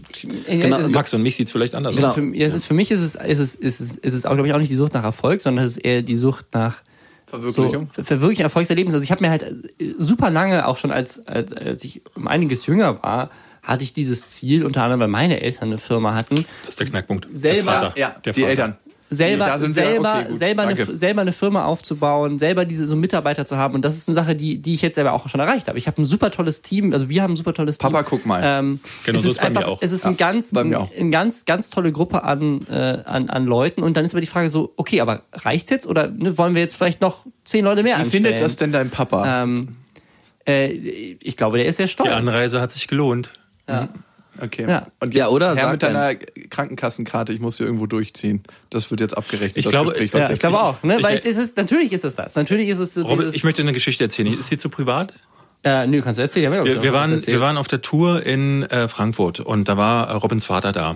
Genau. 0.50 0.80
Max 0.90 1.14
und 1.14 1.22
mich 1.22 1.36
sieht 1.36 1.46
es 1.46 1.52
vielleicht 1.52 1.76
anders 1.76 1.96
Ja, 1.98 2.08
aus. 2.10 2.16
für, 2.16 2.24
ja, 2.36 2.48
es 2.48 2.54
ist, 2.56 2.66
für 2.66 2.74
mich 2.74 2.90
ist 2.90 3.02
es, 3.02 3.14
ist 3.14 3.38
es, 3.40 3.56
ist 3.56 3.80
es, 3.82 3.98
ist 3.98 4.14
es 4.14 4.26
auch, 4.26 4.34
glaube 4.34 4.48
ich, 4.48 4.54
auch 4.56 4.60
nicht 4.60 4.72
die 4.72 4.76
Sucht 4.76 4.96
nach 4.96 5.04
Erfolg, 5.04 5.42
sondern 5.42 5.64
es 5.64 5.74
ist 5.78 5.86
eher 5.86 6.02
die 6.02 6.16
Sucht 6.16 6.48
nach 6.54 6.78
Verwirklichung. 7.32 7.88
So, 7.88 7.94
Ver- 7.94 8.04
Verwirklichung 8.04 8.44
Erfolgserlebnis. 8.44 8.94
Also 8.94 9.04
ich 9.04 9.12
habe 9.12 9.24
mir 9.24 9.30
halt 9.32 9.42
äh, 9.44 9.94
super 9.98 10.30
lange, 10.30 10.68
auch 10.68 10.78
schon 10.78 10.92
als, 10.92 11.26
als, 11.28 11.52
als 11.54 11.84
ich 11.84 12.02
um 12.16 12.28
einiges 12.28 12.66
jünger 12.68 13.02
war, 13.02 13.30
hatte 13.64 13.84
ich 13.84 13.94
dieses 13.94 14.30
Ziel, 14.30 14.66
unter 14.66 14.84
anderem 14.84 15.00
weil 15.02 15.08
meine 15.08 15.40
Eltern 15.42 15.70
eine 15.70 15.78
Firma 15.78 16.14
hatten, 16.16 16.46
Das 16.64 16.70
ist 16.72 16.80
der 16.80 16.88
Knackpunkt. 16.88 17.28
Selber- 17.34 17.72
der 17.72 17.80
Vater. 17.82 18.00
Ja, 18.00 18.16
der 18.26 18.34
die 18.34 18.40
Vater. 18.42 18.50
Eltern. 18.52 18.78
Selber, 19.14 19.60
wir- 19.62 19.70
selber, 19.70 20.14
okay, 20.16 20.28
gut, 20.30 20.38
selber, 20.40 20.62
eine, 20.64 20.76
selber 20.86 21.22
eine 21.22 21.32
Firma 21.34 21.66
aufzubauen, 21.66 22.40
selber 22.40 22.66
diese 22.66 22.88
so 22.88 22.96
Mitarbeiter 22.96 23.46
zu 23.46 23.58
haben. 23.58 23.76
Und 23.76 23.84
das 23.86 23.98
ist 23.98 24.08
eine 24.08 24.16
Sache, 24.16 24.36
die, 24.36 24.62
die 24.62 24.74
ich 24.74 24.82
jetzt 24.82 24.96
selber 24.96 25.12
auch 25.14 25.28
schon 25.30 25.40
erreicht 25.42 25.68
habe. 25.68 25.78
Ich 25.78 25.86
habe 25.88 26.02
ein 26.02 26.06
super 26.06 26.32
tolles 26.32 26.62
Team, 26.62 26.94
also 26.94 27.10
wir 27.10 27.22
haben 27.22 27.34
ein 27.34 27.36
super 27.36 27.54
tolles 27.54 27.78
Team. 27.78 27.92
Papa, 27.92 28.04
guck 28.10 28.26
mal. 28.26 28.42
Ähm, 28.44 28.80
Genau, 29.06 29.18
es 29.18 29.24
so 29.24 29.30
ist 29.30 29.36
ist 29.36 29.42
bei 29.42 29.50
mir 29.50 29.58
einfach, 29.58 29.70
auch. 29.70 29.78
es 29.82 29.92
ist 29.92 30.04
Ja, 30.06 30.10
ein 30.12 30.18
ganz, 30.18 30.54
ein, 30.54 30.74
ein 30.76 31.12
ganz, 31.12 31.46
ganz 31.46 31.70
tolle 31.70 31.92
Gruppe 31.92 32.24
an, 32.24 32.66
äh, 32.68 33.04
an, 33.06 33.30
an 33.30 33.46
Leuten. 33.46 33.84
Und 33.84 33.98
dann 33.98 34.06
ist 34.06 34.14
aber 34.14 34.22
die 34.22 34.28
Frage 34.28 34.50
so, 34.50 34.74
okay, 34.78 35.02
aber 35.02 35.24
reicht's 35.34 35.70
jetzt 35.70 35.86
oder 35.88 36.08
ne, 36.08 36.38
wollen 36.38 36.56
wir 36.56 36.62
jetzt 36.62 36.78
vielleicht 36.78 37.02
noch 37.02 37.26
zehn 37.44 37.66
Leute 37.66 37.84
mehr 37.84 37.98
Wie 37.98 38.02
anstellen? 38.04 38.26
findet 38.26 38.42
das 38.44 38.56
denn 38.56 38.72
dein 38.72 38.90
Papa? 38.90 39.44
Ähm, 39.44 39.76
äh, 40.48 40.68
ich 40.72 41.36
glaube, 41.38 41.58
der 41.58 41.68
ist 41.68 41.76
sehr 41.78 41.88
stolz. 41.88 42.10
Die 42.10 42.16
Anreise 42.16 42.62
hat 42.62 42.72
sich 42.72 42.88
gelohnt. 42.88 43.32
Okay. 44.40 44.66
Ja. 44.68 44.88
Und 45.00 45.14
Ja, 45.14 45.28
oder 45.30 45.48
Herr 45.48 45.56
sagt 45.56 45.72
mit 45.74 45.84
deiner 45.84 46.16
Krankenkassenkarte, 46.16 47.34
ich 47.34 47.40
muss 47.40 47.58
hier 47.58 47.66
irgendwo 47.66 47.86
durchziehen. 47.86 48.44
Das 48.70 48.90
wird 48.92 49.00
jetzt 49.02 49.18
abgerechnet. 49.18 49.58
Ich 49.58 49.64
das 49.66 49.72
glaube- 49.72 49.92
Gespräch, 49.92 50.14
Ja, 50.14 50.30
ich 50.30 50.40
glaube 50.40 50.62
auch. 50.62 50.82
Ne? 50.84 50.98
ich- 50.98 51.04
Weil 51.04 51.16
ich, 51.16 51.22
das 51.22 51.38
ist, 51.38 51.58
natürlich 51.58 51.92
ist 51.92 52.06
es 52.06 52.16
das. 52.16 52.36
Natürlich 52.36 52.70
ist 52.70 52.80
es 52.80 52.98
Robin, 53.04 53.18
dieses, 53.20 53.36
ich 53.36 53.44
möchte 53.44 53.62
eine 53.62 53.74
Geschichte 53.74 54.04
erzählen. 54.04 54.38
Ist 54.40 54.50
sie 54.50 54.58
zu 54.58 54.70
privat? 54.70 55.14
äh, 55.64 55.86
nö, 55.86 56.02
kannst 56.02 56.18
du 56.18 56.24
erzählen? 56.24 56.52
Ja, 56.52 56.64
Wir, 56.66 56.82
wir, 56.82 56.94
waren, 56.94 57.26
wir 57.26 57.40
waren 57.42 57.58
auf 57.58 57.68
der 57.68 57.82
Tour 57.84 58.26
in 58.26 58.64
äh, 58.64 58.88
Frankfurt 58.88 59.40
und 59.42 59.68
da 59.70 59.78
war 59.78 60.10
äh, 60.10 60.14
Robins 60.14 60.46
Vater 60.46 60.72
da. 60.72 60.96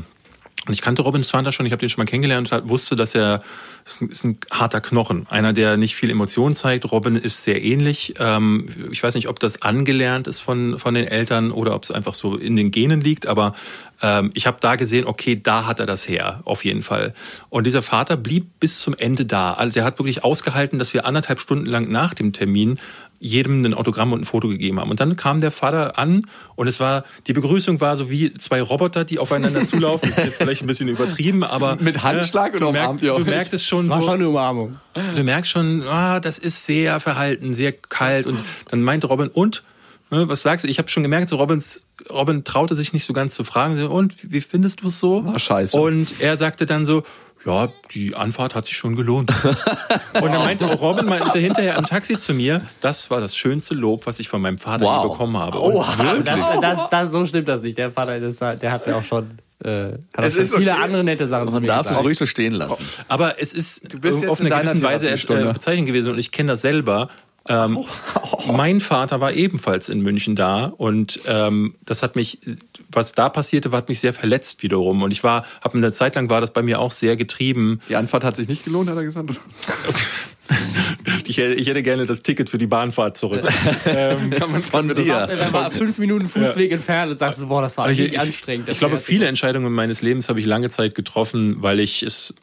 Und 0.67 0.73
ich 0.73 0.81
kannte 0.81 1.01
Robins 1.01 1.29
Vater 1.29 1.51
schon, 1.51 1.65
ich 1.65 1.71
habe 1.71 1.79
den 1.79 1.89
schon 1.89 2.01
mal 2.01 2.09
kennengelernt 2.09 2.51
und 2.51 2.69
wusste, 2.69 2.95
dass 2.95 3.13
er 3.15 3.43
ist 3.85 4.01
ein, 4.01 4.09
ist 4.09 4.23
ein 4.23 4.37
harter 4.51 4.81
Knochen. 4.81 5.27
Einer, 5.29 5.53
der 5.53 5.77
nicht 5.77 5.95
viel 5.95 6.09
Emotion 6.09 6.55
zeigt. 6.55 6.91
Robin 6.91 7.15
ist 7.15 7.43
sehr 7.43 7.63
ähnlich. 7.63 8.15
Ähm, 8.19 8.87
ich 8.91 9.03
weiß 9.03 9.13
nicht, 9.13 9.27
ob 9.27 9.39
das 9.39 9.61
angelernt 9.61 10.27
ist 10.27 10.39
von, 10.39 10.79
von 10.79 10.95
den 10.95 11.07
Eltern 11.07 11.51
oder 11.51 11.75
ob 11.75 11.83
es 11.83 11.91
einfach 11.91 12.15
so 12.15 12.35
in 12.35 12.55
den 12.55 12.71
Genen 12.71 13.01
liegt, 13.01 13.27
aber 13.27 13.53
ähm, 14.01 14.31
ich 14.33 14.47
habe 14.47 14.57
da 14.59 14.75
gesehen, 14.75 15.05
okay, 15.05 15.39
da 15.41 15.65
hat 15.67 15.79
er 15.79 15.85
das 15.85 16.07
her, 16.07 16.41
auf 16.45 16.65
jeden 16.65 16.81
Fall. 16.81 17.13
Und 17.49 17.65
dieser 17.65 17.83
Vater 17.83 18.17
blieb 18.17 18.59
bis 18.59 18.79
zum 18.79 18.95
Ende 18.97 19.25
da. 19.25 19.53
Also 19.53 19.73
der 19.73 19.83
hat 19.83 19.99
wirklich 19.99 20.23
ausgehalten, 20.23 20.79
dass 20.79 20.93
wir 20.93 21.05
anderthalb 21.05 21.39
Stunden 21.39 21.67
lang 21.67 21.89
nach 21.89 22.13
dem 22.13 22.33
Termin 22.33 22.79
jedem 23.25 23.65
ein 23.65 23.73
Autogramm 23.73 24.13
und 24.13 24.21
ein 24.21 24.25
Foto 24.25 24.47
gegeben 24.47 24.79
haben. 24.79 24.91
Und 24.91 24.99
dann 24.99 25.15
kam 25.15 25.41
der 25.41 25.51
Vater 25.51 25.97
an 25.97 26.27
und 26.55 26.67
es 26.67 26.79
war, 26.79 27.03
die 27.25 27.33
Begrüßung 27.33 27.81
war 27.81 27.97
so 27.97 28.09
wie 28.09 28.33
zwei 28.35 28.61
Roboter, 28.61 29.03
die 29.03 29.17
aufeinander 29.17 29.65
zulaufen. 29.65 30.09
Das 30.09 30.19
ist 30.19 30.25
jetzt 30.25 30.37
vielleicht 30.37 30.61
ein 30.61 30.67
bisschen 30.67 30.87
übertrieben, 30.87 31.43
aber. 31.43 31.75
Mit 31.79 32.03
Handschlag 32.03 32.53
äh, 32.53 32.57
oder 32.57 32.65
du, 32.65 32.69
umarmt 32.69 33.03
ihr 33.03 33.13
du 33.13 33.21
euch? 33.21 33.25
merktest 33.25 33.65
schon 33.65 33.89
war 33.89 33.99
so, 33.99 34.07
schon 34.07 34.15
eine 34.15 34.29
Umarmung. 34.29 34.79
du 34.93 35.23
merkst 35.23 35.51
schon, 35.51 35.83
ah, 35.87 36.19
das 36.19 36.37
ist 36.37 36.65
sehr 36.65 36.99
verhalten, 36.99 37.53
sehr 37.53 37.71
kalt. 37.71 38.27
Und 38.27 38.39
dann 38.69 38.81
meinte 38.81 39.07
Robin, 39.07 39.29
und? 39.29 39.63
Ne, 40.11 40.29
Was 40.29 40.43
sagst 40.43 40.63
du? 40.63 40.69
Ich 40.69 40.77
habe 40.77 40.87
schon 40.89 41.01
gemerkt, 41.01 41.29
so 41.29 41.37
Robins, 41.37 41.87
Robin 42.11 42.43
traute 42.43 42.75
sich 42.75 42.93
nicht 42.93 43.05
so 43.05 43.13
ganz 43.13 43.33
zu 43.33 43.43
fragen. 43.43 43.81
Und 43.87 44.15
wie 44.21 44.41
findest 44.41 44.83
du 44.83 44.87
es 44.87 44.99
so? 44.99 45.25
War 45.25 45.39
scheiße. 45.39 45.75
Und 45.75 46.21
er 46.21 46.37
sagte 46.37 46.67
dann 46.67 46.85
so, 46.85 47.03
ja, 47.45 47.69
die 47.91 48.15
Anfahrt 48.15 48.55
hat 48.55 48.67
sich 48.67 48.75
schon 48.75 48.95
gelohnt. 48.95 49.31
Und 50.13 50.31
dann 50.31 50.43
meinte 50.43 50.65
auch 50.65 50.81
Robin 50.81 51.05
meinte 51.05 51.37
hinterher 51.39 51.77
im 51.77 51.85
Taxi 51.85 52.17
zu 52.17 52.33
mir, 52.33 52.61
das 52.81 53.09
war 53.11 53.21
das 53.21 53.35
schönste 53.35 53.75
Lob, 53.75 54.07
was 54.07 54.19
ich 54.19 54.27
von 54.29 54.41
meinem 54.41 54.57
Vater 54.57 54.85
Wow. 54.85 55.11
bekommen 55.11 55.37
habe. 55.37 55.59
Und 55.59 56.27
Das, 56.27 56.39
das, 56.61 56.89
das, 56.89 57.11
so 57.11 57.25
stimmt 57.25 57.47
das 57.47 57.61
nicht. 57.61 57.77
Der 57.77 57.91
Vater, 57.91 58.19
das, 58.19 58.37
der 58.37 58.71
hat 58.71 58.87
mir 58.87 58.95
auch 58.95 59.03
schon, 59.03 59.37
äh, 59.63 59.69
hat 59.69 59.97
auch 60.17 60.23
Es 60.23 60.33
schon 60.33 60.43
ist 60.43 60.55
viele 60.55 60.71
okay. 60.73 60.81
andere 60.83 61.03
nette 61.03 61.25
Sachen 61.27 61.47
zu 61.47 61.53
Man 61.53 61.61
mir 61.63 61.67
darf 61.67 61.89
es 61.89 62.03
ruhig 62.03 62.17
so 62.17 62.25
stehen 62.25 62.53
lassen. 62.53 62.83
Aber 63.07 63.39
es 63.39 63.53
ist 63.53 64.01
bist 64.01 64.21
jetzt 64.21 64.29
auf 64.29 64.39
in 64.39 64.47
eine 64.47 64.55
deiner 64.55 64.73
gewisse 64.79 64.83
Weise 64.83 65.09
äh, 65.09 65.53
bezeichnend 65.53 65.87
gewesen 65.87 66.13
und 66.13 66.19
ich 66.19 66.31
kenne 66.31 66.53
das 66.53 66.61
selber. 66.61 67.09
Ähm, 67.47 67.79
Mein 68.51 68.79
Vater 68.79 69.19
war 69.21 69.33
ebenfalls 69.33 69.89
in 69.89 70.01
München 70.01 70.35
da 70.35 70.65
und 70.65 71.19
ähm, 71.27 71.75
das 71.85 72.03
hat 72.03 72.15
mich, 72.15 72.39
was 72.91 73.13
da 73.13 73.29
passierte, 73.29 73.71
hat 73.71 73.89
mich 73.89 73.99
sehr 73.99 74.13
verletzt 74.13 74.61
wiederum. 74.63 75.01
Und 75.03 75.11
ich 75.11 75.23
war, 75.23 75.45
habe 75.63 75.77
eine 75.77 75.91
Zeit 75.91 76.15
lang 76.15 76.29
war 76.29 76.41
das 76.41 76.51
bei 76.53 76.61
mir 76.61 76.79
auch 76.79 76.91
sehr 76.91 77.15
getrieben. 77.15 77.81
Die 77.89 77.95
Anfahrt 77.95 78.23
hat 78.23 78.35
sich 78.35 78.47
nicht 78.47 78.65
gelohnt, 78.65 78.89
hat 78.89 78.97
er 78.97 79.03
gesagt. 79.03 79.31
Ich, 81.25 81.37
hätte- 81.39 81.55
ich 81.55 81.67
hätte 81.67 81.81
gerne 81.81 82.05
das 82.05 82.21
Ticket 82.21 82.51
für 82.51 82.59
die 82.59 82.67
Bahnfahrt 82.67 83.17
zurück. 83.17 83.43
ähm, 83.87 84.31
Von 84.61 84.93
dir. 84.93 85.13
Er 85.15 85.51
war 85.51 85.71
fünf 85.71 85.97
Minuten 85.97 86.27
Fußweg 86.27 86.71
entfernt 86.71 87.11
und 87.11 87.17
sagte 87.17 87.39
so, 87.39 87.47
boah, 87.47 87.63
das 87.63 87.77
war 87.77 87.89
ich- 87.89 87.97
richtig 87.97 88.13
ich- 88.13 88.19
anstrengend. 88.19 88.69
Ich 88.69 88.77
glaube, 88.77 88.99
viele 88.99 89.25
Entscheidungen 89.25 89.73
meines 89.73 90.03
Lebens 90.03 90.29
habe 90.29 90.39
ich 90.39 90.45
lange 90.45 90.69
Zeit 90.69 90.93
getroffen, 90.93 91.57
weil 91.63 91.79
ich 91.79 92.03
es 92.03 92.35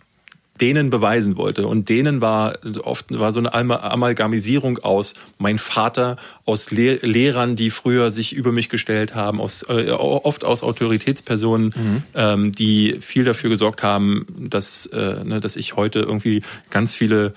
denen 0.60 0.90
beweisen 0.90 1.36
wollte. 1.36 1.66
Und 1.66 1.88
denen 1.88 2.20
war 2.20 2.58
oft 2.82 3.06
war 3.10 3.32
so 3.32 3.40
eine 3.40 3.54
Ama- 3.54 3.80
Amalgamisierung 3.80 4.78
aus 4.78 5.14
mein 5.38 5.58
Vater, 5.58 6.16
aus 6.44 6.70
Lehr 6.70 6.98
Lehrern, 7.02 7.56
die 7.56 7.70
früher 7.70 8.10
sich 8.10 8.32
über 8.32 8.52
mich 8.52 8.68
gestellt 8.68 9.14
haben, 9.14 9.40
aus, 9.40 9.64
äh, 9.68 9.90
oft 9.90 10.44
aus 10.44 10.62
Autoritätspersonen, 10.62 12.04
ähm, 12.14 12.52
die 12.52 12.98
viel 13.00 13.24
dafür 13.24 13.50
gesorgt 13.50 13.82
haben, 13.82 14.26
dass, 14.38 14.86
äh, 14.86 15.24
ne, 15.24 15.40
dass 15.40 15.56
ich 15.56 15.76
heute 15.76 16.00
irgendwie 16.00 16.42
ganz 16.70 16.94
viele 16.94 17.34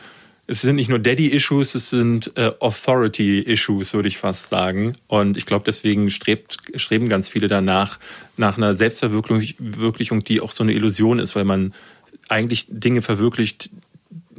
es 0.47 0.62
sind 0.62 0.75
nicht 0.75 0.89
nur 0.89 0.99
Daddy-Issues, 0.99 1.73
es 1.73 1.89
sind 1.89 2.32
äh, 2.36 2.51
Authority-Issues, 2.60 3.95
würde 3.95 4.08
ich 4.08 4.19
fast 4.19 4.49
sagen. 4.49 4.95
Und 5.08 5.38
ich 5.38 5.47
glaube, 5.47 5.63
deswegen 5.65 6.12
strebt, 6.12 6.58
streben 6.75 7.10
ganz 7.10 7.30
viele 7.30 7.47
danach, 7.47 7.97
nach 8.38 8.58
einer 8.58 8.75
Selbstverwirklichung, 8.75 10.19
die 10.19 10.41
auch 10.41 10.51
so 10.51 10.63
eine 10.63 10.73
Illusion 10.73 11.17
ist, 11.17 11.36
weil 11.36 11.45
man 11.45 11.73
eigentlich 12.30 12.68
Dinge 12.70 13.02
verwirklicht, 13.02 13.70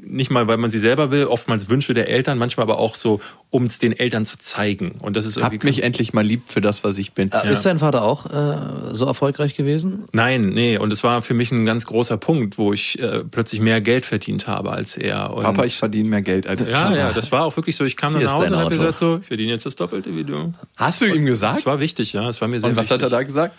nicht 0.09 0.31
mal, 0.31 0.46
weil 0.46 0.57
man 0.57 0.70
sie 0.70 0.79
selber 0.79 1.11
will, 1.11 1.25
oftmals 1.25 1.68
Wünsche 1.68 1.92
der 1.92 2.09
Eltern, 2.09 2.38
manchmal 2.38 2.62
aber 2.62 2.79
auch 2.79 2.94
so, 2.94 3.20
um 3.51 3.64
es 3.64 3.79
den 3.81 3.92
Eltern 3.92 4.25
zu 4.25 4.38
zeigen. 4.38 4.92
Und 5.01 5.16
das 5.16 5.27
ist 5.27 5.37
irgendwie 5.37 5.57
Habt 5.57 5.64
mich 5.64 5.83
endlich 5.83 6.12
mal 6.12 6.25
lieb 6.25 6.42
für 6.46 6.61
das, 6.61 6.85
was 6.85 6.96
ich 6.96 7.12
bin. 7.12 7.33
Äh, 7.33 7.53
Ist 7.53 7.66
dein 7.66 7.81
Vater 7.81 8.03
auch 8.03 8.27
äh, 8.27 8.94
so 8.94 9.05
erfolgreich 9.07 9.55
gewesen? 9.55 10.05
Nein, 10.12 10.51
nee. 10.51 10.79
Und 10.79 10.92
es 10.92 11.03
war 11.03 11.22
für 11.22 11.35
mich 11.35 11.51
ein 11.51 11.66
ganz 11.66 11.87
großer 11.87 12.18
Punkt, 12.18 12.57
wo 12.57 12.72
ich 12.72 13.01
äh, 13.01 13.25
plötzlich 13.25 13.61
mehr 13.61 13.81
Geld 13.81 14.07
verdient 14.07 14.46
habe 14.46 14.70
als 14.70 14.96
er. 14.96 15.33
Und 15.35 15.42
Papa, 15.42 15.64
ich 15.64 15.77
verdiene 15.77 16.09
mehr 16.09 16.22
Geld 16.22 16.46
als 16.46 16.68
Ja, 16.68 16.94
ja, 16.94 17.12
das 17.12 17.33
war 17.33 17.44
auch 17.44 17.57
wirklich 17.57 17.75
so. 17.77 17.85
Ich 17.85 17.96
kam 17.96 18.12
dann 18.12 18.20
Hier 18.20 18.29
nach 18.29 18.35
ist 18.35 18.40
Hause 18.42 18.55
und 18.55 18.61
habe 18.61 18.70
gesagt 18.70 18.99
so, 18.99 19.18
ich 19.20 19.27
verdiene 19.27 19.53
jetzt 19.53 19.66
das 19.66 19.75
Doppelte 19.75 20.14
wie 20.14 20.25
du. 20.25 20.55
Hast 20.77 21.03
du 21.03 21.07
ihm 21.07 21.27
gesagt? 21.27 21.59
Das 21.59 21.66
war 21.66 21.81
wichtig, 21.81 22.12
ja. 22.12 22.22
Das 22.25 22.40
war 22.40 22.46
mir 22.46 22.61
sehr 22.61 22.70
Und 22.70 22.77
was 22.77 22.85
wichtig. 22.90 23.03
hat 23.03 23.03
er 23.03 23.11
da 23.11 23.22
gesagt? 23.25 23.55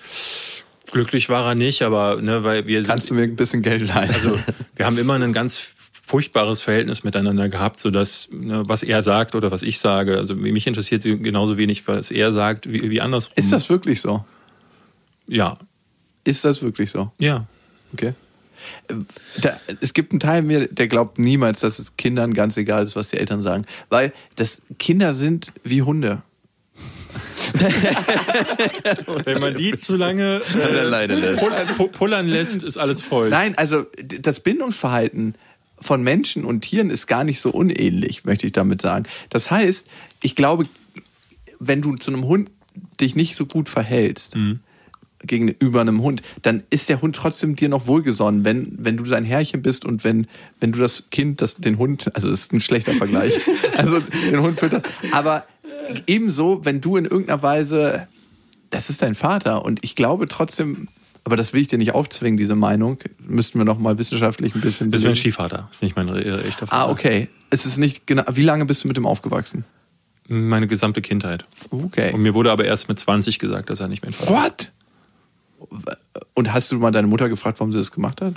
Glücklich 0.92 1.30
war 1.30 1.46
er 1.50 1.56
nicht, 1.56 1.82
aber 1.82 2.22
ne, 2.22 2.44
weil 2.44 2.66
wir 2.68 2.84
Kannst 2.84 3.10
du 3.10 3.14
mir 3.14 3.24
ein 3.24 3.36
bisschen 3.36 3.62
Geld 3.62 3.88
leihen? 3.88 4.10
also 4.12 4.38
wir 4.76 4.86
haben 4.86 4.98
immer 4.98 5.16
ein 5.16 5.34
ganz 5.34 5.74
furchtbares 6.04 6.62
Verhältnis 6.62 7.04
miteinander 7.04 7.50
gehabt, 7.50 7.80
so 7.82 7.92
dass 7.92 8.30
ne, 8.32 8.64
was 8.68 8.84
er 8.84 9.04
sagt 9.04 9.36
oder 9.36 9.52
was 9.52 9.64
ich 9.64 9.80
sage, 9.80 10.18
also 10.18 10.36
mich 10.36 10.66
interessiert 10.66 11.04
genauso 11.04 11.58
wenig, 11.58 11.86
was 11.88 12.12
er 12.12 12.32
sagt, 12.32 12.72
wie, 12.72 12.90
wie 12.90 13.02
andersrum. 13.02 13.34
ist 13.36 13.52
das 13.52 13.70
wirklich 13.70 14.00
so? 14.00 14.24
Ja, 15.28 15.58
Ist 16.24 16.46
das 16.46 16.62
wirklich 16.62 16.92
so? 16.92 17.12
ja. 17.20 17.46
Okay. 17.94 18.14
Ähm, 18.90 19.06
Da, 19.42 19.58
es 19.82 19.94
gibt 19.94 20.12
einen 20.12 20.20
Teil 20.20 20.42
mir, 20.42 20.68
der 20.68 20.88
glaubt 20.88 21.20
niemals, 21.20 21.62
dass 21.62 21.80
es 21.80 21.96
Kindern 21.96 22.34
ganz 22.34 22.58
egal 22.58 22.84
ist, 22.84 22.96
was 22.98 23.10
die 23.10 23.18
Eltern 23.18 23.40
sagen. 23.42 23.66
Weil 23.90 24.12
das 24.36 24.62
Kinder 24.80 25.14
sind 25.14 25.54
wie 25.64 25.82
Hunde. 25.84 26.22
Wenn 29.26 29.40
man 29.40 29.56
die 29.56 29.78
zu 29.78 29.96
lange 29.96 30.42
äh, 30.56 31.06
lässt. 31.06 31.40
pullern, 31.42 31.68
pu- 31.70 31.92
pullern 31.92 32.28
lässt, 32.28 32.64
ist 32.64 32.78
alles 32.78 33.02
voll. 33.02 33.30
Nein, 33.30 33.58
also 33.58 33.86
das 34.22 34.40
Bindungsverhalten 34.40 35.36
von 35.80 36.02
Menschen 36.04 36.44
und 36.46 36.62
Tieren 36.62 36.90
ist 36.90 37.08
gar 37.08 37.24
nicht 37.24 37.40
so 37.40 37.52
unähnlich, 37.52 38.26
möchte 38.26 38.48
ich 38.48 38.54
damit 38.54 38.82
sagen. 38.82 39.06
Das 39.30 39.52
heißt, 39.52 39.88
ich 40.22 40.36
glaube, 40.36 40.66
wenn 41.60 41.82
du 41.82 41.96
zu 41.96 42.12
einem 42.12 42.26
Hund 42.26 42.50
dich 43.00 43.16
nicht 43.16 43.36
so 43.36 43.46
gut 43.46 43.70
verhältst, 43.70 44.36
gegenüber 45.24 45.82
einem 45.82 46.02
Hund, 46.02 46.22
dann 46.44 46.64
ist 46.70 46.90
der 46.90 47.02
Hund 47.02 47.16
trotzdem 47.16 47.56
dir 47.56 47.70
noch 47.70 47.88
wohlgesonnen, 47.88 48.44
wenn, 48.46 48.76
wenn 48.80 48.98
du 48.98 49.06
sein 49.06 49.24
Herrchen 49.24 49.62
bist 49.64 49.84
und 49.84 50.04
wenn, 50.04 50.28
wenn 50.60 50.72
du 50.72 50.80
das 50.80 51.06
Kind, 51.10 51.42
das, 51.42 51.56
den 51.56 51.80
Hund, 51.80 52.16
also 52.16 52.30
das 52.30 52.42
ist 52.42 52.54
ein 52.54 52.62
schlechter 52.62 52.94
Vergleich, 52.94 53.34
also 53.78 54.00
den 54.00 54.42
Hund 54.42 54.60
füttert, 54.60 54.88
aber 55.12 55.46
ebenso, 56.08 56.66
wenn 56.66 56.82
du 56.82 56.98
in 56.98 57.06
irgendeiner 57.06 57.42
Weise, 57.44 58.08
das 58.70 58.90
ist 58.90 59.02
dein 59.02 59.16
Vater 59.16 59.64
und 59.64 59.84
ich 59.84 59.96
glaube 59.96 60.28
trotzdem, 60.28 60.88
aber 61.24 61.36
das 61.36 61.54
will 61.54 61.62
ich 61.62 61.68
dir 61.68 61.78
nicht 61.78 61.94
aufzwingen, 61.94 62.38
diese 62.38 62.56
Meinung. 62.56 63.00
Müssten 63.20 63.60
wir 63.60 63.66
noch 63.66 63.80
mal 63.80 63.98
wissenschaftlich 63.98 64.56
ein 64.56 64.62
bisschen 64.62 64.92
Das 64.92 65.02
wäre 65.02 65.10
ein 65.10 65.14
belegen. 65.14 65.20
Stiefvater, 65.20 65.70
ist 65.72 65.82
nicht 65.82 65.96
mein 65.96 66.08
äh, 66.10 66.42
echter 66.42 66.68
Vater. 66.68 66.88
Ah, 66.88 66.90
okay. 66.90 67.28
Es 67.50 67.66
ist 67.66 67.78
nicht 67.78 68.08
genau. 68.08 68.24
Wie 68.32 68.44
lange 68.44 68.66
bist 68.66 68.84
du 68.84 68.88
mit 68.88 68.98
dem 68.98 69.06
aufgewachsen? 69.06 69.66
Meine 70.30 70.68
gesamte 70.68 71.02
Kindheit. 71.02 71.46
Okay. 71.70 72.14
Und 72.14 72.22
mir 72.22 72.34
wurde 72.34 72.52
aber 72.52 72.66
erst 72.66 72.90
mit 72.90 73.00
20 73.00 73.40
gesagt, 73.40 73.70
dass 73.70 73.80
er 73.80 73.88
nicht 73.88 74.04
mein 74.04 74.14
Vater 74.14 74.32
ist. 74.32 74.72
What? 75.60 75.92
Und 76.34 76.54
hast 76.54 76.72
du 76.72 76.78
mal 76.78 76.92
deine 76.92 77.08
Mutter 77.08 77.30
gefragt, 77.30 77.60
warum 77.60 77.72
sie 77.72 77.78
das 77.78 77.92
gemacht 77.92 78.22
hat? 78.22 78.34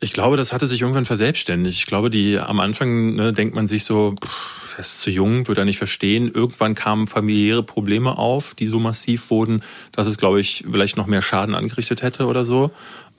Ich 0.00 0.12
glaube, 0.12 0.36
das 0.36 0.52
hatte 0.52 0.66
sich 0.66 0.82
irgendwann 0.82 1.04
verselbstständigt. 1.04 1.78
Ich 1.78 1.86
glaube, 1.86 2.10
die 2.10 2.38
am 2.38 2.60
Anfang 2.60 3.14
ne, 3.14 3.32
denkt 3.32 3.54
man 3.54 3.66
sich 3.66 3.84
so, 3.84 4.14
pff, 4.22 4.65
er 4.76 4.80
ist 4.80 5.00
zu 5.00 5.10
jung, 5.10 5.48
wird 5.48 5.58
er 5.58 5.64
nicht 5.64 5.78
verstehen. 5.78 6.30
Irgendwann 6.32 6.74
kamen 6.74 7.06
familiäre 7.06 7.62
Probleme 7.62 8.18
auf, 8.18 8.54
die 8.54 8.66
so 8.66 8.78
massiv 8.78 9.30
wurden, 9.30 9.62
dass 9.92 10.06
es, 10.06 10.18
glaube 10.18 10.40
ich, 10.40 10.64
vielleicht 10.70 10.96
noch 10.96 11.06
mehr 11.06 11.22
Schaden 11.22 11.54
angerichtet 11.54 12.02
hätte 12.02 12.26
oder 12.26 12.44
so. 12.44 12.70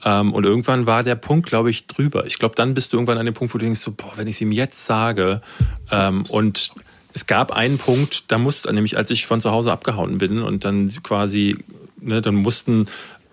Ähm, 0.05 0.33
und 0.33 0.45
irgendwann 0.45 0.85
war 0.85 1.03
der 1.03 1.15
Punkt, 1.15 1.47
glaube 1.47 1.71
ich, 1.71 1.87
drüber. 1.87 2.25
Ich 2.27 2.37
glaube, 2.37 2.53
dann 2.55 2.75
bist 2.75 2.93
du 2.93 2.97
irgendwann 2.97 3.17
an 3.17 3.25
dem 3.25 3.33
Punkt, 3.33 3.53
wo 3.53 3.57
du 3.57 3.65
denkst, 3.65 3.79
so, 3.79 3.91
boah, 3.91 4.13
wenn 4.17 4.27
ich 4.27 4.35
es 4.35 4.41
ihm 4.41 4.51
jetzt 4.51 4.85
sage. 4.85 5.41
Ähm, 5.89 6.23
und 6.29 6.71
es 7.13 7.25
gab 7.25 7.51
einen 7.51 7.79
Punkt, 7.79 8.25
da 8.31 8.37
musste, 8.37 8.71
nämlich 8.71 8.95
als 8.95 9.09
ich 9.09 9.25
von 9.25 9.41
zu 9.41 9.49
Hause 9.49 9.71
abgehauen 9.71 10.19
bin 10.19 10.43
und 10.43 10.63
dann 10.63 10.91
quasi, 11.01 11.57
ne, 11.99 12.21
dann 12.21 12.35
mussten 12.35 12.85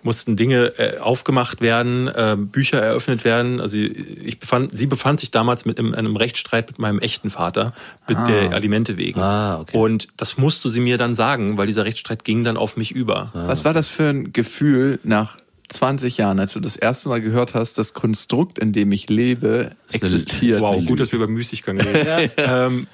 mussten 0.05 0.37
Dinge 0.37 0.77
äh, 0.77 0.99
aufgemacht 0.99 1.61
werden, 1.61 2.07
äh, 2.07 2.37
Bücher 2.37 2.79
eröffnet 2.79 3.25
werden. 3.25 3.59
Also 3.59 3.77
ich 3.77 4.39
befand, 4.39 4.77
sie 4.77 4.85
befand 4.85 5.19
sich 5.19 5.31
damals 5.31 5.65
mit 5.65 5.79
in 5.79 5.95
einem 5.95 6.15
Rechtsstreit 6.15 6.67
mit 6.67 6.79
meinem 6.79 6.99
echten 6.99 7.31
Vater, 7.31 7.73
mit 8.07 8.17
der 8.27 8.53
Alimente 8.53 8.97
wegen. 8.97 9.19
Ah, 9.19 9.59
okay. 9.59 9.75
Und 9.75 10.09
das 10.15 10.37
musste 10.37 10.69
sie 10.69 10.79
mir 10.79 10.97
dann 10.97 11.15
sagen, 11.15 11.57
weil 11.57 11.65
dieser 11.65 11.85
Rechtsstreit 11.85 12.23
ging 12.23 12.43
dann 12.43 12.55
auf 12.55 12.77
mich 12.77 12.91
über. 12.91 13.31
Was 13.33 13.65
war 13.65 13.73
das 13.73 13.87
für 13.87 14.09
ein 14.09 14.31
Gefühl 14.31 14.99
nach 15.03 15.37
20 15.69 16.17
Jahren, 16.17 16.39
als 16.39 16.53
du 16.53 16.59
das 16.59 16.75
erste 16.75 17.09
Mal 17.09 17.19
gehört 17.19 17.55
hast, 17.55 17.79
das 17.79 17.95
Konstrukt, 17.95 18.59
in 18.59 18.71
dem 18.71 18.91
ich 18.91 19.09
lebe, 19.09 19.71
existiert? 19.91 20.61
Wow, 20.61 20.85
gut, 20.85 20.99
dass 20.99 21.11
wir 21.11 21.17
über 21.17 21.27
Müßiggang 21.27 21.81
reden. 21.81 22.31
ähm, 22.37 22.87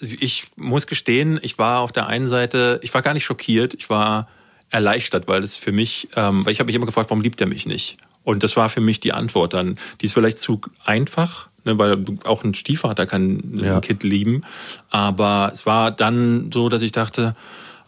also 0.00 0.14
ich 0.18 0.44
muss 0.56 0.88
gestehen, 0.88 1.38
ich 1.40 1.58
war 1.58 1.80
auf 1.80 1.92
der 1.92 2.08
einen 2.08 2.28
Seite, 2.28 2.80
ich 2.82 2.92
war 2.92 3.02
gar 3.02 3.14
nicht 3.14 3.24
schockiert, 3.24 3.74
ich 3.74 3.88
war 3.88 4.28
erleichtert, 4.70 5.28
weil 5.28 5.42
es 5.42 5.56
für 5.56 5.72
mich, 5.72 6.08
ähm, 6.16 6.44
weil 6.44 6.52
ich 6.52 6.58
habe 6.60 6.66
mich 6.66 6.76
immer 6.76 6.86
gefragt, 6.86 7.10
warum 7.10 7.22
liebt 7.22 7.40
er 7.40 7.46
mich 7.46 7.66
nicht? 7.66 7.98
Und 8.24 8.42
das 8.42 8.56
war 8.56 8.68
für 8.68 8.80
mich 8.80 8.98
die 9.00 9.12
Antwort 9.12 9.54
dann. 9.54 9.78
Die 10.00 10.06
ist 10.06 10.12
vielleicht 10.12 10.40
zu 10.40 10.60
einfach, 10.84 11.48
ne, 11.64 11.78
weil 11.78 12.04
auch 12.24 12.42
ein 12.42 12.54
Stiefvater 12.54 13.06
kann 13.06 13.60
Ja. 13.62 13.76
ein 13.76 13.80
Kind 13.80 14.02
lieben, 14.02 14.42
aber 14.90 15.50
es 15.52 15.64
war 15.66 15.90
dann 15.92 16.50
so, 16.52 16.68
dass 16.68 16.82
ich 16.82 16.92
dachte, 16.92 17.36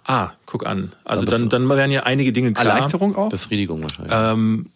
ah, 0.06 0.30
guck 0.46 0.64
an. 0.66 0.92
Also 1.04 1.22
Aber 1.22 1.32
dann, 1.32 1.48
dann 1.48 1.68
wären 1.68 1.90
ja 1.90 2.04
einige 2.04 2.32
Dinge 2.32 2.52
klar. 2.52 2.66
Erleichterung 2.66 3.16
auch? 3.16 3.28
Befriedigung 3.30 3.82
wahrscheinlich. 3.82 4.12
Ähm, 4.14 4.66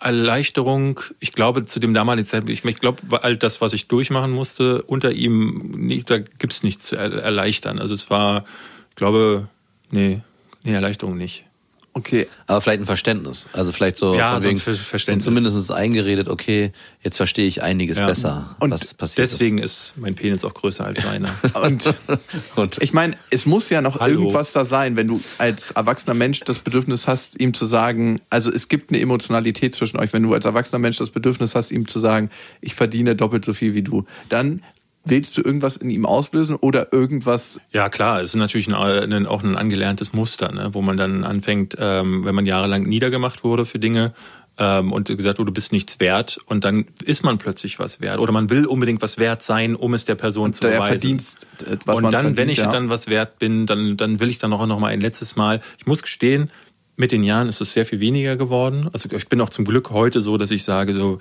Erleichterung, 0.00 1.00
ich 1.20 1.32
glaube, 1.32 1.66
zu 1.66 1.78
dem 1.78 1.92
damaligen 1.92 2.26
Zeitpunkt, 2.26 2.52
ich, 2.52 2.64
ich 2.64 2.78
glaube, 2.80 3.22
all 3.22 3.36
das, 3.36 3.60
was 3.60 3.74
ich 3.74 3.86
durchmachen 3.86 4.30
musste, 4.30 4.82
unter 4.82 5.12
ihm, 5.12 5.72
nicht, 5.76 6.08
da 6.08 6.18
gibt's 6.18 6.62
nichts 6.62 6.86
zu 6.86 6.96
er 6.96 7.12
erleichtern. 7.12 7.78
Also 7.78 7.92
es 7.94 8.08
war, 8.08 8.44
ich 8.90 8.96
glaube, 8.96 9.48
nee, 9.90 10.22
nee, 10.62 10.72
Erleichterung 10.72 11.16
nicht. 11.16 11.44
Okay. 11.92 12.28
Aber 12.46 12.60
vielleicht 12.60 12.82
ein 12.82 12.86
Verständnis. 12.86 13.48
Also 13.52 13.72
vielleicht 13.72 13.96
so 13.96 14.14
Ja, 14.14 14.34
von 14.34 14.42
so 14.42 14.46
ein 14.48 14.50
wegen, 14.52 14.60
Ver- 14.60 14.74
Verständnis. 14.76 15.24
so 15.24 15.30
zumindest 15.32 15.72
eingeredet, 15.72 16.28
okay, 16.28 16.70
jetzt 17.02 17.16
verstehe 17.16 17.48
ich 17.48 17.64
einiges 17.64 17.98
Ja. 17.98 18.06
besser, 18.06 18.54
Und 18.60 18.70
was 18.70 18.94
passiert 18.94 19.26
Deswegen 19.32 19.58
ist 19.58 19.94
mein 19.96 20.14
Penis 20.14 20.44
auch 20.44 20.54
größer 20.54 20.84
als 20.86 21.02
seiner. 21.02 21.34
Und 21.60 21.86
ist. 21.86 21.94
Und 22.54 22.78
ich 22.80 22.92
meine, 22.92 23.16
es 23.30 23.44
muss 23.44 23.70
ja 23.70 23.80
noch 23.82 23.98
Hallo. 23.98 24.20
irgendwas 24.20 24.52
da 24.52 24.64
sein, 24.64 24.94
wenn 24.96 25.08
du 25.08 25.20
als 25.38 25.72
erwachsener 25.72 26.14
Mensch 26.14 26.38
das 26.40 26.60
Bedürfnis 26.60 27.08
hast, 27.08 27.40
ihm 27.40 27.54
zu 27.54 27.64
sagen, 27.64 28.20
also 28.30 28.52
es 28.52 28.68
gibt 28.68 28.90
eine 28.92 29.00
Emotionalität 29.00 29.74
zwischen 29.74 29.98
euch, 29.98 30.12
wenn 30.12 30.22
du 30.22 30.32
als 30.32 30.44
erwachsener 30.44 30.78
Mensch 30.78 30.98
das 30.98 31.10
Bedürfnis 31.10 31.56
hast, 31.56 31.72
ihm 31.72 31.88
zu 31.88 31.98
sagen, 31.98 32.30
ich 32.60 32.76
verdiene 32.76 33.16
doppelt 33.16 33.44
so 33.44 33.52
viel 33.52 33.74
wie 33.74 33.82
du, 33.82 34.04
dann 34.28 34.62
willst 35.04 35.36
du 35.36 35.42
irgendwas 35.42 35.76
in 35.76 35.90
ihm 35.90 36.06
auslösen 36.06 36.56
oder 36.56 36.92
irgendwas 36.92 37.60
Ja, 37.72 37.88
klar, 37.88 38.20
es 38.20 38.30
ist 38.30 38.36
natürlich 38.36 38.68
ein, 38.68 38.74
ein, 38.74 39.26
auch 39.26 39.42
ein 39.42 39.56
angelerntes 39.56 40.12
Muster, 40.12 40.52
ne, 40.52 40.70
wo 40.72 40.82
man 40.82 40.96
dann 40.96 41.24
anfängt, 41.24 41.76
ähm, 41.78 42.24
wenn 42.24 42.34
man 42.34 42.46
jahrelang 42.46 42.84
niedergemacht 42.84 43.42
wurde 43.42 43.64
für 43.64 43.78
Dinge 43.78 44.12
ähm, 44.58 44.92
und 44.92 45.08
gesagt 45.08 45.38
wurde, 45.38 45.50
du 45.50 45.54
bist 45.54 45.72
nichts 45.72 46.00
wert 46.00 46.38
und 46.46 46.64
dann 46.64 46.86
ist 47.02 47.24
man 47.24 47.38
plötzlich 47.38 47.78
was 47.78 48.00
wert 48.00 48.18
oder 48.18 48.32
man 48.32 48.50
will 48.50 48.66
unbedingt 48.66 49.00
was 49.00 49.16
wert 49.16 49.42
sein, 49.42 49.74
um 49.74 49.94
es 49.94 50.04
der 50.04 50.16
Person 50.16 50.52
zu 50.52 50.62
der 50.62 50.72
beweisen. 50.72 51.00
Verdienst, 51.00 51.46
äh, 51.62 51.76
was 51.86 51.96
und 51.96 52.02
man 52.02 52.12
dann, 52.12 52.20
verdient, 52.20 52.36
wenn 52.36 52.48
ich 52.50 52.58
ja. 52.58 52.70
dann 52.70 52.90
was 52.90 53.08
wert 53.08 53.38
bin, 53.38 53.66
dann, 53.66 53.96
dann 53.96 54.20
will 54.20 54.28
ich 54.28 54.38
dann 54.38 54.50
noch, 54.50 54.64
noch 54.66 54.78
mal 54.78 54.88
ein 54.88 55.00
letztes 55.00 55.34
Mal. 55.34 55.60
Ich 55.78 55.86
muss 55.86 56.02
gestehen, 56.02 56.50
mit 56.96 57.12
den 57.12 57.24
Jahren 57.24 57.48
ist 57.48 57.62
es 57.62 57.72
sehr 57.72 57.86
viel 57.86 58.00
weniger 58.00 58.36
geworden. 58.36 58.90
Also 58.92 59.08
ich 59.10 59.28
bin 59.28 59.40
auch 59.40 59.48
zum 59.48 59.64
Glück 59.64 59.90
heute 59.90 60.20
so, 60.20 60.36
dass 60.36 60.50
ich 60.50 60.64
sage 60.64 60.92
so, 60.92 61.18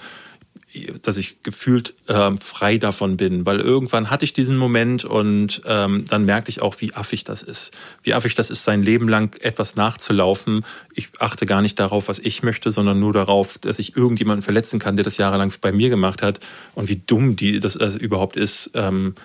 dass 1.01 1.17
ich 1.17 1.41
gefühlt 1.41 1.95
ähm, 2.07 2.37
frei 2.37 2.77
davon 2.77 3.17
bin, 3.17 3.45
weil 3.45 3.59
irgendwann 3.59 4.11
hatte 4.11 4.23
ich 4.23 4.33
diesen 4.33 4.55
Moment 4.55 5.03
und 5.03 5.61
ähm, 5.65 6.05
dann 6.07 6.25
merkte 6.25 6.49
ich 6.49 6.61
auch, 6.61 6.75
wie 6.79 6.93
affig 6.93 7.23
das 7.23 7.41
ist. 7.41 7.71
Wie 8.03 8.13
affig 8.13 8.35
das 8.35 8.51
ist, 8.51 8.63
sein 8.63 8.83
Leben 8.83 9.09
lang 9.09 9.35
etwas 9.41 9.75
nachzulaufen. 9.75 10.63
Ich 10.93 11.09
achte 11.19 11.47
gar 11.47 11.61
nicht 11.61 11.79
darauf, 11.79 12.07
was 12.07 12.19
ich 12.19 12.43
möchte, 12.43 12.71
sondern 12.71 12.99
nur 12.99 13.13
darauf, 13.13 13.57
dass 13.57 13.79
ich 13.79 13.95
irgendjemanden 13.95 14.43
verletzen 14.43 14.79
kann, 14.79 14.95
der 14.95 15.03
das 15.03 15.17
jahrelang 15.17 15.51
bei 15.59 15.71
mir 15.71 15.89
gemacht 15.89 16.21
hat. 16.21 16.39
Und 16.75 16.87
wie 16.87 17.01
dumm 17.05 17.35
die 17.35 17.59
das 17.59 17.75
äh, 17.75 17.87
überhaupt 17.97 18.35
ist, 18.35 18.71
ähm, 18.75 19.15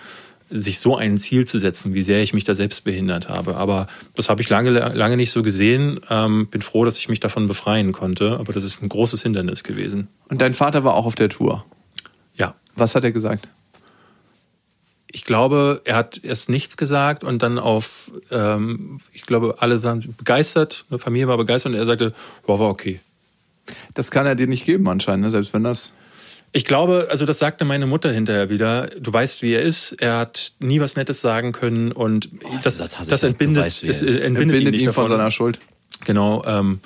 sich 0.57 0.79
so 0.79 0.97
ein 0.97 1.19
Ziel 1.19 1.47
zu 1.47 1.59
setzen, 1.59 1.95
wie 1.95 2.03
sehr 2.03 2.23
ich 2.23 2.33
mich 2.33 2.45
da 2.45 2.55
selbst 2.55 2.85
behindert 2.85 3.29
habe. 3.29 3.57
Aber 3.57 3.87
das 4.15 4.29
habe 4.29 4.41
ich 4.41 4.49
lange, 4.49 4.71
lange 4.71 5.17
nicht 5.17 5.33
so 5.33 5.43
gesehen. 5.43 6.01
Ähm, 6.11 6.47
bin 6.47 6.63
froh, 6.63 6.85
dass 6.85 6.99
ich 6.99 7.09
mich 7.09 7.21
davon 7.21 7.49
befreien 7.49 7.93
konnte. 7.93 8.39
Aber 8.39 8.53
das 8.53 8.65
ist 8.65 8.83
ein 8.83 8.89
großes 8.89 9.23
Hindernis 9.23 9.65
gewesen. 9.65 10.09
Und 10.29 10.41
dein 10.41 10.55
Vater 10.55 10.85
war 10.85 10.95
auch 10.95 11.07
auf 11.07 11.15
der 11.17 11.29
Tour. 11.29 11.65
Ja, 12.37 12.55
Was 12.75 12.95
hat 12.95 13.05
er 13.05 13.13
gesagt? 13.13 13.49
ich 15.15 15.25
glaube, 15.25 15.81
er 15.85 15.95
hat 15.95 16.21
erst 16.25 16.49
nichts 16.49 16.77
gesagt 16.77 17.23
und 17.23 17.41
dann 17.41 17.61
auf, 17.61 18.11
ähm, 18.33 18.99
ich 19.13 19.23
glaube, 19.23 19.57
alle 19.61 19.85
waren 19.85 20.13
begeistert, 20.19 20.85
eine 20.91 20.99
Familie 20.99 21.29
war 21.29 21.37
begeistert 21.37 21.73
und 21.73 21.79
er 21.79 21.87
sagte, 21.87 22.13
wow, 22.47 22.59
war 22.59 22.69
okay. 22.69 22.99
Das 23.95 24.11
kann 24.11 24.27
er 24.27 24.35
dir 24.35 24.49
nicht 24.49 24.65
geben 24.67 24.89
anscheinend, 24.89 25.25
ne? 25.25 25.31
selbst 25.31 25.55
wenn 25.55 25.63
das. 25.63 25.93
Ich 26.57 26.65
glaube, 26.65 27.09
also 27.11 27.27
das 27.27 27.41
sagte 27.41 27.65
meine 27.65 27.85
Mutter 27.85 28.13
hinterher 28.13 28.49
wieder. 28.49 28.87
Du 29.01 29.13
weißt, 29.13 29.43
wie 29.43 29.55
er 29.55 29.63
ist. 29.63 29.91
Er 29.95 30.19
hat 30.19 30.53
nie 30.61 30.79
was 30.79 30.95
Nettes 30.95 31.21
sagen 31.21 31.51
können 31.51 31.91
und 31.91 32.29
das, 32.63 32.79
ich 32.79 33.09
das. 33.09 33.21
Du 33.23 33.27
entbindet, 33.27 33.65
weißt, 33.65 33.83
es, 33.83 34.01
Er 34.01 34.25
entbindet, 34.25 34.63
ihn 34.63 34.71
nicht 34.71 34.83
ihn 34.83 34.93
von 34.93 35.09
seiner 35.09 35.33
Schuld. 35.33 35.59
Genau. 36.05 36.45
Ähm, 36.47 36.79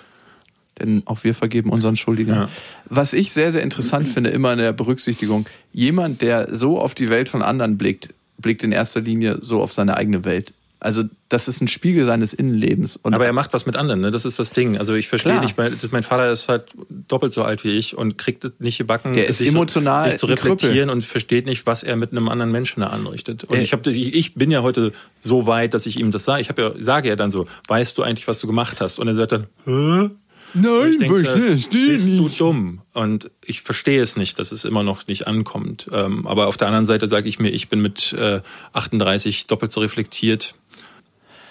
Denn 0.78 1.02
auch 1.04 1.22
wir 1.22 1.34
vergeben 1.34 1.68
unseren 1.68 1.96
Schuldigen. 1.96 2.32
Ja. 2.32 2.48
Was 2.86 3.12
ich 3.12 3.34
sehr, 3.34 3.52
sehr 3.52 3.62
interessant 3.62 4.08
finde, 4.14 4.30
immer 4.30 4.54
in 4.54 4.58
der 4.58 4.72
Berücksichtigung, 4.72 5.44
jemand, 5.74 6.22
der 6.22 6.56
so 6.56 6.80
auf 6.80 6.94
die 6.94 7.10
Welt 7.10 7.28
von 7.28 7.42
anderen 7.42 7.76
blickt, 7.76 8.08
blickt 8.38 8.62
in 8.62 8.72
erster 8.72 9.02
Linie 9.02 9.36
so 9.42 9.60
auf 9.60 9.74
seine 9.74 9.98
eigene 9.98 10.24
Welt. 10.24 10.54
Also 10.80 11.02
das 11.28 11.48
ist 11.48 11.60
ein 11.60 11.66
Spiegel 11.66 12.06
seines 12.06 12.32
Innenlebens. 12.32 12.96
Und 12.96 13.12
aber 13.14 13.26
er 13.26 13.32
macht 13.32 13.52
was 13.52 13.66
mit 13.66 13.74
anderen, 13.74 14.00
ne? 14.00 14.10
Das 14.12 14.24
ist 14.24 14.38
das 14.38 14.50
Ding. 14.52 14.78
Also 14.78 14.94
ich 14.94 15.08
verstehe 15.08 15.32
Klar. 15.32 15.42
nicht, 15.44 15.58
mein, 15.58 15.76
mein 15.90 16.02
Vater 16.04 16.30
ist 16.30 16.48
halt 16.48 16.66
doppelt 17.08 17.32
so 17.32 17.42
alt 17.42 17.64
wie 17.64 17.76
ich 17.76 17.96
und 17.96 18.16
kriegt 18.16 18.60
nicht 18.60 18.78
gebacken, 18.78 19.14
Der 19.14 19.26
ist 19.26 19.38
sich, 19.38 19.48
emotional 19.48 20.04
so, 20.04 20.10
sich 20.10 20.20
zu 20.20 20.26
Krüppel. 20.28 20.52
reflektieren 20.52 20.88
und 20.90 21.04
versteht 21.04 21.46
nicht, 21.46 21.66
was 21.66 21.82
er 21.82 21.96
mit 21.96 22.12
einem 22.12 22.28
anderen 22.28 22.52
Menschen 22.52 22.80
da 22.80 22.88
anrichtet. 22.88 23.42
Und 23.44 23.56
Äh. 23.58 23.62
ich, 23.62 23.72
hab 23.72 23.82
das, 23.82 23.96
ich, 23.96 24.14
ich 24.14 24.34
bin 24.34 24.50
ja 24.52 24.62
heute 24.62 24.92
so 25.16 25.46
weit, 25.46 25.74
dass 25.74 25.84
ich 25.86 25.98
ihm 25.98 26.12
das 26.12 26.24
sage. 26.24 26.42
Ich 26.42 26.48
ja, 26.56 26.72
sage 26.78 27.08
ja 27.08 27.16
dann 27.16 27.32
so, 27.32 27.48
weißt 27.66 27.98
du 27.98 28.02
eigentlich, 28.04 28.28
was 28.28 28.38
du 28.38 28.46
gemacht 28.46 28.80
hast? 28.80 29.00
Und 29.00 29.08
er 29.08 29.14
sagt 29.14 29.32
dann, 29.32 29.46
Hä? 29.64 30.10
Nein, 30.54 30.92
ich 30.92 30.96
denke, 30.98 31.22
bist 31.70 32.08
du 32.08 32.28
dumm? 32.30 32.80
Und 32.94 33.30
ich 33.44 33.60
verstehe 33.60 34.00
es 34.00 34.16
nicht, 34.16 34.38
dass 34.38 34.50
es 34.50 34.64
immer 34.64 34.82
noch 34.82 35.06
nicht 35.06 35.26
ankommt. 35.26 35.88
Ähm, 35.92 36.26
aber 36.26 36.46
auf 36.46 36.56
der 36.56 36.68
anderen 36.68 36.86
Seite 36.86 37.06
sage 37.06 37.28
ich 37.28 37.38
mir, 37.38 37.50
ich 37.50 37.68
bin 37.68 37.82
mit 37.82 38.14
äh, 38.14 38.40
38 38.72 39.46
doppelt 39.46 39.72
so 39.72 39.80
reflektiert. 39.80 40.54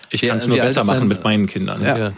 Ich 0.09 0.21
kann 0.21 0.37
es 0.37 0.47
nur 0.47 0.57
besser 0.57 0.83
machen 0.83 0.99
denn- 1.01 1.07
mit 1.07 1.23
meinen 1.23 1.47
Kindern. 1.47 1.81
Ja. 1.83 2.11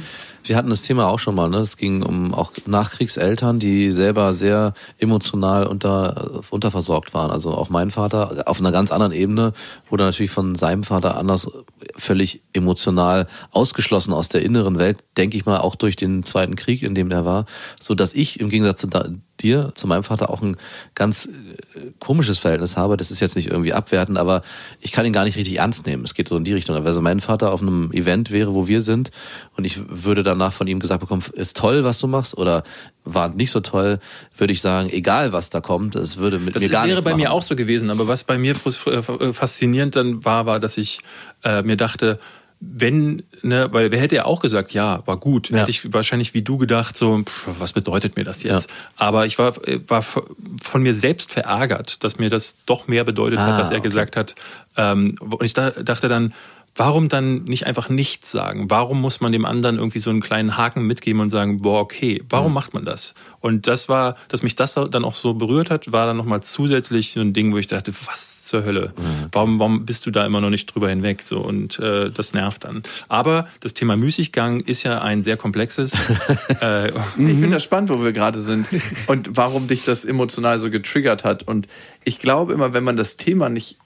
Wir 0.46 0.56
hatten 0.56 0.70
das 0.70 0.84
Thema 0.84 1.08
auch 1.10 1.20
schon 1.20 1.36
mal, 1.36 1.50
ne? 1.50 1.58
Es 1.58 1.76
ging 1.76 2.02
um 2.02 2.34
auch 2.34 2.54
Nachkriegseltern, 2.66 3.60
die 3.60 3.92
selber 3.92 4.34
sehr 4.34 4.74
emotional 4.98 5.68
unter, 5.68 6.42
unterversorgt 6.50 7.14
waren. 7.14 7.30
Also 7.30 7.52
auch 7.52 7.70
mein 7.70 7.92
Vater 7.92 8.44
auf 8.46 8.60
einer 8.62 8.72
ganz 8.72 8.92
anderen 8.92 9.12
Ebene 9.12 9.52
wurde 9.90 10.06
natürlich 10.06 10.32
von 10.32 10.56
seinem 10.56 10.84
Vater 10.84 11.18
anders 11.18 11.52
völlig 11.98 12.42
emotional 12.54 13.28
ausgeschlossen 13.52 14.14
aus 14.14 14.30
der 14.30 14.42
inneren 14.42 14.80
Welt, 14.80 15.04
denke 15.18 15.36
ich 15.36 15.46
mal, 15.46 15.58
auch 15.58 15.76
durch 15.76 15.98
den 15.98 16.24
Zweiten 16.24 16.56
Krieg, 16.56 16.84
in 16.84 16.96
dem 16.96 17.12
er 17.12 17.26
war, 17.26 17.46
so 17.82 17.94
dass 17.94 18.14
ich 18.14 18.40
im 18.40 18.50
Gegensatz 18.50 18.80
zu 18.80 18.88
da, 18.88 19.10
dir, 19.42 19.72
zu 19.76 19.88
meinem 19.88 20.04
Vater 20.04 20.30
auch 20.30 20.42
ein 20.42 20.58
ganz 20.96 21.26
äh, 21.26 21.92
komisches 22.00 22.40
Verhältnis 22.40 22.78
habe. 22.78 22.98
Das 22.98 23.12
ist 23.12 23.20
jetzt 23.20 23.36
nicht 23.36 23.48
irgendwie 23.50 23.74
abwertend, 23.74 24.18
aber 24.18 24.42
ich 24.80 24.92
kann 24.92 25.06
ihn 25.06 25.14
gar 25.14 25.24
nicht 25.24 25.38
richtig 25.38 25.58
ernst 25.58 25.86
nehmen. 25.86 26.04
Es 26.04 26.14
geht 26.14 26.28
so 26.28 26.38
in 26.38 26.44
die 26.44 26.54
Richtung. 26.54 26.76
Also 26.86 27.02
mein 27.02 27.20
Vater 27.20 27.52
auf 27.52 27.62
einem 27.62 27.92
Event 27.92 28.32
wäre, 28.32 28.54
wo 28.54 28.68
wir 28.68 28.82
sind 28.82 29.12
und 29.56 29.66
ich 29.66 29.80
würde 29.90 30.24
danach 30.24 30.54
von 30.54 30.68
ihm 30.68 30.80
gesagt 30.80 31.02
bekommen, 31.02 31.24
ist 31.34 31.58
toll, 31.58 31.84
was 31.84 32.00
du 32.00 32.08
machst 32.08 32.38
oder 32.38 32.64
war 33.06 33.30
nicht 33.30 33.52
so 33.52 33.60
toll, 33.60 34.00
würde 34.38 34.54
ich 34.54 34.62
sagen, 34.62 34.90
egal 34.90 35.34
was 35.34 35.50
da 35.50 35.62
kommt, 35.62 35.96
es 35.96 36.18
würde 36.18 36.38
mit 36.38 36.56
Das 36.56 36.62
mir 36.62 36.70
gar 36.70 36.84
wäre 36.84 36.96
nichts 36.96 37.04
bei 37.04 37.12
machen. 37.12 37.22
mir 37.22 37.32
auch 37.32 37.42
so 37.42 37.56
gewesen, 37.56 37.90
aber 37.90 38.08
was 38.08 38.24
bei 38.24 38.38
mir 38.38 38.56
äh, 38.56 39.34
faszinierend 39.34 39.96
dann 39.96 40.24
war, 40.26 40.46
war, 40.46 40.60
dass 40.60 40.78
ich 40.78 41.00
äh, 41.44 41.62
mir 41.64 41.78
dachte, 41.78 42.20
wenn, 42.62 43.24
ne, 43.42 43.70
weil 43.72 43.90
wer 43.92 44.00
hätte 44.00 44.16
ja 44.16 44.26
auch 44.26 44.42
gesagt, 44.42 44.74
ja, 44.74 45.02
war 45.06 45.18
gut. 45.18 45.50
Ja. 45.50 45.60
Hätte 45.60 45.72
ich 45.72 45.94
wahrscheinlich 45.94 46.34
wie 46.34 46.42
du 46.42 46.58
gedacht, 46.58 46.98
so, 46.98 47.24
pff, 47.24 47.48
was 47.58 47.72
bedeutet 47.72 48.18
mir 48.18 48.26
das 48.26 48.44
jetzt? 48.44 48.70
Aber 48.98 49.26
ich 49.26 49.40
war, 49.40 49.54
war 49.88 50.02
von 50.04 50.84
mir 50.84 50.94
selbst 50.94 51.32
verärgert, 51.32 52.04
dass 52.04 52.20
mir 52.20 52.30
das 52.30 52.58
doch 52.66 52.88
mehr 52.88 53.06
bedeutet 53.06 53.40
Ah, 53.40 53.48
hat, 53.48 53.60
dass 53.60 53.70
er 53.72 53.78
okay. 53.78 53.88
gesagt 53.88 54.16
hat. 54.18 54.36
Ähm, 54.80 55.16
und 55.20 55.44
ich 55.44 55.54
da, 55.54 55.72
dachte 55.72 56.08
dann, 56.08 56.34
warum 56.76 57.10
dann 57.10 57.44
nicht 57.44 57.68
einfach 57.68 57.90
nichts 57.90 58.32
sagen? 58.32 58.70
Warum 58.70 59.02
muss 59.02 59.20
man 59.20 59.34
dem 59.34 59.44
anderen 59.44 59.78
irgendwie 59.78 60.00
so 60.00 60.10
einen 60.10 60.22
kleinen 60.22 60.56
Haken 60.56 60.88
mitgeben 60.88 61.22
und 61.22 61.30
sagen, 61.30 61.62
boah, 61.62 61.82
okay, 61.82 62.24
warum 62.30 62.54
macht 62.54 62.74
man 62.74 62.86
das? 62.86 63.16
Und 63.42 63.68
das 63.68 63.90
war, 63.90 64.16
dass 64.30 64.44
mich 64.44 64.56
das 64.56 64.76
dann 64.76 65.04
auch 65.04 65.14
so 65.14 65.34
berührt 65.34 65.70
hat, 65.70 65.92
war 65.92 66.06
dann 66.06 66.16
nochmal 66.16 66.42
zusätzlich 66.42 67.12
so 67.12 67.20
ein 67.20 67.34
Ding, 67.34 67.54
wo 67.54 67.58
ich 67.58 67.68
dachte, 67.68 67.94
was 68.06 68.44
zur 68.44 68.64
Hölle? 68.64 68.94
Warum, 69.34 69.60
warum 69.60 69.86
bist 69.86 70.06
du 70.06 70.12
da 70.12 70.26
immer 70.26 70.40
noch 70.40 70.50
nicht 70.50 70.74
drüber 70.74 70.90
hinweg? 70.90 71.22
So, 71.24 71.40
und 71.40 71.80
äh, 71.80 72.10
das 72.12 72.34
nervt 72.34 72.64
dann. 72.64 72.84
Aber 73.10 73.48
das 73.60 73.74
Thema 73.74 73.98
Müßiggang 73.98 74.62
ist 74.62 74.84
ja 74.84 75.02
ein 75.02 75.22
sehr 75.22 75.36
komplexes. 75.36 75.94
äh, 76.62 76.90
Ich 76.90 76.94
finde 77.16 77.52
das 77.52 77.64
spannend, 77.64 77.90
wo 77.90 78.04
wir 78.04 78.14
gerade 78.14 78.40
sind 78.40 78.68
und 79.08 79.36
warum 79.36 79.68
dich 79.68 79.84
das 79.84 80.06
emotional 80.06 80.60
so 80.60 80.70
getriggert 80.70 81.26
hat. 81.26 81.44
Und 81.44 81.68
ich 82.06 82.20
glaube 82.20 82.54
immer, 82.54 82.74
wenn 82.74 82.86
man 82.86 82.96
das 82.96 83.18
Thema 83.18 83.50
nicht 83.50 83.78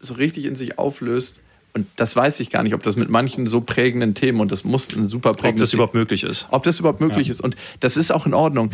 so 0.00 0.14
richtig 0.14 0.44
in 0.46 0.56
sich 0.56 0.78
auflöst, 0.78 1.40
und 1.72 1.86
das 1.94 2.16
weiß 2.16 2.40
ich 2.40 2.50
gar 2.50 2.64
nicht, 2.64 2.74
ob 2.74 2.82
das 2.82 2.96
mit 2.96 3.10
manchen 3.10 3.46
so 3.46 3.60
prägenden 3.60 4.14
Themen, 4.14 4.40
und 4.40 4.50
das 4.50 4.64
muss 4.64 4.92
ein 4.92 5.08
super 5.08 5.30
ob 5.30 5.36
prägendes 5.38 5.68
das 5.70 5.74
überhaupt 5.74 5.94
möglich 5.94 6.24
ist. 6.24 6.48
ob 6.50 6.64
das 6.64 6.80
überhaupt 6.80 7.00
möglich 7.00 7.28
Ja. 7.28 7.30
ist. 7.32 7.40
Und 7.40 7.54
das 7.78 7.96
ist 7.96 8.10
auch 8.10 8.26
in 8.26 8.34
Ordnung. 8.34 8.70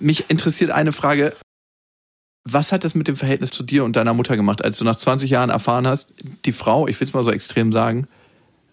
Mich 0.00 0.24
interessiert 0.28 0.72
eine 0.72 0.90
Frage. 0.90 1.34
Was 2.48 2.72
hat 2.72 2.82
das 2.84 2.94
mit 2.94 3.06
dem 3.08 3.16
Verhältnis 3.16 3.50
zu 3.50 3.62
dir 3.62 3.84
und 3.84 3.94
deiner 3.96 4.14
Mutter 4.14 4.36
gemacht, 4.36 4.64
als 4.64 4.78
du 4.78 4.84
nach 4.84 4.96
20 4.96 5.30
Jahren 5.30 5.50
erfahren 5.50 5.86
hast, 5.86 6.12
die 6.44 6.52
Frau, 6.52 6.88
ich 6.88 6.98
will 7.00 7.06
es 7.06 7.14
mal 7.14 7.22
so 7.24 7.30
extrem 7.30 7.72
sagen, 7.72 8.06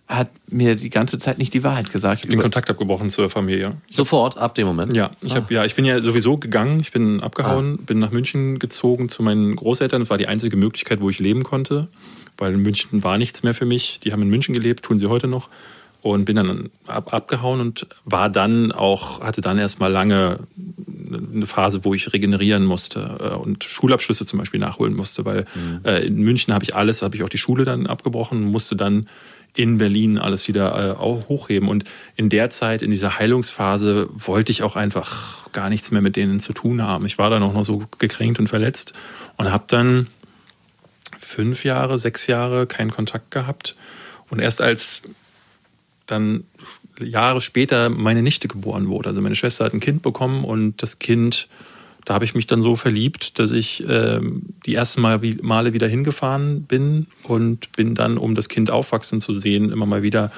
hat 0.07 0.29
mir 0.49 0.75
die 0.75 0.89
ganze 0.89 1.17
Zeit 1.17 1.37
nicht 1.37 1.53
die 1.53 1.63
Wahrheit 1.63 1.91
gesagt. 1.91 2.25
Den 2.25 2.33
Über- 2.33 2.41
Kontakt 2.43 2.69
abgebrochen 2.69 3.09
zur 3.09 3.29
Familie. 3.29 3.77
Sofort, 3.89 4.37
ab 4.37 4.53
dem 4.55 4.67
Moment. 4.67 4.95
Ja, 4.95 5.11
ich 5.21 5.35
habe 5.35 5.53
ja, 5.53 5.63
ich 5.65 5.75
bin 5.75 5.85
ja 5.85 6.01
sowieso 6.01 6.37
gegangen, 6.37 6.79
ich 6.81 6.91
bin 6.91 7.21
abgehauen, 7.21 7.77
bin 7.77 7.99
nach 7.99 8.11
München 8.11 8.59
gezogen 8.59 9.07
zu 9.09 9.23
meinen 9.23 9.55
Großeltern. 9.55 10.01
Das 10.01 10.09
war 10.09 10.17
die 10.17 10.27
einzige 10.27 10.57
Möglichkeit, 10.57 10.99
wo 11.01 11.09
ich 11.09 11.19
leben 11.19 11.43
konnte, 11.43 11.87
weil 12.37 12.53
in 12.53 12.61
München 12.61 13.03
war 13.03 13.17
nichts 13.17 13.43
mehr 13.43 13.53
für 13.53 13.65
mich. 13.65 14.01
Die 14.01 14.11
haben 14.11 14.21
in 14.21 14.29
München 14.29 14.53
gelebt, 14.53 14.83
tun 14.83 14.99
sie 14.99 15.07
heute 15.07 15.27
noch. 15.27 15.49
Und 16.01 16.25
bin 16.25 16.35
dann 16.35 16.69
ab, 16.85 17.13
abgehauen 17.13 17.61
und 17.61 17.87
war 18.03 18.29
dann 18.29 18.73
auch, 18.73 19.21
hatte 19.21 19.39
dann 19.39 19.57
erstmal 19.57 19.89
lange 19.89 20.39
eine 21.33 21.47
Phase, 21.47 21.85
wo 21.85 21.93
ich 21.93 22.11
regenerieren 22.11 22.65
musste 22.65 23.19
äh, 23.21 23.35
und 23.35 23.63
Schulabschlüsse 23.63 24.25
zum 24.25 24.39
Beispiel 24.39 24.59
nachholen 24.59 24.95
musste, 24.95 25.23
weil 25.23 25.45
äh, 25.85 26.05
in 26.05 26.17
München 26.17 26.53
habe 26.53 26.65
ich 26.65 26.75
alles, 26.75 27.03
habe 27.03 27.15
ich 27.15 27.23
auch 27.23 27.29
die 27.29 27.37
Schule 27.37 27.63
dann 27.63 27.87
abgebrochen, 27.87 28.43
musste 28.43 28.75
dann 28.75 29.07
in 29.55 29.77
Berlin 29.77 30.17
alles 30.17 30.47
wieder 30.47 30.97
äh, 30.97 30.99
hochheben. 30.99 31.69
Und 31.69 31.83
in 32.15 32.29
der 32.29 32.49
Zeit, 32.49 32.81
in 32.81 32.91
dieser 32.91 33.19
Heilungsphase, 33.19 34.09
wollte 34.13 34.51
ich 34.51 34.63
auch 34.63 34.75
einfach 34.75 35.51
gar 35.51 35.69
nichts 35.69 35.91
mehr 35.91 36.01
mit 36.01 36.15
denen 36.15 36.39
zu 36.39 36.53
tun 36.53 36.81
haben. 36.81 37.05
Ich 37.05 37.17
war 37.17 37.29
dann 37.29 37.43
auch 37.43 37.53
noch 37.53 37.63
so 37.63 37.83
gekränkt 37.99 38.39
und 38.39 38.47
verletzt 38.47 38.93
und 39.37 39.51
habe 39.51 39.65
dann 39.67 40.07
fünf 41.17 41.63
Jahre, 41.63 41.99
sechs 41.99 42.27
Jahre 42.27 42.67
keinen 42.67 42.91
Kontakt 42.91 43.31
gehabt. 43.31 43.75
Und 44.29 44.39
erst 44.39 44.61
als 44.61 45.03
dann 46.05 46.43
Jahre 46.99 47.41
später 47.41 47.89
meine 47.89 48.21
Nichte 48.21 48.47
geboren 48.47 48.87
wurde. 48.87 49.09
Also 49.09 49.21
meine 49.21 49.35
Schwester 49.35 49.65
hat 49.65 49.73
ein 49.73 49.79
Kind 49.79 50.01
bekommen 50.01 50.43
und 50.43 50.81
das 50.81 50.99
Kind, 50.99 51.47
da 52.05 52.13
habe 52.13 52.25
ich 52.25 52.35
mich 52.35 52.47
dann 52.47 52.61
so 52.61 52.75
verliebt, 52.75 53.39
dass 53.39 53.51
ich 53.51 53.83
ähm, 53.87 54.53
die 54.65 54.75
ersten 54.75 55.01
Mal, 55.01 55.21
Male 55.41 55.73
wieder 55.73 55.87
hingefahren 55.87 56.63
bin 56.63 57.07
und 57.23 57.71
bin 57.73 57.95
dann, 57.95 58.17
um 58.17 58.35
das 58.35 58.49
Kind 58.49 58.71
aufwachsen 58.71 59.21
zu 59.21 59.33
sehen, 59.33 59.71
immer 59.71 59.85
mal 59.85 60.03
wieder 60.03 60.31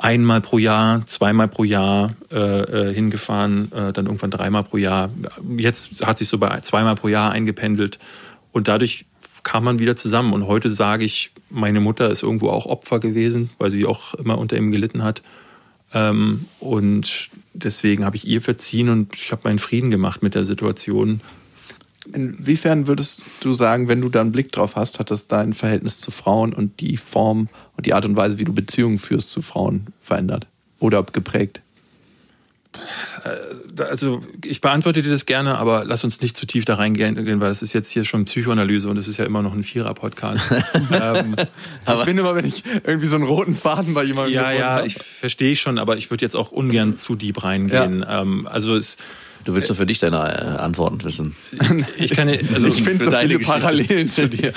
einmal 0.00 0.40
pro 0.40 0.58
Jahr, 0.58 1.06
zweimal 1.06 1.48
pro 1.48 1.64
Jahr 1.64 2.14
äh, 2.32 2.38
äh, 2.38 2.94
hingefahren, 2.94 3.70
äh, 3.72 3.92
dann 3.92 4.06
irgendwann 4.06 4.30
dreimal 4.30 4.64
pro 4.64 4.78
Jahr. 4.78 5.10
Jetzt 5.56 6.04
hat 6.04 6.18
sich 6.18 6.28
so 6.28 6.38
bei 6.38 6.60
zweimal 6.60 6.94
pro 6.94 7.08
Jahr 7.08 7.32
eingependelt 7.32 7.98
und 8.52 8.66
dadurch 8.66 9.04
kam 9.42 9.64
man 9.64 9.78
wieder 9.78 9.96
zusammen. 9.96 10.32
Und 10.32 10.46
heute 10.46 10.70
sage 10.70 11.04
ich, 11.04 11.32
meine 11.50 11.80
Mutter 11.80 12.10
ist 12.10 12.22
irgendwo 12.22 12.50
auch 12.50 12.66
Opfer 12.66 12.98
gewesen, 12.98 13.50
weil 13.58 13.70
sie 13.70 13.86
auch 13.86 14.14
immer 14.14 14.38
unter 14.38 14.56
ihm 14.56 14.72
gelitten 14.72 15.02
hat. 15.02 15.22
Ähm, 15.92 16.46
und 16.58 17.30
deswegen 17.52 18.04
habe 18.04 18.16
ich 18.16 18.26
ihr 18.26 18.42
verziehen 18.42 18.88
und 18.88 19.14
ich 19.14 19.32
habe 19.32 19.42
meinen 19.44 19.58
Frieden 19.58 19.90
gemacht 19.90 20.22
mit 20.22 20.34
der 20.34 20.44
Situation. 20.44 21.20
Inwiefern 22.12 22.86
würdest 22.86 23.22
du 23.40 23.52
sagen, 23.52 23.88
wenn 23.88 24.00
du 24.00 24.08
da 24.08 24.20
einen 24.20 24.32
Blick 24.32 24.52
drauf 24.52 24.76
hast, 24.76 24.98
hat 24.98 25.10
das 25.10 25.26
dein 25.26 25.52
Verhältnis 25.52 25.98
zu 25.98 26.10
Frauen 26.10 26.52
und 26.52 26.80
die 26.80 26.96
Form 26.96 27.48
und 27.76 27.86
die 27.86 27.94
Art 27.94 28.04
und 28.04 28.16
Weise, 28.16 28.38
wie 28.38 28.44
du 28.44 28.52
Beziehungen 28.52 28.98
führst 28.98 29.30
zu 29.30 29.42
Frauen 29.42 29.88
verändert 30.02 30.46
oder 30.78 31.02
geprägt? 31.02 31.60
Also 33.76 34.22
ich 34.44 34.60
beantworte 34.60 35.02
dir 35.02 35.10
das 35.10 35.26
gerne, 35.26 35.58
aber 35.58 35.84
lass 35.84 36.04
uns 36.04 36.20
nicht 36.20 36.36
zu 36.36 36.46
tief 36.46 36.64
da 36.64 36.74
reingehen, 36.74 37.16
weil 37.40 37.48
das 37.48 37.62
ist 37.62 37.72
jetzt 37.72 37.90
hier 37.90 38.04
schon 38.04 38.24
Psychoanalyse 38.24 38.88
und 38.88 38.96
es 38.96 39.08
ist 39.08 39.18
ja 39.18 39.24
immer 39.24 39.42
noch 39.42 39.52
ein 39.52 39.62
Vierer-Podcast. 39.62 40.46
ähm, 40.90 41.36
ich 41.86 42.04
bin 42.04 42.18
immer, 42.18 42.34
wenn 42.34 42.46
ich 42.46 42.64
irgendwie 42.84 43.08
so 43.08 43.16
einen 43.16 43.26
roten 43.26 43.54
Faden 43.54 43.94
bei 43.94 44.04
jemandem 44.04 44.34
ja, 44.34 44.50
ja, 44.52 44.70
habe. 44.70 44.86
ich 44.86 44.94
verstehe 44.94 45.56
schon, 45.56 45.78
aber 45.78 45.96
ich 45.96 46.10
würde 46.10 46.24
jetzt 46.24 46.36
auch 46.36 46.50
ungern 46.52 46.96
zu 46.96 47.14
deep 47.14 47.42
reingehen. 47.42 48.04
Ähm, 48.08 48.48
also 48.50 48.74
es, 48.74 48.96
Du 49.44 49.54
willst 49.54 49.70
doch 49.70 49.76
für 49.76 49.86
dich 49.86 49.98
deine 49.98 50.16
äh, 50.18 50.60
Antworten 50.60 51.02
wissen. 51.02 51.34
ich 51.96 52.10
kann, 52.10 52.28
ja- 52.28 52.38
also 52.52 52.66
ich 52.66 52.82
finde 52.82 53.04
so 53.04 53.10
deine 53.10 53.28
viele 53.28 53.38
Geschichte. 53.38 53.60
Parallelen 53.60 54.10
zu 54.10 54.28
dir. 54.28 54.52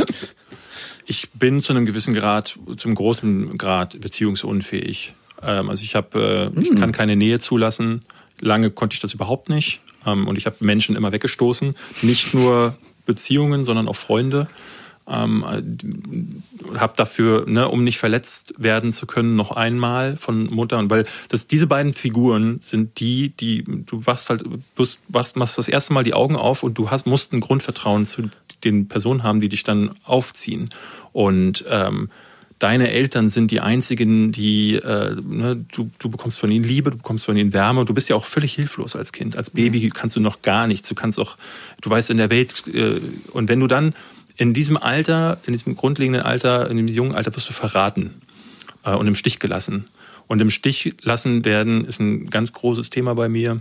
ich 1.06 1.30
bin 1.32 1.62
zu 1.62 1.74
einem 1.74 1.86
gewissen 1.86 2.14
Grad, 2.14 2.60
zum 2.76 2.96
großen 2.96 3.58
Grad 3.58 4.00
beziehungsunfähig. 4.02 5.14
Ähm, 5.46 5.70
also 5.70 5.84
ich 5.84 5.96
habe, 5.96 6.52
äh, 6.56 6.62
ich 6.62 6.76
kann 6.76 6.92
keine 6.92 7.16
Nähe 7.16 7.40
zulassen. 7.40 8.02
Lange 8.40 8.72
konnte 8.72 8.96
ich 8.96 9.00
das 9.00 9.14
überhaupt 9.14 9.50
nicht. 9.50 9.82
Ähm, 10.06 10.28
und 10.28 10.38
ich 10.38 10.46
habe 10.46 10.58
Menschen 10.60 10.96
immer 10.96 11.12
weggestoßen. 11.12 11.76
Nicht 12.02 12.34
nur 12.34 12.78
Beziehungen, 13.06 13.64
sondern 13.64 13.88
auch 13.88 13.96
Freunde. 13.96 14.48
Ähm, 15.06 15.44
habe 16.78 16.94
dafür, 16.96 17.46
ne, 17.46 17.68
um 17.68 17.84
nicht 17.84 17.98
verletzt 17.98 18.54
werden 18.58 18.94
zu 18.94 19.06
können, 19.06 19.36
noch 19.36 19.52
einmal 19.52 20.16
von 20.16 20.46
Mutter 20.46 20.78
und 20.78 20.90
weil 20.90 21.06
das 21.28 21.46
diese 21.46 21.68
beiden 21.68 21.94
Figuren 21.94 22.62
sind 22.62 23.02
die, 23.02 23.30
die 23.36 23.66
du 23.66 24.06
wachst 24.06 24.30
halt, 24.30 24.46
wirst, 24.78 25.02
wachst, 25.10 25.36
machst 25.36 25.58
das 25.58 25.68
erste 25.68 25.92
Mal 25.92 26.06
die 26.06 26.14
Augen 26.14 26.38
auf 26.38 26.64
und 26.64 26.78
du 26.78 26.90
hast 26.90 27.06
musst 27.06 27.34
ein 27.34 27.42
Grundvertrauen 27.42 28.06
zu 28.06 28.30
den 28.64 28.88
Personen 28.88 29.24
haben, 29.24 29.42
die 29.42 29.50
dich 29.50 29.66
dann 29.66 29.92
aufziehen 30.06 30.70
und 31.12 31.66
ähm, 31.68 32.10
deine 32.64 32.92
Eltern 32.92 33.30
sind 33.30 33.52
die 33.52 33.60
einzigen, 33.60 34.32
die 34.32 34.76
äh, 34.76 35.16
ne, 35.22 35.66
du, 35.74 35.90
du 36.00 36.10
bekommst 36.10 36.40
von 36.40 36.50
ihnen 36.50 36.64
Liebe, 36.64 36.92
du 36.92 36.98
bekommst 36.98 37.26
von 37.26 37.36
ihnen 37.36 37.52
Wärme 37.52 37.82
und 37.82 37.90
du 37.90 37.94
bist 37.94 38.08
ja 38.08 38.16
auch 38.16 38.26
völlig 38.26 38.54
hilflos 38.54 38.96
als 38.96 39.12
Kind. 39.12 39.36
Als 39.36 39.50
Baby 39.50 39.90
kannst 39.90 40.16
du 40.16 40.22
noch 40.22 40.42
gar 40.42 40.66
nichts. 40.66 40.88
Du 40.88 40.96
kannst 40.96 41.20
auch, 41.20 41.36
du 41.82 41.90
weißt 41.90 42.10
in 42.10 42.18
der 42.18 42.30
Welt 42.30 42.64
äh, 42.74 43.02
und 43.32 43.50
wenn 43.50 43.60
du 43.60 43.68
dann 43.68 43.94
in 44.38 44.54
diesem 44.54 44.78
Alter, 44.78 45.40
in 45.46 45.54
diesem 45.54 45.76
grundlegenden 45.76 46.22
Alter, 46.22 46.70
in 46.70 46.78
diesem 46.78 46.88
jungen 46.88 47.16
Alter 47.16 47.36
wirst 47.36 47.50
du 47.50 47.54
verraten 47.54 48.22
äh, 48.86 48.96
und 48.96 49.08
im 49.08 49.16
Stich 49.16 49.40
gelassen. 49.40 49.84
Und 50.28 50.42
im 50.42 50.50
Stich 50.50 50.96
lassen 51.02 51.44
werden 51.44 51.84
ist 51.84 52.00
ein 52.00 52.30
ganz 52.30 52.54
großes 52.54 52.90
Thema 52.90 53.14
bei 53.14 53.28
mir. 53.28 53.60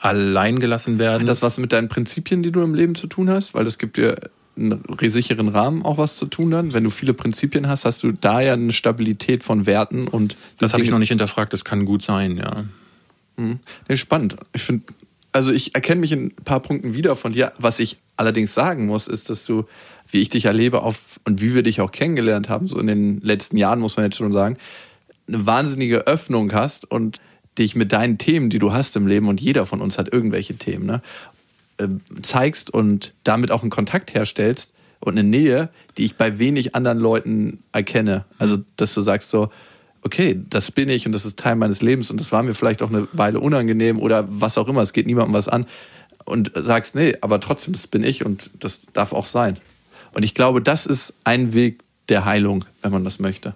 Allein 0.00 0.58
gelassen 0.58 0.98
werden. 0.98 1.20
Hat 1.20 1.28
das 1.28 1.40
was 1.40 1.56
mit 1.56 1.72
deinen 1.72 1.88
Prinzipien, 1.88 2.42
die 2.42 2.50
du 2.50 2.62
im 2.62 2.74
Leben 2.74 2.96
zu 2.96 3.06
tun 3.06 3.30
hast? 3.30 3.54
Weil 3.54 3.64
das 3.64 3.78
gibt 3.78 3.96
dir 3.96 4.16
einen 4.58 4.82
sicheren 5.10 5.48
Rahmen 5.48 5.84
auch 5.84 5.98
was 5.98 6.16
zu 6.16 6.26
tun 6.26 6.50
dann. 6.50 6.72
Wenn 6.72 6.84
du 6.84 6.90
viele 6.90 7.14
Prinzipien 7.14 7.68
hast, 7.68 7.84
hast 7.84 8.02
du 8.02 8.12
da 8.12 8.40
ja 8.40 8.54
eine 8.54 8.72
Stabilität 8.72 9.44
von 9.44 9.66
Werten 9.66 10.08
und 10.08 10.36
das 10.58 10.72
habe 10.72 10.82
ich 10.82 10.90
noch 10.90 10.98
nicht 10.98 11.10
hinterfragt, 11.10 11.52
das 11.52 11.64
kann 11.64 11.84
gut 11.84 12.02
sein, 12.02 12.36
ja. 12.36 12.64
Nee, 13.36 13.96
spannend. 13.96 14.36
Ich 14.52 14.62
finde, 14.62 14.84
also 15.32 15.52
ich 15.52 15.74
erkenne 15.74 16.00
mich 16.00 16.12
in 16.12 16.26
ein 16.26 16.44
paar 16.44 16.60
Punkten 16.60 16.94
wieder 16.94 17.14
von 17.14 17.32
dir. 17.32 17.52
Was 17.58 17.78
ich 17.78 17.98
allerdings 18.16 18.52
sagen 18.52 18.86
muss, 18.86 19.06
ist, 19.06 19.30
dass 19.30 19.46
du, 19.46 19.64
wie 20.10 20.18
ich 20.18 20.28
dich 20.28 20.46
erlebe 20.46 20.82
auf, 20.82 21.20
und 21.24 21.40
wie 21.40 21.54
wir 21.54 21.62
dich 21.62 21.80
auch 21.80 21.92
kennengelernt 21.92 22.48
haben, 22.48 22.66
so 22.66 22.78
in 22.80 22.88
den 22.88 23.20
letzten 23.20 23.56
Jahren, 23.56 23.78
muss 23.78 23.96
man 23.96 24.06
jetzt 24.06 24.16
schon 24.16 24.32
sagen, 24.32 24.56
eine 25.28 25.46
wahnsinnige 25.46 26.06
Öffnung 26.06 26.52
hast 26.52 26.90
und 26.90 27.18
dich 27.58 27.76
mit 27.76 27.92
deinen 27.92 28.18
Themen, 28.18 28.50
die 28.50 28.58
du 28.58 28.72
hast 28.72 28.96
im 28.96 29.06
Leben, 29.06 29.28
und 29.28 29.40
jeder 29.40 29.66
von 29.66 29.80
uns 29.80 29.98
hat 29.98 30.12
irgendwelche 30.12 30.56
Themen, 30.56 30.86
ne, 30.86 31.02
ähm, 31.78 32.00
zeigst 32.22 32.70
und 32.70 33.14
damit 33.24 33.50
auch 33.50 33.62
einen 33.62 33.70
Kontakt 33.70 34.14
herstellst 34.14 34.72
und 35.00 35.12
eine 35.18 35.28
Nähe, 35.28 35.68
die 35.96 36.04
ich 36.04 36.16
bei 36.16 36.38
wenig 36.38 36.74
anderen 36.74 36.98
Leuten 36.98 37.62
erkenne. 37.72 38.24
Also, 38.38 38.58
dass 38.76 38.94
du 38.94 39.00
sagst 39.00 39.30
so, 39.30 39.50
okay, 40.02 40.40
das 40.48 40.70
bin 40.70 40.88
ich 40.88 41.06
und 41.06 41.12
das 41.12 41.24
ist 41.24 41.38
Teil 41.38 41.56
meines 41.56 41.82
Lebens 41.82 42.10
und 42.10 42.18
das 42.18 42.32
war 42.32 42.42
mir 42.42 42.54
vielleicht 42.54 42.82
auch 42.82 42.90
eine 42.90 43.08
Weile 43.12 43.40
unangenehm 43.40 43.98
oder 44.00 44.26
was 44.28 44.58
auch 44.58 44.68
immer, 44.68 44.82
es 44.82 44.92
geht 44.92 45.06
niemandem 45.06 45.34
was 45.34 45.48
an 45.48 45.66
und 46.24 46.52
sagst, 46.54 46.94
nee, 46.94 47.14
aber 47.20 47.40
trotzdem, 47.40 47.72
das 47.72 47.86
bin 47.86 48.04
ich 48.04 48.24
und 48.24 48.50
das 48.58 48.82
darf 48.92 49.12
auch 49.12 49.26
sein. 49.26 49.58
Und 50.12 50.24
ich 50.24 50.34
glaube, 50.34 50.62
das 50.62 50.86
ist 50.86 51.14
ein 51.24 51.52
Weg 51.52 51.82
der 52.08 52.24
Heilung, 52.24 52.64
wenn 52.82 52.92
man 52.92 53.04
das 53.04 53.18
möchte. 53.18 53.54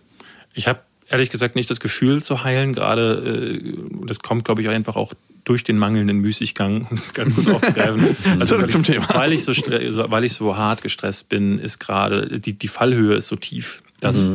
Ich 0.55 0.69
habe 0.69 0.81
ehrlich 1.09 1.31
gesagt 1.31 1.57
nicht 1.57 1.71
das 1.71 1.81
Gefühl 1.81 2.23
zu 2.23 2.45
heilen, 2.45 2.73
gerade 2.73 3.61
äh, 3.65 4.07
das 4.07 4.21
kommt, 4.21 4.45
glaube 4.45 4.63
ich, 4.63 4.69
einfach 4.69 4.97
auch 4.97 5.13
durch 5.45 5.65
den 5.65 5.77
mangelnden 5.79 6.19
Müßiggang, 6.19 6.87
um 6.89 6.97
das 6.97 7.15
ganz 7.15 7.35
kurz 7.35 7.49
aufzugreifen. 7.49 8.17
Also, 8.39 8.55
Zurück 8.55 8.63
weil 8.63 8.71
zum 8.71 8.83
ich, 8.83 8.87
Thema. 8.87 9.09
Weil 9.13 9.33
ich, 9.33 9.45
so, 9.45 9.53
weil 9.53 10.25
ich 10.25 10.33
so 10.35 10.57
hart 10.57 10.83
gestresst 10.83 11.29
bin, 11.29 11.59
ist 11.59 11.79
gerade, 11.79 12.39
die, 12.41 12.53
die 12.53 12.69
Fallhöhe 12.69 13.15
ist 13.15 13.27
so 13.27 13.37
tief, 13.37 13.83
dass 14.01 14.31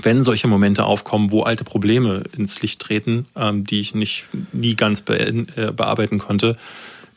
wenn 0.00 0.22
solche 0.22 0.46
Momente 0.46 0.84
aufkommen, 0.84 1.30
wo 1.30 1.42
alte 1.42 1.64
Probleme 1.64 2.22
ins 2.36 2.62
Licht 2.62 2.80
treten, 2.80 3.26
ähm, 3.36 3.64
die 3.64 3.80
ich 3.80 3.94
nicht 3.94 4.26
nie 4.52 4.76
ganz 4.76 5.02
be 5.02 5.18
äh, 5.18 5.72
bearbeiten 5.72 6.18
konnte, 6.18 6.56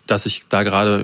dass 0.08 0.26
ich 0.26 0.48
da 0.50 0.64
gerade 0.64 1.04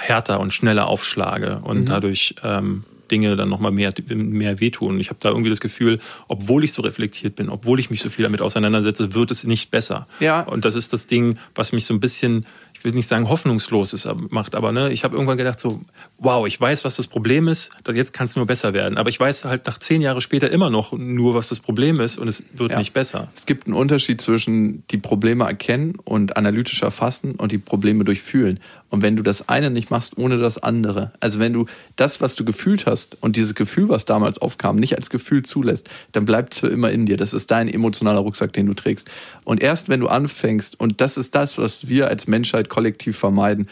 härter 0.00 0.40
und 0.40 0.52
schneller 0.52 0.88
aufschlage 0.88 1.60
und 1.62 1.82
mhm. 1.82 1.86
dadurch 1.86 2.34
ähm, 2.42 2.84
Dinge 3.10 3.36
dann 3.36 3.48
nochmal 3.48 3.72
mehr, 3.72 3.92
mehr 4.08 4.60
wehtun. 4.60 5.00
Ich 5.00 5.08
habe 5.08 5.18
da 5.20 5.30
irgendwie 5.30 5.50
das 5.50 5.60
Gefühl, 5.60 6.00
obwohl 6.28 6.64
ich 6.64 6.72
so 6.72 6.82
reflektiert 6.82 7.36
bin, 7.36 7.48
obwohl 7.48 7.80
ich 7.80 7.90
mich 7.90 8.00
so 8.00 8.10
viel 8.10 8.22
damit 8.22 8.40
auseinandersetze, 8.40 9.14
wird 9.14 9.30
es 9.30 9.44
nicht 9.44 9.70
besser. 9.70 10.06
Ja. 10.20 10.42
Und 10.42 10.64
das 10.64 10.74
ist 10.74 10.92
das 10.92 11.06
Ding, 11.06 11.38
was 11.54 11.72
mich 11.72 11.86
so 11.86 11.94
ein 11.94 12.00
bisschen 12.00 12.46
ich 12.80 12.84
will 12.84 12.92
nicht 12.92 13.08
sagen 13.08 13.28
hoffnungslos 13.28 13.92
ist, 13.92 14.08
macht, 14.30 14.54
aber 14.54 14.72
ne, 14.72 14.90
ich 14.90 15.04
habe 15.04 15.14
irgendwann 15.14 15.36
gedacht 15.36 15.60
so, 15.60 15.82
wow, 16.16 16.46
ich 16.46 16.58
weiß, 16.58 16.82
was 16.82 16.96
das 16.96 17.08
Problem 17.08 17.46
ist, 17.46 17.72
dass 17.84 17.94
jetzt 17.94 18.14
kann 18.14 18.24
es 18.24 18.36
nur 18.36 18.46
besser 18.46 18.72
werden. 18.72 18.96
Aber 18.96 19.10
ich 19.10 19.20
weiß 19.20 19.44
halt 19.44 19.66
nach 19.66 19.78
zehn 19.78 20.00
Jahre 20.00 20.22
später 20.22 20.50
immer 20.50 20.70
noch 20.70 20.94
nur, 20.94 21.34
was 21.34 21.46
das 21.46 21.60
Problem 21.60 22.00
ist 22.00 22.16
und 22.16 22.26
es 22.26 22.42
wird 22.54 22.70
ja. 22.70 22.78
nicht 22.78 22.94
besser. 22.94 23.28
Es 23.36 23.44
gibt 23.44 23.66
einen 23.66 23.76
Unterschied 23.76 24.22
zwischen 24.22 24.82
die 24.90 24.96
Probleme 24.96 25.44
erkennen 25.44 25.96
und 26.02 26.38
analytisch 26.38 26.80
erfassen 26.80 27.34
und 27.34 27.52
die 27.52 27.58
Probleme 27.58 28.04
durchfühlen. 28.04 28.60
Und 28.90 29.02
wenn 29.02 29.16
du 29.16 29.22
das 29.22 29.48
eine 29.48 29.70
nicht 29.70 29.90
machst 29.90 30.18
ohne 30.18 30.36
das 30.36 30.58
andere, 30.58 31.12
also 31.20 31.38
wenn 31.38 31.52
du 31.52 31.66
das, 31.96 32.20
was 32.20 32.34
du 32.34 32.44
gefühlt 32.44 32.86
hast 32.86 33.16
und 33.22 33.36
dieses 33.36 33.54
Gefühl, 33.54 33.88
was 33.88 34.04
damals 34.04 34.38
aufkam, 34.38 34.76
nicht 34.76 34.96
als 34.96 35.10
Gefühl 35.10 35.44
zulässt, 35.44 35.88
dann 36.12 36.24
bleibt 36.24 36.54
es 36.54 36.60
für 36.60 36.68
immer 36.68 36.90
in 36.90 37.06
dir. 37.06 37.16
Das 37.16 37.32
ist 37.32 37.50
dein 37.50 37.68
emotionaler 37.68 38.20
Rucksack, 38.20 38.52
den 38.52 38.66
du 38.66 38.74
trägst. 38.74 39.08
Und 39.44 39.62
erst 39.62 39.88
wenn 39.88 40.00
du 40.00 40.08
anfängst, 40.08 40.78
und 40.78 41.00
das 41.00 41.16
ist 41.16 41.34
das, 41.34 41.56
was 41.56 41.88
wir 41.88 42.08
als 42.08 42.26
Menschheit 42.26 42.68
kollektiv 42.68 43.16
vermeiden, 43.16 43.68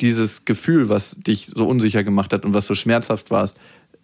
dieses 0.00 0.44
Gefühl, 0.44 0.88
was 0.88 1.16
dich 1.18 1.46
so 1.46 1.66
unsicher 1.66 2.04
gemacht 2.04 2.32
hat 2.32 2.44
und 2.44 2.54
was 2.54 2.66
so 2.66 2.74
schmerzhaft 2.74 3.30
war, 3.30 3.50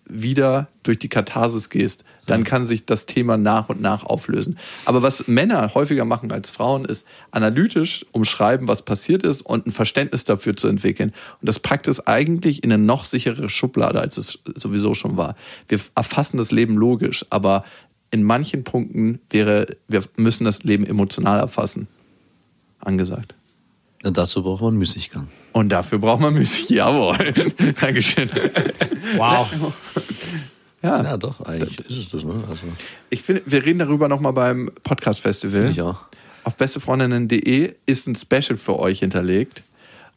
wieder 0.06 0.68
durch 0.82 0.98
die 0.98 1.08
Katharsis 1.08 1.70
gehst, 1.70 2.04
dann 2.26 2.40
mhm. 2.40 2.44
kann 2.44 2.66
sich 2.66 2.86
das 2.86 3.06
Thema 3.06 3.36
nach 3.36 3.68
und 3.68 3.80
nach 3.80 4.04
auflösen. 4.04 4.58
Aber 4.84 5.02
was 5.02 5.28
Männer 5.28 5.74
häufiger 5.74 6.04
machen 6.04 6.32
als 6.32 6.50
Frauen, 6.50 6.84
ist 6.84 7.06
analytisch 7.30 8.04
umschreiben, 8.12 8.68
was 8.68 8.82
passiert 8.82 9.22
ist 9.22 9.42
und 9.42 9.66
ein 9.66 9.72
Verständnis 9.72 10.24
dafür 10.24 10.56
zu 10.56 10.68
entwickeln. 10.68 11.12
Und 11.40 11.48
das 11.48 11.58
packt 11.58 11.88
es 11.88 12.06
eigentlich 12.06 12.64
in 12.64 12.72
eine 12.72 12.82
noch 12.82 13.04
sichere 13.04 13.48
Schublade, 13.48 14.00
als 14.00 14.16
es 14.16 14.38
sowieso 14.54 14.94
schon 14.94 15.16
war. 15.16 15.36
Wir 15.68 15.80
erfassen 15.94 16.36
das 16.36 16.50
Leben 16.50 16.74
logisch, 16.74 17.24
aber 17.30 17.64
in 18.10 18.22
manchen 18.22 18.64
Punkten 18.64 19.20
wäre, 19.30 19.76
wir 19.88 20.04
müssen 20.16 20.44
das 20.44 20.62
Leben 20.62 20.86
emotional 20.86 21.40
erfassen. 21.40 21.88
Angesagt. 22.78 23.34
Und 24.02 24.18
dazu 24.18 24.42
braucht 24.42 24.62
man 24.62 24.76
Müßiggang. 24.76 25.28
Und 25.54 25.68
dafür 25.68 26.00
braucht 26.00 26.20
man 26.20 26.34
Musik. 26.34 26.68
Jawohl. 26.70 27.16
Dankeschön. 27.80 28.28
Wow. 29.16 29.48
Ja, 30.82 31.00
ja 31.00 31.16
doch, 31.16 31.40
eigentlich 31.42 31.76
das, 31.76 31.86
ist 31.86 31.96
es 31.96 32.10
das. 32.10 32.24
Ne? 32.24 32.42
Also. 32.50 32.66
Ich 33.08 33.22
finde, 33.22 33.42
wir 33.46 33.64
reden 33.64 33.78
darüber 33.78 34.08
nochmal 34.08 34.32
beim 34.32 34.72
Podcast-Festival. 34.82 35.70
Ich 35.70 35.80
auch. 35.80 36.00
Auf 36.42 36.56
bestefreundinnen.de 36.56 37.72
ist 37.86 38.08
ein 38.08 38.16
Special 38.16 38.56
für 38.56 38.80
euch 38.80 38.98
hinterlegt. 38.98 39.62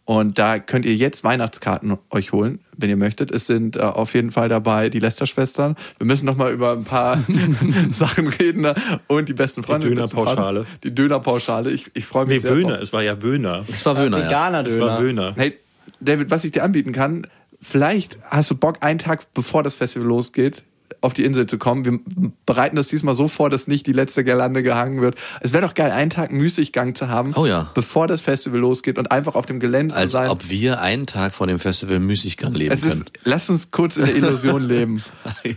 Und 0.08 0.40
da 0.40 0.58
könnt 0.58 0.86
ihr 0.86 0.96
jetzt 0.96 1.26
Weihnachtskarten 1.26 1.98
euch 2.12 2.32
holen, 2.32 2.60
wenn 2.78 2.90
ihr 2.90 2.96
möchtet. 2.96 3.30
Es 3.30 3.46
sind 3.46 3.76
äh, 3.76 3.80
auf 3.80 4.14
jeden 4.14 4.32
Fall 4.32 4.48
dabei 4.48 4.88
die 4.88 5.00
Lester-Schwestern. 5.00 5.76
Wir 5.98 6.08
müssen 6.08 6.26
noch 6.26 6.38
mal 6.38 6.54
über 6.54 6.72
ein 6.72 6.86
paar 6.86 7.22
Sachen 7.94 8.30
reden. 8.30 8.62
Ne? 8.62 8.74
Und 9.08 9.28
die 9.28 9.34
besten 9.34 9.64
Freunde. 9.64 9.90
Die 9.90 9.96
Dönerpauschale. 9.96 10.66
Die 10.86 10.96
Dönerpauschale. 10.96 11.72
Ich, 11.72 11.92
ich 11.94 12.06
freue 12.06 12.26
mich 12.26 12.36
nee, 12.36 12.48
sehr. 12.48 12.56
Wöhner. 12.56 12.82
Es 12.82 12.94
war 12.94 13.04
ja 13.04 13.22
Wöhner. 13.22 13.66
Es 13.68 13.86
war 13.86 13.98
Wöhner. 13.98 14.20
Ja. 14.20 14.26
Veganer 14.28 14.64
Döner. 14.64 14.76
Es 14.78 14.82
war 14.82 15.02
Wöhner. 15.02 15.34
Hey, 15.36 15.58
David, 16.00 16.32
was 16.32 16.46
ich 16.46 16.54
dir 16.54 16.64
anbieten 16.64 16.94
kann, 16.94 17.28
vielleicht 17.60 18.18
hast 18.24 18.50
du 18.50 18.56
Bock, 18.56 18.78
einen 18.86 19.00
Tag 19.00 19.34
bevor 19.34 19.62
das 19.62 19.76
Festival 19.76 20.08
losgeht, 20.08 20.64
auf 21.02 21.14
die 21.14 21.24
Insel 21.24 21.46
zu 21.46 21.58
kommen. 21.58 21.86
Wir 21.86 22.00
bereiten 22.46 22.76
das 22.76 22.88
diesmal 22.88 23.14
so 23.14 23.28
vor, 23.28 23.50
dass 23.50 23.68
nicht 23.68 23.88
die 23.88 23.94
letzte 23.94 24.24
Girlande 24.24 24.64
gehangen 24.64 25.02
wird. 25.02 25.16
Es 25.42 25.54
wäre 25.54 25.66
doch 25.66 25.74
geil, 25.74 25.92
einen 25.92 26.10
Tag 26.10 26.32
Müßiggang 26.32 26.96
zu 26.96 27.10
haben, 27.10 27.34
oh 27.36 27.46
ja. 27.46 27.70
bevor 27.74 28.08
das 28.08 28.22
Festival 28.22 28.60
losgeht 28.60 28.98
und 28.98 29.12
einfach 29.12 29.36
auf 29.36 29.46
dem 29.46 29.60
Gelände 29.60 29.94
Als 29.94 30.06
zu 30.06 30.10
sein. 30.12 30.24
Als 30.24 30.32
ob 30.32 30.50
wir 30.50 30.82
einen 30.82 31.06
Tag 31.06 31.34
vor 31.34 31.48
dem 31.48 31.60
Festival 31.60 32.00
Müßiggang 32.00 32.54
leben 32.54 32.74
es 32.74 32.82
können. 32.82 33.06
lass 33.24 33.50
uns 33.50 33.72
kurz 33.72 33.98
in 33.98 34.06
der 34.06 34.16
Illusion 34.16 34.64
leben. 34.68 35.04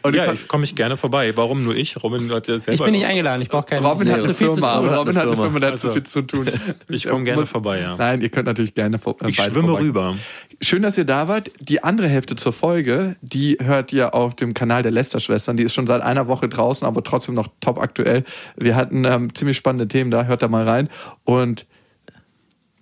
Und 0.02 0.14
ja, 0.14 0.32
ich 0.32 0.48
komme 0.48 0.64
ich 0.64 0.74
gerne 0.74 0.96
vorbei. 0.96 1.36
Warum 1.36 1.62
nur 1.62 1.74
ich? 1.74 2.02
Robin 2.02 2.30
hat 2.32 2.48
ja 2.48 2.58
selber 2.58 2.72
Ich 2.72 2.80
bin 2.80 2.92
nicht 2.92 3.06
eingeladen, 3.06 3.42
ich 3.42 3.48
brauche 3.48 3.66
keine 3.66 3.86
Robin 3.86 4.08
nee, 4.08 4.14
hat 4.14 4.24
eine 4.24 4.34
Firma, 4.34 4.72
aber 4.72 4.96
Robin 4.96 5.16
hat 5.16 5.26
eine 5.26 5.36
Firma, 5.36 5.56
hat 5.56 5.64
also, 5.64 5.88
zu 5.88 5.94
viel 5.94 6.02
zu 6.04 6.22
tun. 6.22 6.48
Ich 6.88 7.06
komme 7.06 7.24
gerne 7.24 7.46
vorbei, 7.46 7.80
ja. 7.80 7.96
Nein, 7.96 8.20
ihr 8.20 8.28
könnt 8.28 8.46
natürlich 8.46 8.74
gerne 8.74 8.98
vorbei. 8.98 9.28
Ich 9.28 9.36
schwimme 9.36 9.68
vorbei. 9.68 9.82
rüber. 9.82 10.16
Schön, 10.62 10.82
dass 10.82 10.98
ihr 10.98 11.06
da 11.06 11.26
wart. 11.26 11.50
Die 11.58 11.82
andere 11.82 12.06
Hälfte 12.08 12.36
zur 12.36 12.52
Folge, 12.52 13.16
die 13.22 13.56
hört 13.62 13.94
ihr 13.94 14.14
auf 14.14 14.34
dem 14.34 14.52
Kanal 14.52 14.82
der 14.82 14.92
Lester-Schwestern. 14.92 15.56
Die 15.56 15.62
ist 15.62 15.72
schon 15.72 15.86
seit 15.86 16.02
einer 16.02 16.28
Woche 16.28 16.50
draußen, 16.50 16.86
aber 16.86 17.02
trotzdem 17.02 17.34
noch 17.34 17.48
top 17.60 17.78
aktuell. 17.78 18.24
Wir 18.56 18.76
hatten 18.76 19.04
ähm, 19.06 19.34
ziemlich 19.34 19.56
spannende 19.56 19.88
Themen 19.88 20.10
da, 20.10 20.24
hört 20.24 20.42
da 20.42 20.48
mal 20.48 20.68
rein. 20.68 20.90
Und 21.24 21.66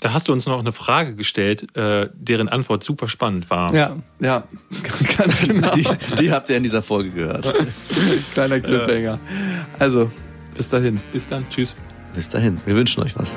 da 0.01 0.13
hast 0.13 0.27
du 0.27 0.33
uns 0.33 0.47
noch 0.47 0.59
eine 0.59 0.73
Frage 0.73 1.15
gestellt, 1.15 1.77
äh, 1.77 2.09
deren 2.15 2.49
Antwort 2.49 2.83
super 2.83 3.07
spannend 3.07 3.49
war. 3.49 3.73
Ja, 3.73 3.97
ja, 4.19 4.45
ganz 5.17 5.47
genau. 5.47 5.71
Die, 5.71 5.87
die 6.19 6.33
habt 6.33 6.49
ihr 6.51 6.57
in 6.57 6.65
dieser 6.65 6.83
Folge 6.83 7.11
gehört. 7.11 7.53
Kleiner 8.35 8.59
Cliffhanger. 8.61 9.21
Also, 9.79 10.11
bis 10.57 10.69
dahin. 10.69 11.01
Bis 11.13 11.29
dann. 11.29 11.49
Tschüss. 11.49 11.77
Bis 12.15 12.29
dahin. 12.29 12.59
Wir 12.67 12.75
wünschen 12.75 13.03
euch 13.05 13.17
was. 13.17 13.37